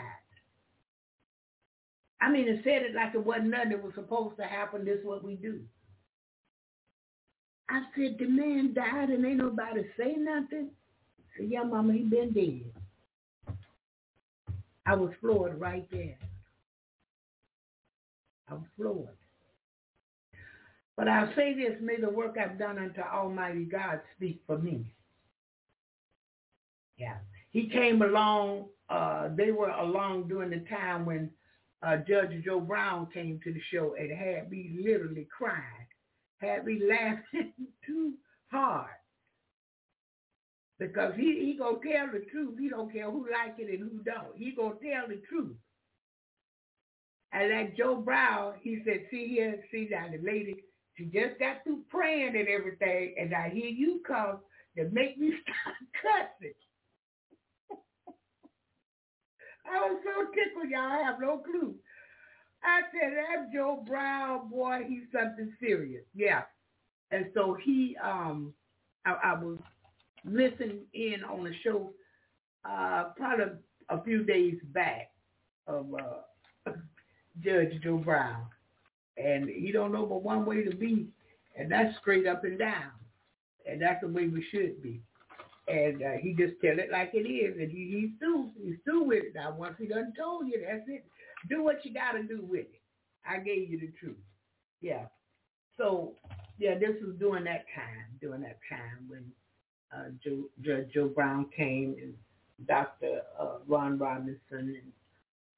[2.20, 4.84] I mean, it said it like it wasn't nothing that was supposed to happen.
[4.84, 5.60] This is what we do.
[7.70, 10.70] I said, the man died and ain't nobody say nothing.
[11.18, 12.81] I said, yeah, mama, he been dead.
[14.86, 16.18] I was floored right there.
[18.48, 19.16] I was floored.
[20.96, 24.92] But I'll say this, may the work I've done unto Almighty God speak for me.
[26.96, 27.16] Yeah.
[27.50, 31.30] He came along, uh, they were along during the time when
[31.82, 35.86] uh, Judge Joe Brown came to the show and had me literally crying,
[36.38, 37.52] had me laughing
[37.86, 38.14] too
[38.50, 38.90] hard
[40.80, 42.58] because he he gonna tell the truth.
[42.58, 44.36] He don't care who like it and who don't.
[44.36, 45.56] He gonna tell the truth.
[47.32, 50.56] And like Joe Brown, he said, see here, see now the lady,
[50.96, 54.38] she just got through praying and everything, and I hear you come
[54.76, 56.54] that make me start cussing.
[59.66, 60.92] I was so tickled, y'all.
[60.92, 61.76] I have no clue.
[62.64, 66.04] I said, that Joe Brown, boy, he's something serious.
[66.14, 66.42] Yeah.
[67.12, 68.54] And so he, um,
[69.06, 69.58] I, I was
[70.24, 71.92] listening in on a show
[72.64, 73.56] uh, probably
[73.88, 75.10] a few days back
[75.66, 76.70] of uh,
[77.44, 78.46] Judge Joe Brown.
[79.16, 81.08] And he don't know but one way to be,
[81.56, 82.90] and that's straight up and down.
[83.66, 85.02] And that's the way we should be.
[85.68, 88.50] And uh, he just tell it like it is, and he, he's through.
[88.60, 89.34] He's through with it.
[89.34, 91.04] Now, once he done told you, that's it.
[91.48, 92.80] Do what you got to do with it.
[93.28, 94.16] I gave you the truth.
[94.80, 95.06] Yeah.
[95.76, 96.14] So,
[96.58, 99.24] yeah, this was during that time, during that time when
[99.94, 102.14] uh, Joe, Judge Joe Brown came and
[102.66, 103.22] Dr.
[103.38, 104.92] Uh, Ron Robinson and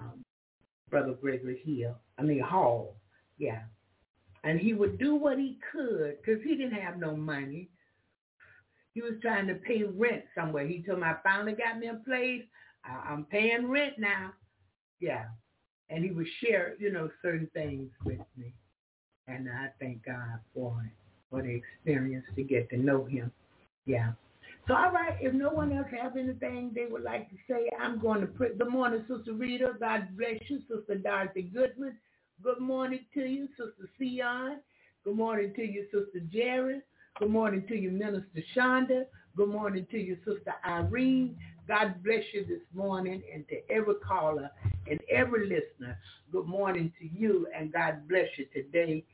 [0.00, 0.24] um,
[0.90, 2.96] Brother Gregory Hill, I mean Hall,
[3.38, 3.62] yeah.
[4.42, 7.70] And he would do what he could because he didn't have no money.
[8.92, 10.66] He was trying to pay rent somewhere.
[10.66, 12.42] He told me, I finally got me a place.
[12.84, 14.32] I, I'm paying rent now.
[15.00, 15.24] Yeah
[15.90, 18.52] and he would share, you know, certain things with me.
[19.28, 20.92] And I thank God for it,
[21.30, 23.30] for the experience to get to know him.
[23.86, 24.12] Yeah.
[24.66, 27.98] So, all right, if no one else has anything they would like to say, I'm
[27.98, 28.48] going to pray.
[28.56, 29.74] Good morning, Sister Rita.
[29.78, 31.98] God bless you, Sister Dorothy Goodman.
[32.42, 34.60] Good morning to you, Sister Sion.
[35.04, 36.80] Good morning to you, Sister Jerry.
[37.18, 39.04] Good morning to you, Minister Shonda.
[39.36, 41.36] Good morning to you, Sister Irene.
[41.68, 44.50] God bless you this morning and to every caller
[44.90, 45.98] and every listener.
[46.32, 49.04] Good morning to you and God bless you today.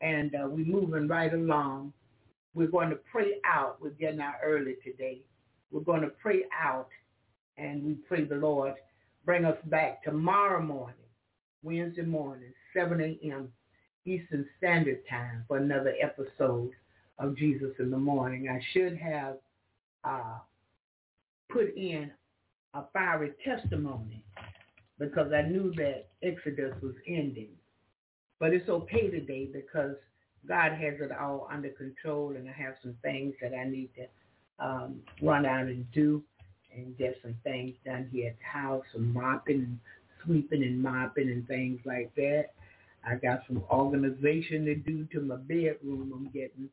[0.00, 1.92] And uh, we're moving right along.
[2.54, 3.78] We're going to pray out.
[3.80, 5.20] We're getting out early today.
[5.70, 6.88] We're going to pray out
[7.56, 8.74] and we pray the Lord
[9.28, 10.94] bring us back tomorrow morning,
[11.62, 13.52] Wednesday morning, 7 a.m.
[14.06, 16.70] Eastern Standard Time for another episode
[17.18, 18.48] of Jesus in the Morning.
[18.48, 19.36] I should have
[20.02, 20.38] uh,
[21.50, 22.10] put in
[22.72, 24.24] a fiery testimony
[24.98, 27.50] because I knew that Exodus was ending.
[28.40, 29.96] But it's okay today because
[30.46, 34.64] God has it all under control and I have some things that I need to
[34.64, 36.22] um, run out and do
[36.74, 39.78] and get some things done here at the house, some mopping and
[40.24, 42.46] sweeping and mopping and things like that.
[43.06, 46.12] I got some organization to do to my bedroom.
[46.14, 46.68] I'm getting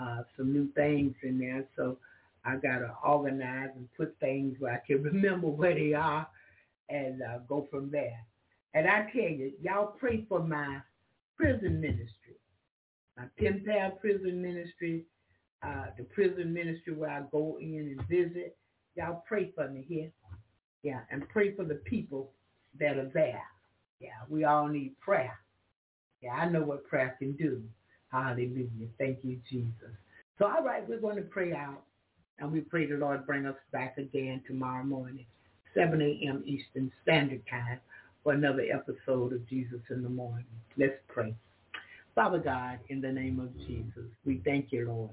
[0.00, 1.64] uh, some new things in there.
[1.76, 1.98] So
[2.44, 6.26] I got to organize and put things where I can remember where they are
[6.88, 8.18] and uh, go from there.
[8.74, 10.78] And I tell you, y'all pray for my
[11.36, 12.12] prison ministry,
[13.18, 15.04] my pen pal prison ministry,
[15.62, 18.56] uh, the prison ministry where I go in and visit.
[18.96, 20.10] Y'all pray for me here.
[20.82, 22.30] Yeah, and pray for the people
[22.78, 23.42] that are there.
[24.00, 25.36] Yeah, we all need prayer.
[26.22, 27.62] Yeah, I know what prayer can do.
[28.12, 28.88] Hallelujah.
[28.98, 29.90] Thank you, Jesus.
[30.38, 31.82] So, all right, we're going to pray out.
[32.38, 35.26] And we pray the Lord bring us back again tomorrow morning,
[35.74, 36.44] 7 a.m.
[36.46, 37.80] Eastern Standard Time
[38.22, 40.46] for another episode of Jesus in the Morning.
[40.76, 41.34] Let's pray.
[42.18, 45.10] Father God, in the name of Jesus, we thank you, Lord.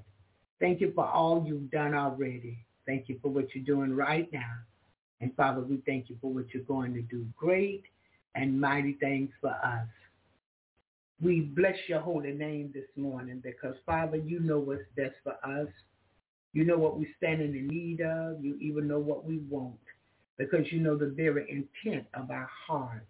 [0.58, 2.58] Thank you for all you've done already.
[2.84, 4.54] Thank you for what you're doing right now.
[5.20, 7.24] And Father, we thank you for what you're going to do.
[7.36, 7.84] Great
[8.34, 9.86] and mighty things for us.
[11.22, 15.68] We bless your holy name this morning because, Father, you know what's best for us.
[16.54, 18.44] You know what we stand in need of.
[18.44, 19.78] You even know what we want
[20.38, 23.06] because you know the very intent of our hearts.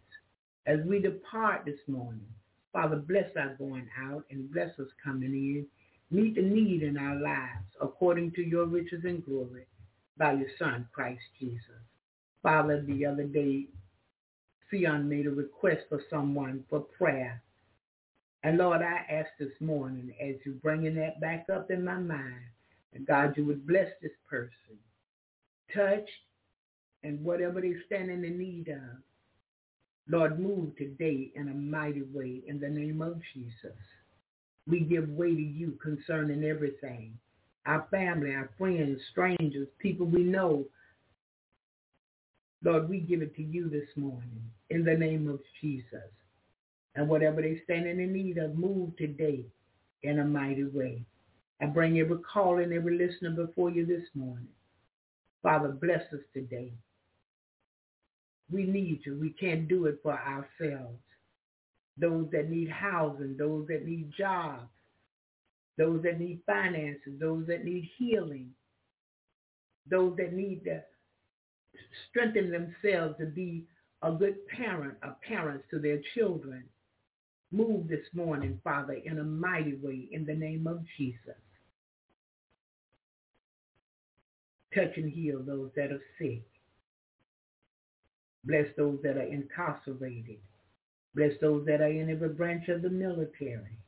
[0.66, 2.26] As we depart this morning,
[2.76, 5.66] Father, bless our going out and bless us coming in.
[6.10, 9.64] Meet the need in our lives according to your riches and glory
[10.18, 11.80] by your Son, Christ Jesus.
[12.42, 13.64] Father, the other day,
[14.70, 17.42] Sion made a request for someone for prayer.
[18.42, 22.44] And Lord, I ask this morning, as you're bringing that back up in my mind,
[22.92, 24.50] and God, you would bless this person.
[25.74, 26.10] Touch
[27.02, 28.98] and whatever they stand in the need of.
[30.08, 33.76] Lord, move today in a mighty way in the name of Jesus.
[34.68, 37.18] We give way to you concerning everything.
[37.66, 40.64] Our family, our friends, strangers, people we know.
[42.62, 46.10] Lord, we give it to you this morning in the name of Jesus.
[46.94, 49.44] And whatever they stand in need of, move today
[50.02, 51.04] in a mighty way.
[51.60, 54.48] I bring every call and every listener before you this morning.
[55.42, 56.72] Father, bless us today.
[58.50, 59.18] We need you.
[59.18, 60.98] We can't do it for ourselves.
[61.98, 64.68] Those that need housing, those that need jobs,
[65.78, 68.50] those that need finances, those that need healing,
[69.90, 70.82] those that need to
[72.08, 73.64] strengthen themselves to be
[74.02, 76.64] a good parent, a parents to their children.
[77.52, 81.36] Move this morning, Father, in a mighty way in the name of Jesus.
[84.74, 86.42] Touch and heal those that are sick.
[88.46, 90.38] Bless those that are incarcerated.
[91.14, 93.78] Bless those that are in every branch of the military.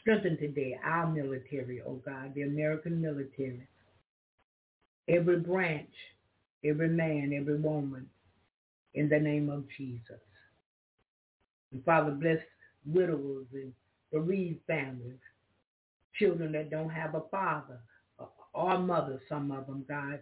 [0.00, 3.66] Strengthen today our military, oh God, the American military.
[5.08, 5.90] Every branch,
[6.64, 8.08] every man, every woman,
[8.94, 10.20] in the name of Jesus.
[11.72, 12.38] And Father, bless
[12.84, 13.72] widows and
[14.12, 15.18] bereaved families,
[16.18, 17.78] children that don't have a father
[18.54, 20.20] or mother, some of them, God.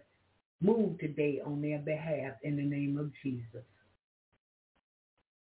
[0.61, 3.63] Move today on their behalf in the name of Jesus.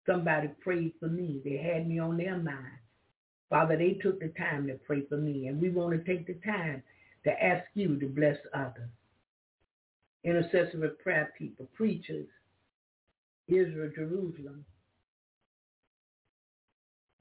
[0.06, 1.42] Somebody prayed for me.
[1.44, 2.80] They had me on their mind.
[3.50, 6.38] Father, they took the time to pray for me, and we want to take the
[6.46, 6.84] time
[7.24, 8.90] to ask you to bless others.
[10.24, 12.28] Intercessory prayer people, preachers,
[13.48, 14.66] Israel, Jerusalem.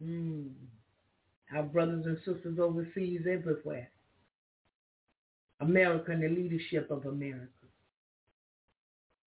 [0.03, 0.51] Mm.
[1.55, 3.89] Our brothers and sisters overseas everywhere.
[5.61, 7.49] America and the leadership of America.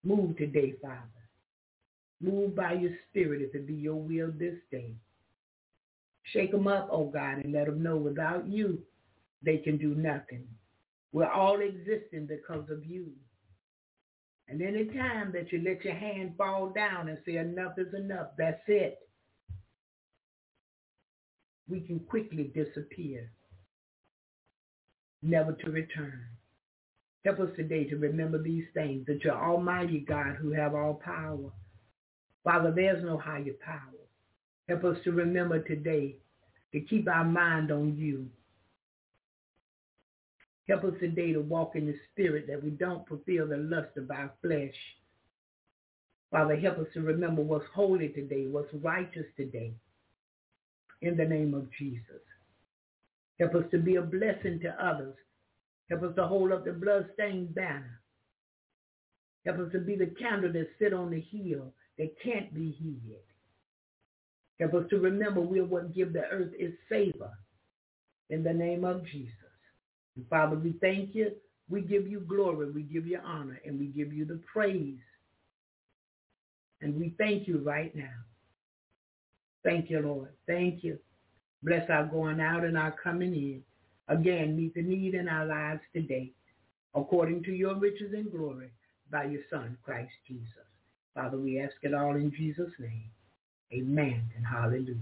[0.05, 0.99] Move today, Father.
[2.21, 4.95] Move by your spirit if it be your will this day.
[6.25, 8.79] Shake them up, oh God, and let them know without you,
[9.43, 10.47] they can do nothing.
[11.13, 13.09] We're all existing because of you.
[14.49, 18.29] And any time that you let your hand fall down and say enough is enough,
[18.39, 18.99] that's it.
[21.69, 23.31] We can quickly disappear,
[25.23, 26.32] never to return.
[27.25, 31.53] Help us today to remember these things, that you're Almighty God who have all power.
[32.43, 33.79] Father, there's no higher power.
[34.69, 36.17] Help us to remember today
[36.73, 38.27] to keep our mind on you.
[40.69, 44.11] Help us today to walk in the spirit that we don't fulfill the lust of
[44.11, 44.75] our flesh.
[46.31, 49.73] Father, help us to remember what's holy today, what's righteous today.
[51.03, 52.23] In the name of Jesus.
[53.39, 55.17] Help us to be a blessing to others
[55.93, 58.01] Help us to hold up the bloodstained banner.
[59.45, 63.19] Help us to be the candle that sit on the hill that can't be hid.
[64.59, 67.31] Help us to remember we're what give the earth its favor
[68.31, 69.35] in the name of Jesus.
[70.17, 71.33] And Father, we thank you.
[71.69, 72.71] We give you glory.
[72.71, 73.61] We give you honor.
[73.67, 74.97] And we give you the praise.
[76.81, 78.17] And we thank you right now.
[79.63, 80.31] Thank you, Lord.
[80.47, 80.99] Thank you.
[81.63, 83.63] Bless our going out and our coming in.
[84.13, 86.33] Again, meet the need in our lives today,
[86.95, 88.71] according to your riches and glory,
[89.11, 90.67] by your Son, Christ Jesus.
[91.15, 93.11] Father, we ask it all in Jesus' name.
[93.73, 94.99] Amen and hallelujah.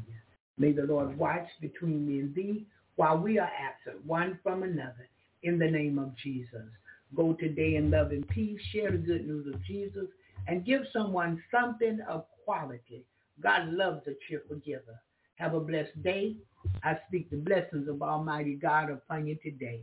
[0.58, 5.08] May the Lord watch between me and thee while we are absent one from another
[5.42, 6.68] in the name of Jesus.
[7.16, 10.06] Go today in love and peace, share the good news of Jesus,
[10.46, 13.04] and give someone something of quality.
[13.42, 15.00] God loves a cheerful giver.
[15.40, 16.36] Have a blessed day
[16.82, 19.82] I speak the blessings of Almighty God upon you today,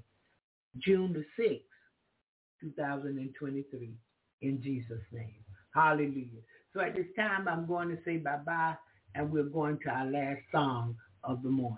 [0.77, 1.61] June the 6th,
[2.61, 3.93] 2023,
[4.41, 5.35] in Jesus' name.
[5.73, 6.41] Hallelujah.
[6.73, 8.75] So at this time, I'm going to say bye-bye,
[9.15, 11.77] and we're going to our last song of the morning.